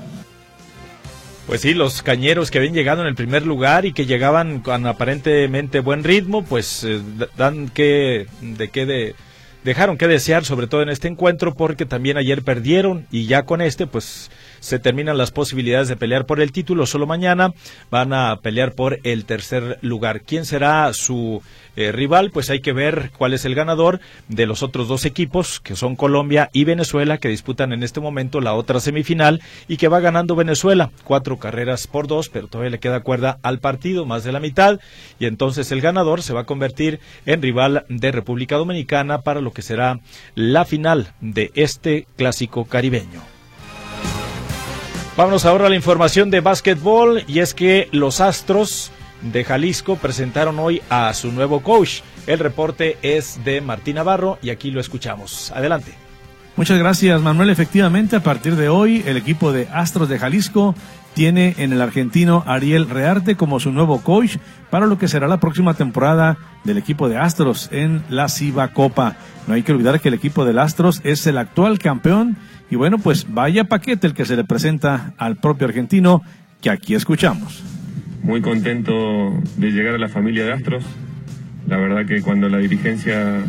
Pues 1.48 1.62
sí, 1.62 1.74
los 1.74 2.04
cañeros 2.04 2.52
que 2.52 2.58
habían 2.58 2.74
llegado 2.74 3.02
en 3.02 3.08
el 3.08 3.16
primer 3.16 3.46
lugar 3.46 3.86
y 3.86 3.94
que 3.94 4.06
llegaban 4.06 4.60
con 4.60 4.86
aparentemente 4.86 5.80
buen 5.80 6.04
ritmo, 6.04 6.44
pues 6.44 6.84
eh, 6.84 7.02
dan 7.38 7.70
que 7.70 8.28
de 8.42 8.68
qué 8.68 8.86
de 8.86 9.16
dejaron 9.64 9.98
que 9.98 10.10
desear, 10.10 10.44
sobre 10.44 10.68
todo 10.68 10.82
en 10.82 10.90
este 10.90 11.08
encuentro, 11.08 11.56
porque 11.56 11.86
también 11.86 12.18
ayer 12.18 12.44
perdieron 12.44 13.08
y 13.12 13.28
ya 13.28 13.44
con 13.44 13.62
este, 13.62 13.88
pues 13.88 14.30
se 14.60 14.80
terminan 14.80 15.18
las 15.18 15.32
posibilidades 15.32 15.88
de 15.88 15.96
pelear 15.96 16.26
por 16.26 16.40
el 16.40 16.52
título. 16.52 16.86
Solo 16.86 17.08
mañana 17.08 17.54
van 17.90 18.14
a 18.14 18.38
pelear 18.42 18.74
por 18.74 19.00
el 19.04 19.26
tercer 19.26 19.80
lugar. 19.82 20.22
¿Quién 20.22 20.46
será 20.46 20.92
su 20.94 21.42
eh, 21.76 21.92
rival? 21.92 22.32
Pues 22.32 22.50
hay 22.50 22.60
que 22.60 22.74
ver 22.74 23.12
cuál 23.18 23.34
es 23.34 23.46
el 23.46 23.56
ganador 23.56 24.00
de 24.28 24.46
los 24.46 24.64
otros 24.64 24.88
dos 24.88 25.06
equipos, 25.06 25.60
que 25.60 25.76
son 25.76 25.96
Colombia 25.96 26.50
y 26.54 26.64
Venezuela, 26.64 27.18
que 27.18 27.30
disputan 27.30 27.74
en 27.74 27.84
este 27.84 28.00
momento 28.00 28.42
la 28.42 28.54
otra 28.54 28.80
semifinal 28.80 29.42
y 29.68 29.78
que 29.78 29.88
va 29.88 30.00
ganando 30.00 30.36
Venezuela. 30.36 30.92
Cuatro 31.04 31.38
carreras 31.38 31.88
por 31.88 32.08
dos, 32.08 32.30
pero 32.30 32.48
todavía 32.48 32.72
le 32.72 32.80
queda 32.80 33.02
cuerda 33.02 33.40
al 33.44 33.60
partido, 33.60 34.06
más 34.06 34.24
de 34.24 34.32
la 34.32 34.40
mitad. 34.40 34.80
Y 35.20 35.26
entonces 35.26 35.72
el 35.72 35.82
ganador 35.82 36.22
se 36.22 36.34
va 36.34 36.42
a 36.42 36.46
convertir 36.46 37.00
en 37.26 37.42
rival 37.42 37.86
de 37.90 38.12
República 38.12 38.56
Dominicana 38.56 39.22
para 39.22 39.42
lo 39.42 39.52
que 39.52 39.62
será 39.62 40.00
la 40.36 40.66
final 40.66 41.14
de 41.22 41.52
este 41.56 42.08
clásico 42.16 42.66
caribeño. 42.66 43.37
Vámonos 45.18 45.46
ahora 45.46 45.66
a 45.66 45.70
la 45.70 45.76
información 45.76 46.30
de 46.30 46.42
básquetbol 46.42 47.24
y 47.28 47.40
es 47.40 47.56
que 47.56 47.90
los 47.92 48.22
Astros 48.22 48.92
de 49.24 49.44
Jalisco 49.44 49.96
presentaron 49.96 50.60
hoy 50.60 50.80
a 50.92 51.12
su 51.16 51.32
nuevo 51.32 51.62
coach. 51.62 52.02
El 52.28 52.38
reporte 52.38 53.00
es 53.02 53.44
de 53.44 53.60
Martín 53.60 53.96
Navarro 53.96 54.38
y 54.44 54.52
aquí 54.52 54.70
lo 54.70 54.80
escuchamos. 54.80 55.52
Adelante. 55.56 55.96
Muchas 56.56 56.78
gracias 56.78 57.20
Manuel. 57.20 57.50
Efectivamente, 57.50 58.16
a 58.16 58.22
partir 58.22 58.56
de 58.56 58.70
hoy 58.70 59.04
el 59.08 59.18
equipo 59.18 59.52
de 59.52 59.68
Astros 59.74 60.08
de 60.08 60.20
Jalisco 60.20 60.76
tiene 61.16 61.56
en 61.58 61.74
el 61.74 61.82
argentino 61.82 62.44
Ariel 62.46 62.88
Rearte 62.88 63.36
como 63.36 63.60
su 63.60 63.72
nuevo 63.72 64.04
coach 64.04 64.38
para 64.70 64.86
lo 64.86 65.00
que 65.00 65.08
será 65.08 65.28
la 65.28 65.40
próxima 65.40 65.74
temporada 65.74 66.38
del 66.64 66.78
equipo 66.78 67.10
de 67.10 67.18
Astros 67.18 67.70
en 67.72 68.04
la 68.10 68.30
Ciba 68.30 68.68
Copa. 68.68 69.16
No 69.48 69.56
hay 69.56 69.64
que 69.64 69.72
olvidar 69.72 70.00
que 70.00 70.10
el 70.10 70.14
equipo 70.14 70.46
de 70.46 70.60
Astros 70.62 71.02
es 71.04 71.26
el 71.26 71.40
actual 71.40 71.80
campeón 71.80 72.38
y 72.70 72.76
bueno, 72.76 72.98
pues 72.98 73.26
vaya 73.30 73.66
paquete 73.66 74.08
el 74.08 74.14
que 74.14 74.26
se 74.26 74.36
le 74.36 74.44
presenta 74.44 75.14
al 75.18 75.38
propio 75.38 75.68
argentino 75.68 76.22
que 76.62 76.70
aquí 76.70 76.96
escuchamos. 76.96 77.64
muy 78.24 78.42
contento 78.42 78.94
de 79.56 79.72
llegar 79.72 79.96
a 79.96 79.98
la 79.98 80.10
familia 80.10 80.44
de 80.44 80.52
Astros. 80.52 80.84
La 81.68 81.78
verdad 81.78 82.06
que 82.06 82.22
cuando 82.22 82.50
la 82.50 82.58
dirigencia 82.58 83.44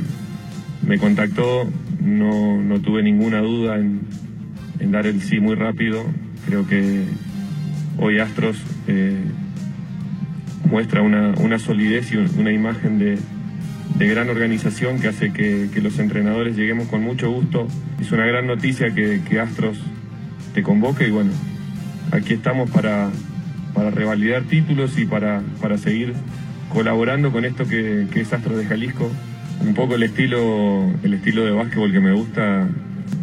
me 0.87 0.99
contactó 0.99 1.69
no, 2.01 2.63
no 2.63 2.81
tuve 2.81 3.03
ninguna 3.03 3.41
duda 3.41 3.77
en, 3.77 4.01
dar 4.93 5.07
el 5.07 5.21
sí 5.23 5.41
muy 5.41 5.57
rápido. 5.57 6.05
Creo 6.47 6.67
que 6.67 7.05
hoy 7.99 8.21
Astros 8.21 8.57
eh, 8.87 9.17
muestra 10.71 11.03
una, 11.03 11.35
una, 11.39 11.59
solidez 11.59 12.13
y 12.13 12.17
una 12.17 12.53
imagen 12.53 12.99
de, 12.99 13.19
de 13.99 14.07
gran 14.07 14.29
organización 14.29 15.01
que 15.01 15.09
hace 15.09 15.33
que, 15.33 15.69
que, 15.75 15.81
los 15.81 15.99
entrenadores 15.99 16.57
lleguemos 16.57 16.87
con 16.87 17.03
mucho 17.03 17.31
gusto. 17.31 17.67
Es 18.01 18.13
una 18.13 18.25
gran 18.27 18.47
noticia 18.47 18.95
que, 18.95 19.21
que 19.29 19.41
Astros 19.41 19.79
te 20.55 20.63
convoque 20.63 21.09
y 21.09 21.11
bueno, 21.11 21.33
aquí 22.13 22.35
estamos 22.35 22.71
para, 22.71 23.11
para 23.75 23.91
revalidar 23.91 24.45
títulos 24.45 24.97
y 24.99 25.05
para, 25.05 25.43
para 25.61 25.79
seguir 25.79 26.15
colaborando 26.73 27.33
con 27.33 27.45
esto 27.45 27.67
que, 27.67 28.07
que, 28.13 28.21
es 28.21 28.33
Astros 28.33 28.59
de 28.59 28.67
Jalisco. 28.67 29.11
Un 29.67 29.75
poco 29.75 29.97
el 29.97 30.05
estilo, 30.05 30.89
el 31.03 31.15
estilo 31.15 31.45
de 31.45 31.51
básquetbol 31.51 31.91
que 31.91 32.01
me 32.01 32.13
gusta, 32.13 32.69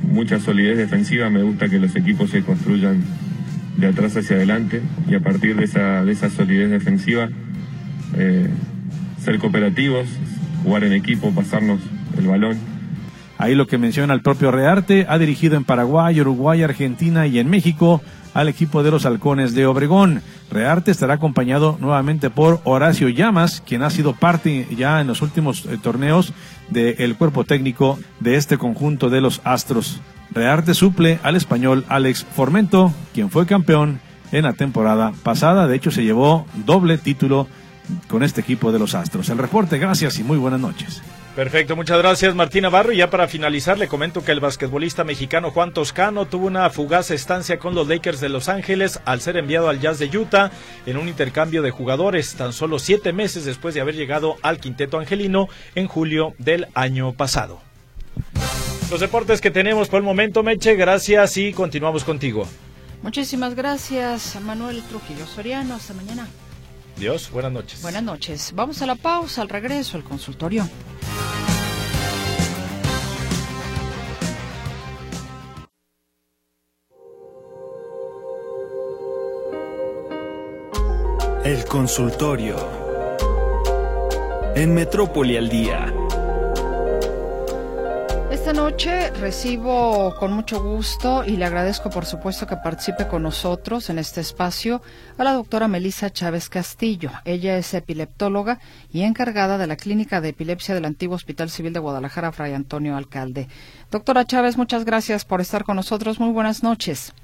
mucha 0.03 0.39
solidez 0.41 0.77
defensiva, 0.77 1.29
me 1.29 1.41
gusta 1.41 1.69
que 1.69 1.79
los 1.79 1.95
equipos 1.95 2.31
se 2.31 2.41
construyan 2.41 3.01
de 3.77 3.87
atrás 3.87 4.17
hacia 4.17 4.35
adelante 4.35 4.81
y 5.09 5.15
a 5.15 5.21
partir 5.21 5.55
de 5.55 5.63
esa, 5.63 6.03
de 6.03 6.11
esa 6.11 6.29
solidez 6.29 6.69
defensiva 6.69 7.29
eh, 8.17 8.47
ser 9.21 9.39
cooperativos, 9.39 10.07
jugar 10.65 10.83
en 10.83 10.93
equipo, 10.93 11.31
pasarnos 11.31 11.79
el 12.17 12.27
balón. 12.27 12.57
Ahí 13.37 13.53
lo 13.53 13.67
que 13.67 13.77
menciona 13.77 14.13
el 14.13 14.21
propio 14.21 14.51
Rearte, 14.51 15.05
ha 15.07 15.17
dirigido 15.17 15.55
en 15.55 15.63
Paraguay, 15.63 16.19
Uruguay, 16.19 16.63
Argentina 16.63 17.27
y 17.27 17.39
en 17.39 17.49
México 17.49 18.01
al 18.33 18.49
equipo 18.49 18.81
de 18.81 18.91
los 18.91 19.05
Halcones 19.05 19.53
de 19.53 19.65
Obregón. 19.65 20.21
Rearte 20.51 20.91
estará 20.91 21.15
acompañado 21.15 21.77
nuevamente 21.79 22.29
por 22.29 22.61
Horacio 22.63 23.09
Llamas, 23.09 23.61
quien 23.65 23.83
ha 23.83 23.89
sido 23.89 24.13
parte 24.13 24.67
ya 24.75 25.01
en 25.01 25.07
los 25.07 25.21
últimos 25.21 25.65
eh, 25.65 25.77
torneos 25.81 26.33
del 26.69 27.15
cuerpo 27.15 27.43
técnico 27.43 27.99
de 28.19 28.35
este 28.35 28.57
conjunto 28.57 29.09
de 29.09 29.21
los 29.21 29.41
Astros. 29.43 30.01
Rearte 30.31 30.73
suple 30.73 31.19
al 31.21 31.35
español 31.35 31.85
Alex 31.87 32.25
Formento, 32.35 32.91
quien 33.13 33.29
fue 33.29 33.45
campeón 33.45 33.99
en 34.31 34.43
la 34.43 34.53
temporada 34.53 35.13
pasada. 35.23 35.67
De 35.67 35.75
hecho, 35.75 35.91
se 35.91 36.03
llevó 36.03 36.45
doble 36.65 36.97
título 36.97 37.47
con 38.07 38.23
este 38.23 38.41
equipo 38.41 38.71
de 38.71 38.79
los 38.79 38.95
Astros. 38.95 39.29
El 39.29 39.37
reporte, 39.37 39.77
gracias 39.77 40.19
y 40.19 40.23
muy 40.23 40.37
buenas 40.37 40.59
noches. 40.59 41.01
Perfecto, 41.35 41.75
muchas 41.75 41.97
gracias 41.97 42.33
Martín 42.33 42.61
Navarro. 42.61 42.93
Y 42.93 42.97
ya 42.97 43.09
para 43.09 43.27
finalizar, 43.27 43.77
le 43.77 43.89
comento 43.89 44.23
que 44.23 44.31
el 44.31 44.39
basquetbolista 44.39 45.03
mexicano 45.03 45.51
Juan 45.51 45.73
Toscano 45.73 46.25
tuvo 46.25 46.47
una 46.47 46.69
fugaz 46.69 47.11
estancia 47.11 47.59
con 47.59 47.75
los 47.75 47.89
Lakers 47.89 48.21
de 48.21 48.29
Los 48.29 48.47
Ángeles 48.47 49.01
al 49.03 49.19
ser 49.19 49.35
enviado 49.35 49.67
al 49.67 49.81
Jazz 49.81 49.99
de 49.99 50.17
Utah 50.17 50.51
en 50.85 50.95
un 50.95 51.09
intercambio 51.09 51.61
de 51.61 51.71
jugadores 51.71 52.35
tan 52.35 52.53
solo 52.53 52.79
siete 52.79 53.11
meses 53.11 53.43
después 53.43 53.75
de 53.75 53.81
haber 53.81 53.95
llegado 53.95 54.37
al 54.43 54.59
quinteto 54.59 54.97
angelino 54.97 55.49
en 55.75 55.87
julio 55.87 56.35
del 56.37 56.67
año 56.73 57.11
pasado. 57.11 57.59
Los 58.89 59.01
deportes 59.01 59.41
que 59.41 59.51
tenemos 59.51 59.89
por 59.89 59.97
el 59.97 60.03
momento, 60.03 60.41
Meche, 60.41 60.75
gracias 60.75 61.35
y 61.35 61.51
continuamos 61.51 62.05
contigo. 62.05 62.47
Muchísimas 63.01 63.55
gracias, 63.55 64.39
Manuel 64.41 64.81
Trujillo 64.83 65.25
Soriano. 65.25 65.75
Hasta 65.75 65.93
mañana. 65.93 66.29
Dios, 66.97 67.29
buenas 67.31 67.51
noches. 67.51 67.81
Buenas 67.81 68.03
noches. 68.03 68.51
Vamos 68.55 68.81
a 68.81 68.85
la 68.85 68.95
pausa, 68.95 69.41
al 69.41 69.49
regreso, 69.49 69.97
al 69.97 70.03
consultorio. 70.03 70.67
El 81.43 81.65
consultorio. 81.65 82.55
En 84.55 84.73
Metrópoli 84.73 85.37
al 85.37 85.49
día. 85.49 85.93
Esta 88.45 88.61
noche 88.61 89.09
recibo 89.09 90.13
con 90.19 90.31
mucho 90.31 90.61
gusto 90.61 91.23
y 91.25 91.35
le 91.35 91.45
agradezco 91.45 91.89
por 91.89 92.05
supuesto 92.05 92.45
que 92.45 92.55
participe 92.55 93.07
con 93.07 93.23
nosotros 93.23 93.89
en 93.89 93.97
este 93.97 94.21
espacio 94.21 94.83
a 95.17 95.23
la 95.23 95.33
doctora 95.33 95.67
Melisa 95.67 96.11
Chávez 96.11 96.47
Castillo. 96.47 97.09
Ella 97.25 97.57
es 97.57 97.73
epileptóloga 97.73 98.59
y 98.93 99.01
encargada 99.01 99.57
de 99.57 99.65
la 99.65 99.77
Clínica 99.77 100.21
de 100.21 100.29
Epilepsia 100.29 100.75
del 100.75 100.85
antiguo 100.85 101.15
Hospital 101.15 101.49
Civil 101.49 101.73
de 101.73 101.79
Guadalajara, 101.79 102.31
Fray 102.31 102.53
Antonio 102.53 102.95
Alcalde. 102.95 103.47
Doctora 103.89 104.25
Chávez, 104.25 104.57
muchas 104.57 104.85
gracias 104.85 105.25
por 105.25 105.41
estar 105.41 105.63
con 105.63 105.77
nosotros. 105.77 106.19
Muy 106.19 106.31
buenas 106.31 106.61
noches. 106.61 107.15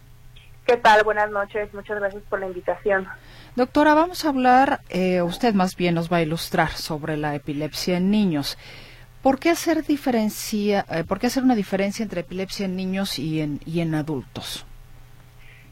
¿Qué 0.66 0.78
tal? 0.78 1.04
Buenas 1.04 1.30
noches. 1.30 1.72
Muchas 1.72 2.00
gracias 2.00 2.24
por 2.32 2.40
la 2.40 2.48
invitación. 2.48 3.08
Doctora, 3.56 3.94
vamos 3.94 4.26
a 4.26 4.30
hablar, 4.30 4.80
eh, 4.90 5.22
usted 5.22 5.54
más 5.54 5.76
bien 5.76 5.94
nos 5.94 6.12
va 6.12 6.18
a 6.18 6.22
ilustrar 6.24 6.72
sobre 6.72 7.16
la 7.16 7.36
epilepsia 7.36 7.98
en 7.98 8.10
niños. 8.10 8.58
¿Por 9.22 9.40
qué 9.40 9.50
hacer 9.50 9.86
diferencia, 9.86 10.86
eh, 10.90 11.04
por 11.04 11.20
qué 11.20 11.28
hacer 11.28 11.44
una 11.44 11.56
diferencia 11.56 12.04
entre 12.04 12.22
epilepsia 12.22 12.66
en 12.66 12.76
niños 12.76 13.20
y 13.20 13.42
en, 13.42 13.60
y 13.66 13.82
en 13.82 13.94
adultos? 13.94 14.66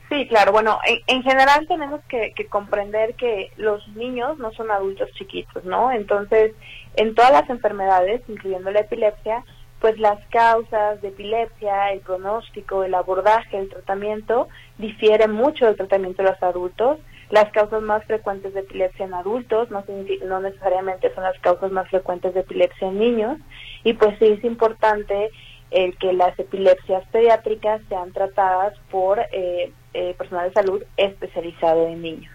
Sí, 0.10 0.28
claro. 0.28 0.52
Bueno, 0.52 0.80
en, 0.86 1.00
en 1.08 1.24
general 1.24 1.68
tenemos 1.68 2.02
que, 2.10 2.34
que, 2.36 2.46
comprender 2.46 3.16
que 3.16 3.52
los 3.58 3.88
niños 3.90 4.38
no 4.38 4.52
son 4.54 4.72
adultos 4.72 5.10
chiquitos, 5.14 5.64
¿no? 5.66 5.92
Entonces, 5.92 6.54
en 6.96 7.16
todas 7.16 7.32
las 7.32 7.50
enfermedades, 7.50 8.22
incluyendo 8.28 8.72
la 8.72 8.82
epilepsia, 8.82 9.44
pues 9.80 9.98
las 9.98 10.20
causas 10.28 11.02
de 11.02 11.08
epilepsia, 11.08 11.92
el 11.92 12.02
pronóstico, 12.02 12.84
el 12.84 12.94
abordaje, 12.94 13.58
el 13.58 13.70
tratamiento 13.70 14.50
difieren 14.78 15.32
mucho 15.32 15.66
del 15.66 15.78
tratamiento 15.78 16.22
de 16.22 16.30
los 16.30 16.44
adultos 16.44 17.00
las 17.30 17.52
causas 17.52 17.82
más 17.82 18.04
frecuentes 18.06 18.54
de 18.54 18.62
epilepsia 18.62 19.06
en 19.06 19.14
adultos 19.14 19.70
no, 19.70 19.84
no 20.26 20.40
necesariamente 20.42 21.14
son 21.14 21.24
las 21.24 21.38
causas 21.40 21.72
más 21.72 21.88
frecuentes 21.90 22.34
de 22.34 22.42
epilepsia 22.42 22.88
en 22.88 23.00
niños 23.00 23.38
y 23.84 23.94
pues 23.94 24.18
sí 24.20 24.26
es 24.26 24.44
importante 24.44 25.30
el 25.72 25.96
que 25.98 26.14
las 26.14 26.38
epilepsias 26.40 27.04
pediátricas 27.12 27.82
sean 27.90 28.12
tratadas 28.12 28.74
por 28.90 29.20
eh, 29.20 29.72
eh, 29.94 30.16
personal 30.18 30.50
de 30.50 30.54
salud 30.54 30.84
especializado 30.98 31.88
en 31.88 32.02
niños. 32.02 32.34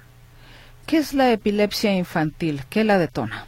¿Qué 0.87 0.99
es 0.99 1.15
la 1.15 1.33
epilepsia 1.33 1.93
infantil? 1.93 2.61
¿Qué 2.71 2.85
la 2.85 2.99
detona? 2.99 3.47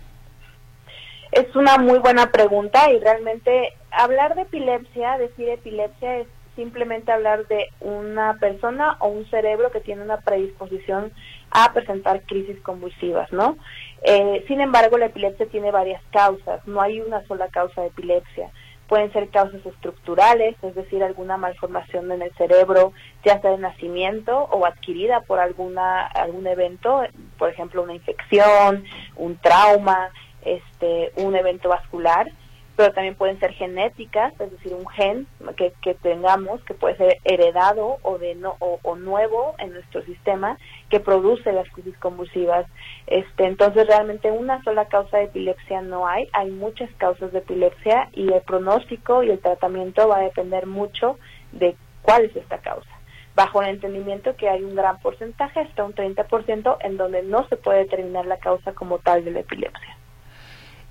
Es 1.31 1.55
una 1.55 1.77
muy 1.77 1.99
buena 1.99 2.33
pregunta 2.33 2.91
y 2.91 2.99
realmente 2.99 3.75
hablar 3.91 4.35
de 4.35 4.43
epilepsia, 4.43 5.19
decir 5.19 5.49
epilepsia 5.51 6.19
es 6.19 6.27
simplemente 6.57 7.13
hablar 7.13 7.47
de 7.47 7.69
una 7.81 8.35
persona 8.41 8.97
o 9.01 9.09
un 9.09 9.29
cerebro 9.31 9.71
que 9.71 9.81
tiene 9.81 10.03
una 10.03 10.21
predisposición 10.21 11.13
a 11.51 11.73
presentar 11.73 12.23
crisis 12.23 12.61
convulsivas, 12.63 13.31
¿no? 13.33 13.57
Eh, 14.03 14.45
sin 14.49 14.61
embargo, 14.61 14.99
la 14.99 15.07
epilepsia 15.07 15.47
tiene 15.47 15.71
varias 15.71 16.03
causas, 16.11 16.67
no 16.67 16.81
hay 16.81 17.01
una 17.01 17.25
sola 17.27 17.49
causa 17.49 17.83
de 17.83 17.89
epilepsia. 17.89 18.51
Pueden 18.89 19.13
ser 19.13 19.29
causas 19.31 19.65
estructurales, 19.67 20.57
es 20.63 20.75
decir, 20.75 21.03
alguna 21.03 21.37
malformación 21.37 22.11
en 22.13 22.23
el 22.23 22.33
cerebro, 22.35 22.93
ya 23.25 23.41
sea 23.41 23.51
de 23.51 23.59
nacimiento 23.59 24.45
o 24.45 24.65
adquirida 24.65 25.23
por 25.23 25.41
alguna 25.41 26.07
algún 26.07 26.47
evento, 26.47 27.03
por 27.37 27.51
ejemplo, 27.51 27.83
una 27.83 27.95
infección, 27.95 28.85
un 29.17 29.37
trauma, 29.39 30.11
este, 30.45 31.13
un 31.17 31.35
evento 31.35 31.69
vascular 31.69 32.29
pero 32.77 32.93
también 32.93 33.15
pueden 33.15 33.41
ser 33.41 33.53
genéticas, 33.53 34.39
es 34.39 34.51
decir, 34.51 34.75
un 34.75 34.87
gen 34.89 35.27
que, 35.57 35.73
que 35.83 35.95
tengamos 35.95 36.63
que 36.65 36.75
puede 36.75 36.97
ser 36.97 37.19
heredado 37.25 37.99
o 38.03 38.19
de 38.19 38.35
no 38.35 38.57
o, 38.61 38.97
nuevo 38.97 39.55
en 39.59 39.73
nuestro 39.73 40.03
sistema 40.03 40.59
que 40.91 41.01
produce 41.01 41.53
las 41.53 41.69
crisis 41.71 41.97
convulsivas. 41.99 42.67
Este, 43.07 43.47
entonces 43.47 43.87
realmente 43.87 44.31
una 44.31 44.63
sola 44.63 44.87
causa 44.87 45.19
de 45.19 45.25
epilepsia 45.25 45.81
no 45.81 46.07
hay, 46.07 46.29
hay 46.33 46.51
muchas 46.51 46.91
causas 46.99 47.33
de 47.33 47.39
epilepsia 47.39 48.11
y 48.13 48.33
el 48.33 48.43
pronóstico 48.43 49.23
y 49.23 49.31
el 49.31 49.39
tratamiento 49.39 50.09
va 50.09 50.19
a 50.19 50.23
depender 50.23 50.67
mucho 50.67 51.19
de 51.53 51.77
cuál 52.03 52.27
es 52.27 52.37
esta 52.37 52.59
causa 52.59 52.91
bajo 53.35 53.61
el 53.61 53.69
entendimiento 53.69 54.35
que 54.35 54.49
hay 54.49 54.65
un 54.65 54.75
gran 54.75 54.99
porcentaje, 54.99 55.61
hasta 55.61 55.85
un 55.85 55.95
30%, 55.95 56.79
en 56.81 56.97
donde 56.97 57.23
no 57.23 57.47
se 57.49 57.57
puede 57.59 57.81
determinar 57.81 58.25
la 58.25 58.39
causa 58.39 58.73
como 58.73 58.99
tal 58.99 59.27
de 59.27 59.31
la 59.31 59.41
epilepsia. 59.41 59.96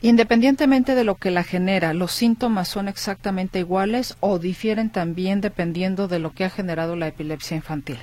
Independientemente 0.06 0.94
de 0.94 1.04
lo 1.04 1.16
que 1.16 1.32
la 1.32 1.42
genera, 1.42 1.96
¿los 1.96 2.12
síntomas 2.12 2.68
son 2.68 2.88
exactamente 2.88 3.58
iguales 3.58 4.18
o 4.20 4.38
difieren 4.38 4.92
también 4.92 5.42
dependiendo 5.42 6.08
de 6.08 6.20
lo 6.20 6.30
que 6.30 6.44
ha 6.44 6.52
generado 6.52 6.96
la 6.96 7.08
epilepsia 7.08 7.58
infantil? 7.58 7.98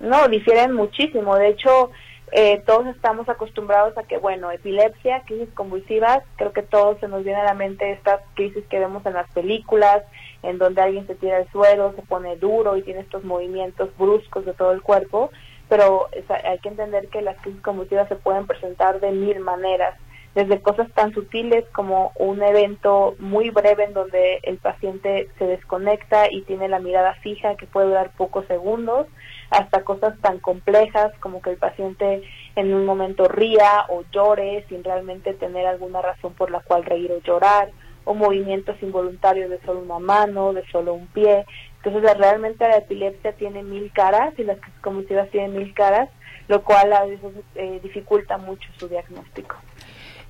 No, 0.00 0.28
difieren 0.28 0.74
muchísimo. 0.74 1.36
De 1.36 1.48
hecho, 1.48 1.90
eh, 2.30 2.62
todos 2.66 2.88
estamos 2.88 3.26
acostumbrados 3.30 3.96
a 3.96 4.02
que, 4.02 4.18
bueno, 4.18 4.50
epilepsia, 4.50 5.22
crisis 5.24 5.48
convulsivas, 5.54 6.22
creo 6.36 6.52
que 6.52 6.60
todos 6.60 7.00
se 7.00 7.08
nos 7.08 7.24
viene 7.24 7.40
a 7.40 7.44
la 7.44 7.54
mente 7.54 7.90
estas 7.90 8.20
crisis 8.34 8.62
que 8.68 8.78
vemos 8.78 9.06
en 9.06 9.14
las 9.14 9.30
películas, 9.30 10.02
en 10.42 10.58
donde 10.58 10.82
alguien 10.82 11.06
se 11.06 11.14
tira 11.14 11.38
al 11.38 11.50
suelo, 11.50 11.94
se 11.96 12.02
pone 12.02 12.36
duro 12.36 12.76
y 12.76 12.82
tiene 12.82 13.00
estos 13.00 13.24
movimientos 13.24 13.88
bruscos 13.96 14.44
de 14.44 14.52
todo 14.52 14.72
el 14.72 14.82
cuerpo, 14.82 15.30
pero 15.70 16.06
hay 16.44 16.58
que 16.58 16.68
entender 16.68 17.08
que 17.08 17.22
las 17.22 17.38
crisis 17.40 17.62
convulsivas 17.62 18.10
se 18.10 18.16
pueden 18.16 18.46
presentar 18.46 19.00
de 19.00 19.10
mil 19.10 19.40
maneras 19.40 19.94
desde 20.34 20.60
cosas 20.60 20.90
tan 20.92 21.14
sutiles 21.14 21.64
como 21.72 22.12
un 22.16 22.42
evento 22.42 23.14
muy 23.18 23.50
breve 23.50 23.84
en 23.84 23.94
donde 23.94 24.40
el 24.42 24.58
paciente 24.58 25.28
se 25.38 25.46
desconecta 25.46 26.30
y 26.30 26.42
tiene 26.42 26.68
la 26.68 26.80
mirada 26.80 27.14
fija 27.22 27.54
que 27.56 27.66
puede 27.66 27.86
durar 27.86 28.10
pocos 28.16 28.44
segundos, 28.46 29.06
hasta 29.50 29.84
cosas 29.84 30.18
tan 30.20 30.40
complejas 30.40 31.12
como 31.20 31.40
que 31.40 31.50
el 31.50 31.56
paciente 31.56 32.22
en 32.56 32.74
un 32.74 32.84
momento 32.84 33.28
ría 33.28 33.84
o 33.88 34.02
llore 34.10 34.64
sin 34.68 34.82
realmente 34.82 35.34
tener 35.34 35.66
alguna 35.66 36.02
razón 36.02 36.34
por 36.34 36.50
la 36.50 36.60
cual 36.60 36.84
reír 36.84 37.12
o 37.12 37.20
llorar, 37.20 37.70
o 38.04 38.14
movimientos 38.14 38.76
involuntarios 38.82 39.50
de 39.50 39.60
solo 39.62 39.80
una 39.80 39.98
mano, 39.98 40.52
de 40.52 40.66
solo 40.66 40.94
un 40.94 41.06
pie. 41.06 41.46
Entonces 41.82 42.18
realmente 42.18 42.66
la 42.66 42.78
epilepsia 42.78 43.32
tiene 43.32 43.62
mil 43.62 43.92
caras 43.92 44.34
y 44.38 44.44
las 44.44 44.58
convulsivas 44.80 45.30
tienen 45.30 45.56
mil 45.56 45.72
caras, 45.74 46.10
lo 46.48 46.62
cual 46.62 46.92
a 46.92 47.04
veces 47.06 47.32
eh, 47.54 47.80
dificulta 47.82 48.36
mucho 48.36 48.68
su 48.78 48.88
diagnóstico. 48.88 49.56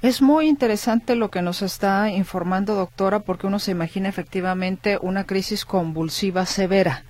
Es 0.04 0.20
muy 0.20 0.48
interesante 0.48 1.16
lo 1.16 1.30
que 1.30 1.40
nos 1.40 1.62
está 1.62 2.10
informando, 2.10 2.74
doctora, 2.74 3.20
porque 3.20 3.46
uno 3.46 3.58
se 3.58 3.70
imagina 3.70 4.10
efectivamente 4.10 4.98
una 5.00 5.24
crisis 5.24 5.64
convulsiva 5.64 6.44
severa. 6.44 7.04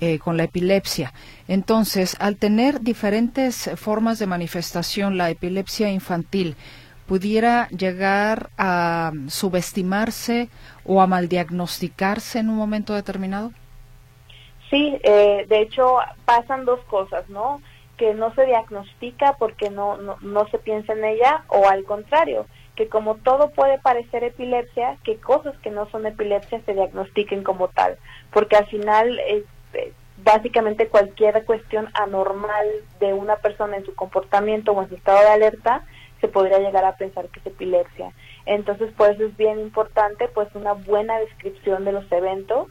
Eh, 0.00 0.18
con 0.18 0.36
la 0.38 0.44
epilepsia. 0.44 1.12
Entonces, 1.48 2.16
al 2.20 2.36
tener 2.36 2.80
diferentes 2.80 3.70
formas 3.74 4.18
de 4.18 4.26
manifestación, 4.26 5.18
la 5.18 5.28
epilepsia 5.28 5.90
infantil 5.90 6.56
pudiera 7.06 7.68
llegar 7.68 8.48
a 8.56 9.12
subestimarse 9.26 10.48
o 10.84 11.02
a 11.02 11.06
maldiagnosticarse 11.06 12.38
en 12.38 12.48
un 12.48 12.56
momento 12.56 12.94
determinado? 12.94 13.52
Sí, 14.70 14.96
eh, 15.02 15.44
de 15.48 15.60
hecho 15.60 15.98
pasan 16.24 16.64
dos 16.64 16.80
cosas, 16.84 17.28
¿no? 17.28 17.60
Que 18.00 18.14
no 18.14 18.34
se 18.34 18.46
diagnostica 18.46 19.36
porque 19.38 19.68
no, 19.68 19.98
no, 19.98 20.48
se 20.48 20.58
piensa 20.58 20.94
en 20.94 21.04
ella 21.04 21.44
o 21.48 21.68
al 21.68 21.84
contrario, 21.84 22.46
que 22.74 22.88
como 22.88 23.16
todo 23.16 23.50
puede 23.50 23.78
parecer 23.78 24.24
epilepsia, 24.24 24.96
que 25.04 25.18
cosas 25.18 25.54
que 25.58 25.70
no 25.70 25.86
son 25.90 26.06
epilepsia 26.06 26.62
se 26.64 26.72
diagnostiquen 26.72 27.44
como 27.44 27.68
tal, 27.68 27.98
porque 28.32 28.56
al 28.56 28.66
final 28.68 29.20
es, 29.28 29.44
básicamente 30.24 30.88
cualquier 30.88 31.44
cuestión 31.44 31.90
anormal 31.92 32.66
de 33.00 33.12
una 33.12 33.36
persona 33.36 33.76
en 33.76 33.84
su 33.84 33.94
comportamiento 33.94 34.72
o 34.72 34.82
en 34.82 34.88
su 34.88 34.94
estado 34.94 35.20
de 35.20 35.28
alerta 35.28 35.84
se 36.22 36.28
podría 36.28 36.58
llegar 36.58 36.86
a 36.86 36.96
pensar 36.96 37.28
que 37.28 37.40
es 37.40 37.46
epilepsia. 37.48 38.12
Entonces, 38.46 38.90
pues 38.96 39.20
es 39.20 39.36
bien 39.36 39.60
importante 39.60 40.26
pues 40.28 40.48
una 40.54 40.72
buena 40.72 41.18
descripción 41.18 41.84
de 41.84 41.92
los 41.92 42.10
eventos 42.10 42.68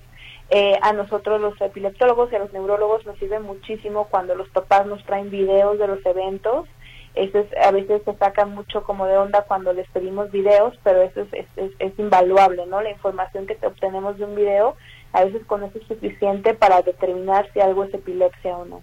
eh, 0.51 0.79
a 0.81 0.93
nosotros 0.93 1.39
los 1.39 1.59
epileptólogos 1.61 2.31
y 2.31 2.35
a 2.35 2.39
los 2.39 2.51
neurólogos 2.53 3.05
nos 3.05 3.17
sirve 3.19 3.39
muchísimo 3.39 4.07
cuando 4.09 4.33
los 4.35 4.49
papás 4.49 4.87
nos 4.87 5.03
traen 5.05 5.29
videos 5.29 5.77
de 5.77 5.87
los 5.87 6.03
eventos. 6.05 6.67
Eso 7.15 7.39
es, 7.39 7.47
a 7.63 7.71
veces 7.71 8.01
se 8.05 8.15
saca 8.15 8.45
mucho 8.45 8.83
como 8.83 9.05
de 9.05 9.17
onda 9.17 9.43
cuando 9.43 9.73
les 9.73 9.87
pedimos 9.89 10.31
videos, 10.31 10.73
pero 10.83 11.01
eso 11.01 11.21
es, 11.21 11.45
es, 11.55 11.71
es 11.79 11.99
invaluable, 11.99 12.65
¿no? 12.65 12.81
La 12.81 12.91
información 12.91 13.45
que 13.45 13.57
obtenemos 13.65 14.17
de 14.17 14.25
un 14.25 14.35
video, 14.35 14.75
a 15.13 15.23
veces 15.23 15.43
con 15.45 15.63
eso 15.63 15.77
es 15.79 15.87
suficiente 15.87 16.53
para 16.53 16.81
determinar 16.81 17.47
si 17.53 17.59
algo 17.59 17.83
es 17.83 17.93
epilepsia 17.93 18.57
o 18.57 18.65
no. 18.65 18.81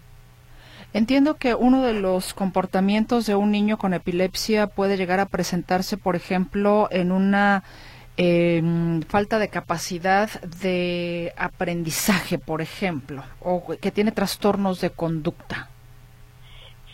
Entiendo 0.93 1.35
que 1.35 1.55
uno 1.55 1.83
de 1.83 1.95
los 1.95 2.33
comportamientos 2.33 3.27
de 3.27 3.35
un 3.35 3.51
niño 3.51 3.77
con 3.77 3.93
epilepsia 3.93 4.67
puede 4.67 4.97
llegar 4.97 5.21
a 5.21 5.27
presentarse, 5.27 5.97
por 5.97 6.17
ejemplo, 6.17 6.89
en 6.91 7.13
una 7.13 7.65
eh, 8.17 8.63
falta 9.09 9.39
de 9.39 9.49
capacidad 9.49 10.29
de 10.41 11.33
aprendizaje, 11.37 12.39
por 12.39 12.63
ejemplo, 12.63 13.23
o 13.41 13.63
que 13.81 13.91
tiene 13.91 14.13
trastornos 14.13 14.81
de 14.81 14.91
conducta. 14.91 15.69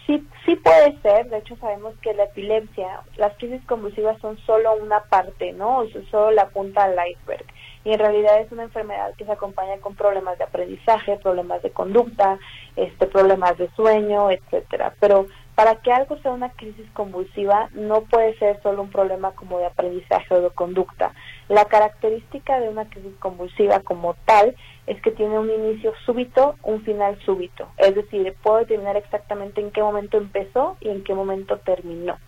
Sí, 0.07 0.27
sí 0.45 0.57
puede 0.57 1.01
ser. 1.01 1.29
De 1.31 1.39
hecho, 1.39 1.57
sabemos 1.57 1.95
que 2.03 2.13
la 2.15 2.25
epilepsia, 2.25 3.03
las 3.17 3.37
crisis 3.37 3.65
convulsivas 3.67 4.21
son 4.21 4.37
solo 4.39 4.75
una 4.75 5.01
parte, 5.05 5.53
¿no? 5.53 5.85
solo 6.11 6.33
la 6.33 6.49
punta 6.49 6.89
del 6.89 6.99
iceberg. 7.13 7.45
Y 7.85 7.93
en 7.93 7.99
realidad 7.99 8.41
es 8.41 8.51
una 8.53 8.65
enfermedad 8.65 9.15
que 9.17 9.25
se 9.25 9.33
acompaña 9.33 9.77
con 9.79 9.95
problemas 9.95 10.39
de 10.39 10.45
aprendizaje, 10.45 11.17
problemas 11.17 11.63
de 11.63 11.71
conducta, 11.71 12.39
este, 12.77 13.07
problemas 13.07 13.59
de 13.59 13.69
sueño, 13.71 14.31
etcétera. 14.31 14.95
Pero 15.01 15.27
para 15.55 15.77
que 15.77 15.93
algo 15.93 16.17
sea 16.19 16.33
una 16.33 16.51
crisis 16.51 16.87
convulsiva 16.93 17.69
no 17.75 18.03
puede 18.03 18.37
ser 18.39 18.61
solo 18.63 18.83
un 18.83 18.91
problema 18.91 19.33
como 19.33 19.59
de 19.59 19.67
aprendizaje 19.67 20.35
o 20.35 20.41
de 20.41 20.51
conducta. 20.51 21.13
La 21.49 21.67
característica 21.67 22.59
de 22.59 22.69
una 22.69 22.89
crisis 22.89 23.15
convulsiva 23.19 23.81
como 23.81 24.15
tal 24.25 24.57
es 24.87 25.01
que 25.03 25.11
tiene 25.11 25.39
un 25.39 25.51
inicio 25.51 25.93
súbito, 26.07 26.57
un 26.63 26.83
final 26.83 27.19
súbito. 27.25 27.69
Es 27.77 27.95
decir, 27.95 28.35
puedo 28.43 28.59
determinar 28.59 28.97
exactamente 28.97 29.61
en 29.61 29.71
qué 29.71 29.83
momento 29.83 30.17
empezó 30.17 30.77
y 30.81 30.89
en 30.89 31.05
qué 31.05 31.15
momento 31.15 31.59
terminó. 31.59 32.19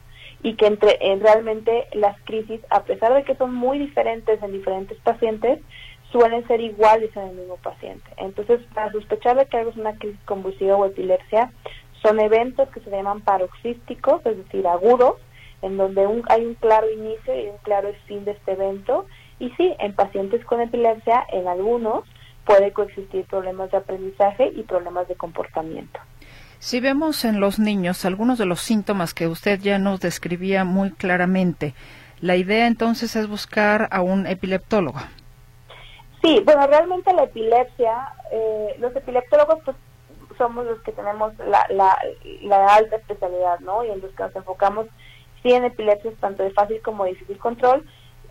Y 0.43 0.57
que 0.57 0.67
entre 0.67 0.99
realmente 1.21 1.87
las 1.95 2.21
crisis, 2.25 2.61
a 2.69 2.83
pesar 2.83 3.15
de 3.15 3.25
que 3.25 3.35
son 3.37 3.55
muy 3.55 3.79
diferentes 3.79 4.43
en 4.43 4.53
diferentes 4.53 4.99
pacientes, 4.99 5.61
suelen 6.13 6.47
ser 6.47 6.61
iguales 6.61 7.11
en 7.17 7.23
el 7.23 7.35
mismo 7.35 7.57
paciente. 7.57 8.09
Entonces, 8.19 8.61
para 8.73 8.93
sospechar 8.93 9.37
de 9.37 9.47
que 9.47 9.57
algo 9.57 9.71
es 9.71 9.77
una 9.77 9.99
crisis 9.99 10.21
convulsiva 10.27 10.77
o 10.77 10.87
epilepsia, 10.87 11.51
son 12.05 12.21
eventos 12.21 12.69
que 12.69 12.81
se 12.81 12.91
llaman 12.91 13.23
paroxísticos, 13.23 14.25
es 14.27 14.37
decir, 14.37 14.67
agudos, 14.67 15.15
en 15.63 15.79
donde 15.79 16.07
hay 16.29 16.45
un 16.45 16.55
claro 16.55 16.87
inicio 16.91 17.35
y 17.35 17.49
un 17.49 17.57
claro 17.63 17.89
fin 18.07 18.25
de 18.27 18.33
este 18.33 18.53
evento. 18.53 19.07
Y 19.39 19.51
sí, 19.53 19.75
en 19.79 19.95
pacientes 19.95 20.45
con 20.45 20.61
epilepsia, 20.61 21.25
en 21.33 21.49
algunos, 21.49 22.05
puede 22.45 22.73
coexistir 22.73 23.25
problemas 23.25 23.71
de 23.71 23.79
aprendizaje 23.79 24.53
y 24.55 24.63
problemas 24.65 25.09
de 25.09 25.15
comportamiento. 25.15 25.99
Si 26.59 26.81
vemos 26.81 27.25
en 27.25 27.41
los 27.41 27.59
niños 27.59 28.05
algunos 28.05 28.39
de 28.39 28.47
los 28.47 28.61
síntomas 28.61 29.15
que 29.15 29.27
usted 29.27 29.61
ya 29.61 29.79
nos 29.79 30.01
describía 30.01 30.65
muy 30.65 30.91
claramente, 30.93 31.75
la 32.21 32.37
idea 32.37 32.67
entonces 32.67 33.17
es 33.17 33.29
buscar 33.29 33.89
a 33.91 34.03
un 34.03 34.27
epileptólogo. 34.27 34.99
Sí, 36.23 36.43
bueno, 36.45 36.67
realmente 36.67 37.13
la 37.13 37.25
epilepsia, 37.25 38.09
eh, 38.31 38.77
los 38.79 38.95
epileptólogos 38.95 39.59
pues 39.65 39.77
somos 40.37 40.65
los 40.67 40.81
que 40.83 40.93
tenemos 40.93 41.37
la, 41.39 41.67
la, 41.71 41.99
la, 42.43 42.75
alta 42.75 42.97
especialidad, 42.97 43.61
¿no? 43.61 43.85
Y 43.85 43.91
en 43.91 44.01
los 44.01 44.13
que 44.13 44.23
nos 44.23 44.37
enfocamos 44.37 44.87
sí 45.43 45.53
en 45.53 45.65
epilepsias 45.65 46.15
tanto 46.21 46.43
de 46.43 46.51
fácil 46.51 46.81
como 46.83 47.05
de 47.05 47.11
difícil 47.11 47.39
control, 47.39 47.85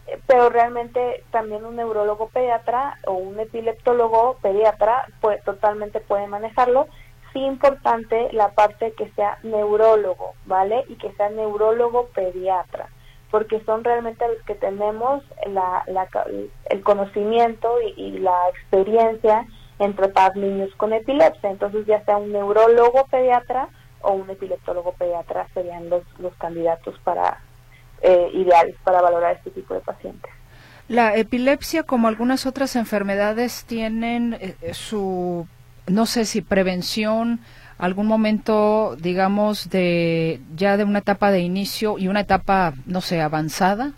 eh, 0.08 0.20
pero 0.28 0.50
realmente 0.50 1.24
también 1.32 1.66
un 1.66 1.76
neurólogo 1.76 2.30
pediatra 2.30 2.98
o 3.06 3.14
un 3.14 3.40
epileptólogo 3.40 4.38
pediatra 4.42 5.08
pues, 5.22 5.44
totalmente 5.44 6.00
puede 6.00 6.28
manejarlo. 6.28 6.88
Sí 7.32 7.40
importante 7.40 8.32
la 8.32 8.50
parte 8.50 8.94
que 8.94 9.10
sea 9.12 9.40
neurólogo, 9.44 10.34
¿vale? 10.46 10.84
Y 10.88 10.96
que 10.96 11.12
sea 11.14 11.30
neurólogo 11.30 12.08
pediatra, 12.10 12.90
porque 13.32 13.60
son 13.66 13.84
realmente 13.84 14.28
los 14.28 14.42
que 14.44 14.54
tenemos 14.54 15.24
la, 15.48 15.84
la, 15.88 16.08
el 16.70 16.84
conocimiento 16.84 17.82
y, 17.82 17.94
y 18.00 18.12
la 18.20 18.38
experiencia 18.50 19.48
en 19.80 19.96
tratar 19.96 20.36
niños 20.36 20.70
con 20.78 20.94
epilepsia. 20.94 21.50
Entonces 21.50 21.86
ya 21.86 22.04
sea 22.06 22.18
un 22.18 22.32
neurólogo 22.32 23.06
pediatra 23.08 23.70
o 24.02 24.14
un 24.14 24.30
epileptólogo 24.30 24.94
pediatra 24.94 25.48
serían 25.54 25.90
los, 25.90 26.04
los 26.20 26.34
candidatos 26.36 26.96
para 27.04 27.40
eh, 28.02 28.30
ideales 28.34 28.76
para 28.84 29.02
valorar 29.02 29.38
este 29.38 29.52
tipo 29.52 29.74
de 29.74 29.80
pacientes. 29.80 30.32
La 30.90 31.16
epilepsia, 31.16 31.84
como 31.84 32.10
algunas 32.10 32.46
otras 32.46 32.76
enfermedades, 32.76 33.64
tienen 33.66 34.34
eh, 34.34 34.56
eh, 34.62 34.74
su, 34.74 35.48
no 35.88 36.06
sé 36.06 36.26
si 36.26 36.42
prevención, 36.42 37.40
algún 37.78 38.08
momento, 38.08 38.98
digamos, 38.98 39.70
de 39.70 40.42
ya 40.56 40.76
de 40.76 40.84
una 40.84 41.00
etapa 41.00 41.32
de 41.32 41.40
inicio 41.40 41.98
y 41.98 42.10
una 42.10 42.20
etapa, 42.20 42.74
no 42.86 43.00
sé, 43.00 43.22
avanzada 43.22 43.94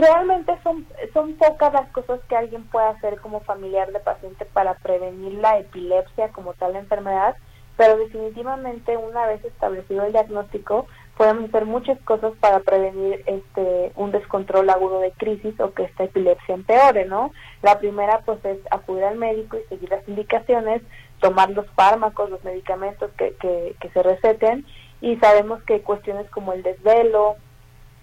realmente 0.00 0.56
son, 0.62 0.86
son 1.12 1.34
pocas 1.34 1.72
las 1.72 1.88
cosas 1.90 2.20
que 2.28 2.36
alguien 2.36 2.64
puede 2.64 2.86
hacer 2.86 3.20
como 3.20 3.40
familiar 3.40 3.92
de 3.92 4.00
paciente 4.00 4.44
para 4.44 4.74
prevenir 4.74 5.34
la 5.34 5.58
epilepsia 5.58 6.28
como 6.30 6.54
tal 6.54 6.76
enfermedad, 6.76 7.36
pero 7.76 7.96
definitivamente 7.96 8.96
una 8.96 9.26
vez 9.26 9.44
establecido 9.44 10.04
el 10.04 10.12
diagnóstico 10.12 10.86
podemos 11.16 11.50
hacer 11.50 11.66
muchas 11.66 11.98
cosas 12.00 12.32
para 12.40 12.60
prevenir 12.60 13.22
este 13.26 13.92
un 13.94 14.10
descontrol 14.10 14.70
agudo 14.70 15.00
de 15.00 15.12
crisis 15.12 15.58
o 15.60 15.74
que 15.74 15.84
esta 15.84 16.04
epilepsia 16.04 16.54
empeore, 16.54 17.04
¿no? 17.04 17.30
La 17.62 17.78
primera 17.78 18.20
pues 18.24 18.42
es 18.44 18.58
acudir 18.70 19.04
al 19.04 19.18
médico 19.18 19.58
y 19.58 19.68
seguir 19.68 19.90
las 19.90 20.06
indicaciones, 20.08 20.82
tomar 21.20 21.50
los 21.50 21.66
fármacos, 21.72 22.30
los 22.30 22.42
medicamentos 22.42 23.10
que, 23.18 23.34
que, 23.36 23.76
que 23.80 23.90
se 23.90 24.02
receten 24.02 24.64
y 25.02 25.16
sabemos 25.16 25.62
que 25.64 25.82
cuestiones 25.82 26.28
como 26.30 26.54
el 26.54 26.62
desvelo, 26.62 27.36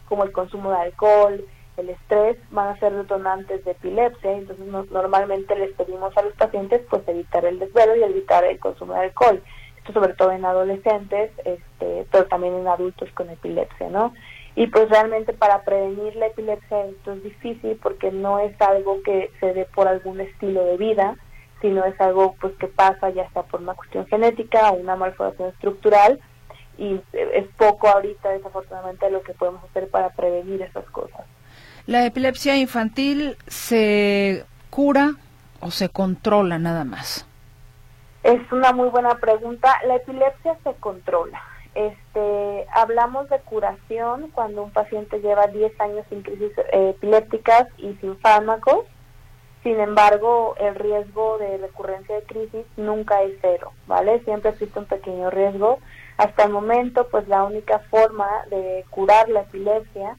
como 0.07 0.23
el 0.23 0.31
consumo 0.31 0.71
de 0.71 0.77
alcohol, 0.77 1.43
el 1.77 1.89
estrés 1.89 2.37
van 2.51 2.69
a 2.69 2.79
ser 2.79 2.93
detonantes 2.93 3.63
de 3.63 3.71
epilepsia, 3.71 4.31
entonces 4.31 4.65
normalmente 4.91 5.55
les 5.55 5.73
pedimos 5.73 6.15
a 6.17 6.23
los 6.23 6.33
pacientes 6.33 6.81
pues 6.89 7.07
evitar 7.07 7.45
el 7.45 7.59
desvelo 7.59 7.95
y 7.95 8.03
evitar 8.03 8.43
el 8.43 8.59
consumo 8.59 8.93
de 8.93 9.01
alcohol. 9.01 9.41
Esto 9.77 9.93
sobre 9.93 10.13
todo 10.15 10.31
en 10.31 10.43
adolescentes, 10.43 11.31
este, 11.45 12.05
pero 12.11 12.25
también 12.25 12.55
en 12.55 12.67
adultos 12.67 13.09
con 13.13 13.29
epilepsia, 13.29 13.89
¿no? 13.89 14.13
Y 14.55 14.67
pues 14.67 14.89
realmente 14.89 15.33
para 15.33 15.61
prevenir 15.61 16.15
la 16.15 16.27
epilepsia 16.27 16.85
esto 16.85 17.13
es 17.13 17.23
difícil 17.23 17.79
porque 17.81 18.11
no 18.11 18.39
es 18.39 18.59
algo 18.59 19.03
que 19.03 19.29
se 19.39 19.53
dé 19.53 19.65
por 19.65 19.87
algún 19.87 20.19
estilo 20.19 20.65
de 20.65 20.77
vida, 20.77 21.15
sino 21.61 21.85
es 21.85 21.99
algo 22.01 22.35
pues 22.41 22.53
que 22.55 22.67
pasa 22.67 23.11
ya 23.11 23.29
sea 23.29 23.43
por 23.43 23.61
una 23.61 23.75
cuestión 23.75 24.07
genética 24.07 24.71
o 24.71 24.77
una 24.77 24.95
malformación 24.95 25.49
estructural 25.49 26.19
y 26.77 26.99
es 27.13 27.47
poco 27.57 27.87
ahorita 27.87 28.29
desafortunadamente 28.29 29.09
lo 29.11 29.21
que 29.21 29.33
podemos 29.33 29.63
hacer 29.63 29.89
para 29.89 30.09
prevenir 30.09 30.61
esas 30.63 30.85
cosas. 30.89 31.25
¿La 31.87 32.05
epilepsia 32.05 32.57
infantil 32.57 33.37
se 33.47 34.43
cura 34.69 35.13
o 35.61 35.71
se 35.71 35.87
controla 35.87 36.59
nada 36.59 36.83
más? 36.83 37.25
Es 38.23 38.41
una 38.51 38.73
muy 38.73 38.89
buena 38.89 39.15
pregunta. 39.15 39.73
La 39.87 39.95
epilepsia 39.95 40.57
se 40.65 40.73
controla. 40.81 41.41
Este, 41.75 42.65
hablamos 42.73 43.29
de 43.29 43.39
curación 43.39 44.29
cuando 44.31 44.63
un 44.63 44.71
paciente 44.71 45.21
lleva 45.21 45.47
10 45.47 45.79
años 45.79 46.05
sin 46.09 46.23
crisis 46.23 46.51
eh, 46.73 46.89
epilépticas 46.89 47.69
y 47.77 47.93
sin 48.01 48.17
fármacos. 48.19 48.83
Sin 49.63 49.79
embargo, 49.79 50.55
el 50.59 50.75
riesgo 50.75 51.37
de 51.37 51.57
recurrencia 51.57 52.15
de 52.15 52.23
crisis 52.23 52.65
nunca 52.75 53.21
es 53.23 53.31
cero, 53.41 53.71
¿vale? 53.87 54.19
Siempre 54.25 54.51
existe 54.51 54.77
un 54.77 54.87
pequeño 54.87 55.29
riesgo. 55.29 55.79
Hasta 56.17 56.43
el 56.43 56.51
momento, 56.51 57.07
pues 57.07 57.29
la 57.29 57.45
única 57.45 57.79
forma 57.89 58.27
de 58.49 58.83
curar 58.89 59.29
la 59.29 59.41
epilepsia 59.41 60.17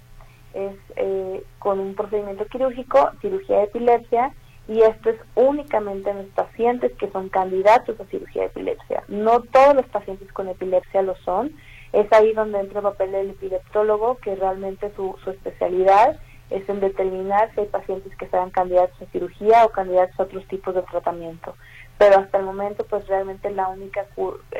es 0.54 0.76
eh, 0.96 1.42
con 1.58 1.80
un 1.80 1.94
procedimiento 1.94 2.46
quirúrgico, 2.46 3.10
cirugía 3.20 3.58
de 3.58 3.64
epilepsia, 3.64 4.32
y 4.68 4.82
esto 4.82 5.10
es 5.10 5.16
únicamente 5.34 6.10
en 6.10 6.18
los 6.18 6.26
pacientes 6.26 6.92
que 6.98 7.10
son 7.10 7.30
candidatos 7.30 7.98
a 7.98 8.04
cirugía 8.06 8.42
de 8.42 8.48
epilepsia. 8.48 9.02
No 9.08 9.40
todos 9.40 9.74
los 9.74 9.86
pacientes 9.86 10.30
con 10.32 10.48
epilepsia 10.48 11.00
lo 11.00 11.16
son. 11.16 11.52
Es 11.94 12.12
ahí 12.12 12.34
donde 12.34 12.60
entra 12.60 12.80
el 12.80 12.84
papel 12.84 13.12
del 13.12 13.30
epileptólogo, 13.30 14.18
que 14.18 14.36
realmente 14.36 14.92
su, 14.94 15.16
su 15.24 15.30
especialidad 15.30 16.20
es 16.50 16.68
en 16.68 16.80
determinar 16.80 17.50
si 17.54 17.60
hay 17.60 17.66
pacientes 17.66 18.14
que 18.16 18.28
sean 18.28 18.50
candidatos 18.50 19.00
a 19.00 19.10
cirugía 19.10 19.64
o 19.64 19.70
candidatos 19.70 20.18
a 20.20 20.24
otros 20.24 20.46
tipos 20.48 20.74
de 20.74 20.82
tratamiento. 20.82 21.54
Pero 21.96 22.18
hasta 22.18 22.38
el 22.38 22.44
momento, 22.44 22.84
pues 22.84 23.06
realmente 23.06 23.50
la 23.50 23.68
única, 23.68 24.06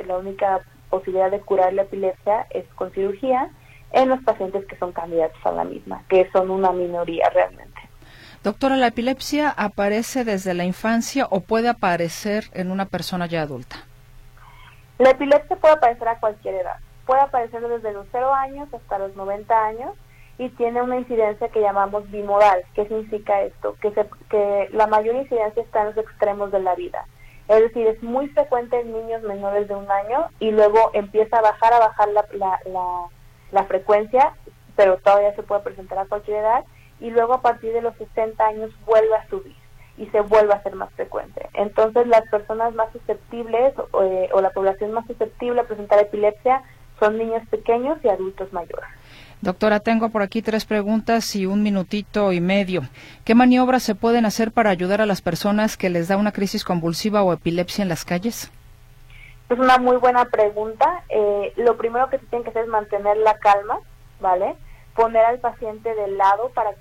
la 0.07 0.17
única 0.17 0.61
posibilidad 0.89 1.31
de 1.31 1.41
curar 1.41 1.75
la 1.75 1.83
epilepsia 1.83 2.47
es 2.51 2.67
con 2.75 2.91
cirugía 2.93 3.51
en 3.93 4.09
los 4.09 4.23
pacientes 4.23 4.65
que 4.67 4.77
son 4.77 4.93
candidatos 4.93 5.39
a 5.45 5.53
la 5.53 5.65
misma, 5.65 6.03
que 6.09 6.29
son 6.31 6.51
una 6.51 6.73
minoría 6.73 7.29
realmente. 7.31 7.81
Doctora, 8.45 8.77
¿la 8.77 8.89
epilepsia 8.89 9.51
aparece 9.51 10.25
desde 10.25 10.55
la 10.55 10.65
infancia 10.65 11.27
o 11.31 11.41
puede 11.41 11.69
aparecer 11.69 12.45
en 12.53 12.71
una 12.71 12.87
persona 12.87 13.27
ya 13.27 13.43
adulta? 13.43 13.77
La 14.99 15.11
epilepsia 15.11 15.57
puede 15.57 15.75
aparecer 15.75 16.09
a 16.09 16.21
cualquier 16.21 16.55
edad. 16.55 16.77
Puede 17.07 17.21
aparecer 17.21 17.61
desde 17.67 17.93
los 17.93 18.07
0 18.13 18.33
años 18.35 18.69
hasta 18.73 18.99
los 18.99 19.17
90 19.17 19.67
años 19.67 19.95
y 20.39 20.49
tiene 20.51 20.83
una 20.83 20.99
incidencia 20.99 21.49
que 21.49 21.61
llamamos 21.61 22.09
bimodal. 22.11 22.63
¿Qué 22.75 22.87
significa 22.87 23.43
esto? 23.43 23.77
Que, 23.81 23.93
que 24.31 24.69
la 24.73 24.87
mayor 24.87 25.17
incidencia 25.17 25.63
está 25.63 25.81
en 25.81 25.87
los 25.89 25.97
extremos 25.99 26.53
de 26.53 26.61
la 26.61 26.75
vida. 26.75 27.07
Es 27.49 27.61
decir, 27.61 27.87
es 27.87 28.03
muy 28.03 28.29
frecuente 28.29 28.79
en 28.79 28.93
niños 28.93 29.23
menores 29.23 29.69
de 29.69 29.75
un 29.75 29.91
año 29.91 30.27
y 30.39 30.51
luego 30.51 30.91
empieza 30.93 31.39
a 31.39 31.43
bajar, 31.43 31.73
a 31.73 31.79
bajar 31.79 32.09
la, 32.09 32.25
la, 32.35 32.61
la, 32.67 33.09
la 33.53 33.65
frecuencia, 33.65 34.35
pero 34.77 34.97
todavía 34.99 35.35
se 35.35 35.43
puede 35.43 35.63
presentar 35.63 35.99
a 35.99 36.07
cualquier 36.07 36.39
edad 36.39 36.65
y 37.01 37.11
luego 37.11 37.35
a 37.35 37.43
partir 37.43 37.73
de 37.73 37.83
los 37.83 37.95
60 37.97 38.45
años 38.45 38.71
vuelve 38.85 39.15
a 39.15 39.29
subir 39.29 39.57
y 39.97 40.07
se 40.07 40.21
vuelve 40.21 40.55
a 40.55 40.63
ser 40.63 40.75
más 40.75 40.93
frecuente. 40.93 41.49
Entonces 41.55 42.07
las 42.07 42.23
personas 42.31 42.75
más 42.75 42.91
susceptibles 42.93 43.75
eh, 44.03 44.29
o 44.33 44.41
la 44.41 44.51
población 44.51 44.93
más 44.93 45.07
susceptible 45.07 45.61
a 45.61 45.65
presentar 45.65 45.99
epilepsia 45.99 46.63
son 46.99 47.19
niños 47.19 47.43
pequeños 47.49 47.99
y 48.05 48.09
adultos 48.09 48.53
mayores. 48.53 48.89
Doctora, 49.41 49.79
tengo 49.79 50.09
por 50.09 50.23
aquí 50.23 50.43
tres 50.43 50.65
preguntas 50.65 51.37
y 51.37 51.47
un 51.47 51.63
minutito 51.63 52.33
y 52.33 52.41
medio. 52.41 52.83
¿Qué 53.25 53.37
maniobras 53.37 53.85
se 53.85 53.95
pueden 53.95 54.27
hacer 54.27 54.51
para 54.51 54.71
ayudar 54.71 55.01
a 55.01 55.07
las 55.07 55.23
personas 55.23 55.77
que 55.77 55.91
les 55.91 56.09
da 56.09 56.17
una 56.17 56.33
crisis 56.33 56.65
convulsiva 56.65 57.23
o 57.23 57.33
epilepsia 57.33 57.83
en 57.83 57.89
las 57.89 58.05
calles? 58.05 58.51
Es 59.49 59.59
una 59.59 59.79
muy 59.79 59.97
buena 59.97 60.27
pregunta. 60.27 61.05
Eh, 61.09 61.53
lo 61.57 61.77
primero 61.77 62.11
que 62.11 62.19
se 62.19 62.27
tiene 62.27 62.45
que 62.45 62.51
hacer 62.51 62.65
es 62.65 62.69
mantener 62.69 63.17
la 63.17 63.39
calma, 63.39 63.81
¿vale? 64.21 64.57
poner 64.99 65.25
al 65.25 65.39
paciente 65.39 65.95
del 65.95 66.19
lado 66.19 66.51
para 66.55 66.73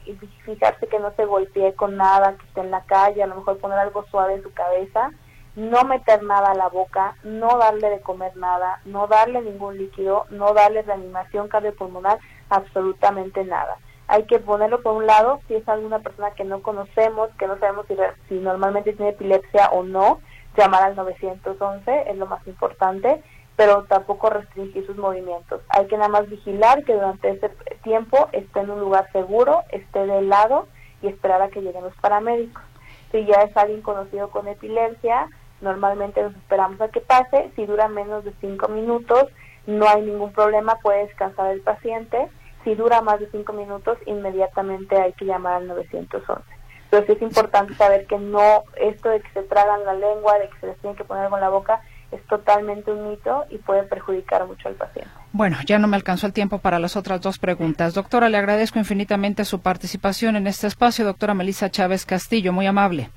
fijarse 0.43 0.87
que 0.87 0.97
no 0.97 1.11
se 1.11 1.25
golpee 1.25 1.75
con 1.75 1.97
nada, 1.97 2.33
que 2.35 2.47
esté 2.47 2.61
en 2.61 2.71
la 2.71 2.81
calle, 2.81 3.21
a 3.21 3.27
lo 3.27 3.35
mejor 3.35 3.59
poner 3.59 3.77
algo 3.77 4.05
suave 4.09 4.33
en 4.33 4.41
su 4.41 4.51
cabeza, 4.53 5.11
no 5.55 5.83
meter 5.83 6.23
nada 6.23 6.49
a 6.49 6.55
la 6.55 6.67
boca, 6.67 7.15
no 7.23 7.59
darle 7.59 7.91
de 7.91 8.01
comer 8.01 8.35
nada, 8.35 8.81
no 8.85 9.05
darle 9.05 9.43
ningún 9.43 9.77
líquido, 9.77 10.25
no 10.31 10.55
darle 10.55 10.81
reanimación 10.81 11.47
cardiopulmonar, 11.47 12.17
absolutamente 12.49 13.45
nada. 13.45 13.77
Hay 14.07 14.23
que 14.23 14.39
ponerlo 14.39 14.81
por 14.81 14.93
un 14.93 15.05
lado, 15.05 15.39
si 15.47 15.53
es 15.53 15.69
alguna 15.69 15.99
persona 15.99 16.31
que 16.31 16.43
no 16.43 16.63
conocemos, 16.63 17.29
que 17.37 17.45
no 17.45 17.59
sabemos 17.59 17.85
si 18.27 18.33
normalmente 18.39 18.93
tiene 18.93 19.11
epilepsia 19.11 19.69
o 19.69 19.83
no, 19.83 20.21
llamar 20.61 20.83
al 20.83 20.95
911 20.95 22.09
es 22.09 22.17
lo 22.17 22.25
más 22.25 22.45
importante 22.47 23.21
pero 23.57 23.83
tampoco 23.85 24.29
restringir 24.29 24.85
sus 24.85 24.95
movimientos. 24.97 25.61
Hay 25.69 25.87
que 25.87 25.97
nada 25.97 26.09
más 26.09 26.29
vigilar 26.29 26.85
que 26.85 26.93
durante 26.93 27.31
ese 27.31 27.49
tiempo 27.83 28.29
esté 28.31 28.59
en 28.59 28.69
un 28.69 28.79
lugar 28.79 29.11
seguro, 29.11 29.63
esté 29.71 30.05
de 30.05 30.21
lado 30.21 30.67
y 31.01 31.07
esperar 31.07 31.41
a 31.41 31.49
que 31.49 31.61
lleguen 31.61 31.83
los 31.83 31.95
paramédicos. 31.95 32.63
Si 33.11 33.25
ya 33.25 33.41
es 33.41 33.57
alguien 33.57 33.81
conocido 33.81 34.29
con 34.29 34.47
epilepsia, 34.47 35.27
normalmente 35.59 36.21
nos 36.21 36.35
esperamos 36.35 36.79
a 36.81 36.89
que 36.89 37.01
pase. 37.01 37.51
Si 37.55 37.65
dura 37.65 37.87
menos 37.87 38.23
de 38.23 38.33
cinco 38.39 38.67
minutos, 38.67 39.25
no 39.65 39.87
hay 39.89 40.03
ningún 40.03 40.31
problema, 40.33 40.77
puede 40.83 41.07
descansar 41.07 41.51
el 41.51 41.61
paciente. 41.61 42.29
Si 42.63 42.75
dura 42.75 43.01
más 43.01 43.19
de 43.19 43.31
cinco 43.31 43.53
minutos, 43.53 43.97
inmediatamente 44.05 45.01
hay 45.01 45.13
que 45.13 45.25
llamar 45.25 45.53
al 45.53 45.67
911. 45.67 46.56
Pero 46.89 47.05
sí 47.05 47.11
es 47.13 47.21
importante 47.21 47.75
saber 47.75 48.05
que 48.07 48.17
no, 48.17 48.63
esto 48.75 49.09
de 49.09 49.21
que 49.21 49.29
se 49.33 49.43
tragan 49.43 49.83
la 49.85 49.93
lengua, 49.93 50.39
de 50.39 50.49
que 50.49 50.59
se 50.59 50.67
les 50.67 50.77
tiene 50.77 50.95
que 50.95 51.03
poner 51.03 51.25
en 51.25 51.39
la 51.39 51.49
boca, 51.49 51.81
es 52.11 52.23
totalmente 52.27 52.91
un 52.91 53.09
mito 53.09 53.45
y 53.49 53.57
puede 53.57 53.83
perjudicar 53.83 54.45
mucho 54.45 54.69
al 54.69 54.75
paciente. 54.75 55.11
Bueno, 55.33 55.57
ya 55.65 55.77
no 55.77 55.87
me 55.87 55.97
alcanzó 55.97 56.25
el 56.25 56.33
tiempo 56.33 56.59
para 56.59 56.79
las 56.79 56.95
otras 56.95 57.21
dos 57.21 57.37
preguntas. 57.37 57.93
Doctora, 57.93 58.29
le 58.29 58.37
agradezco 58.37 58.79
infinitamente 58.79 59.43
su 59.43 59.59
participación 59.59 60.35
en 60.37 60.47
este 60.47 60.67
espacio. 60.67 61.05
Doctora 61.05 61.33
Melissa 61.33 61.69
Chávez 61.69 62.05
Castillo, 62.05 62.53
muy 62.53 62.65
amable. 62.65 63.09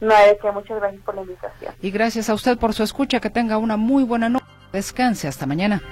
No, 0.00 0.14
es 0.14 0.38
que 0.40 0.50
muchas 0.52 0.78
gracias 0.78 1.02
por 1.02 1.16
la 1.16 1.22
invitación. 1.22 1.74
Y 1.82 1.90
gracias 1.90 2.30
a 2.30 2.34
usted 2.34 2.56
por 2.56 2.72
su 2.72 2.84
escucha. 2.84 3.18
Que 3.20 3.30
tenga 3.30 3.58
una 3.58 3.76
muy 3.76 4.04
buena 4.04 4.28
noche. 4.28 4.46
Descanse. 4.72 5.26
Hasta 5.26 5.46
mañana. 5.46 5.82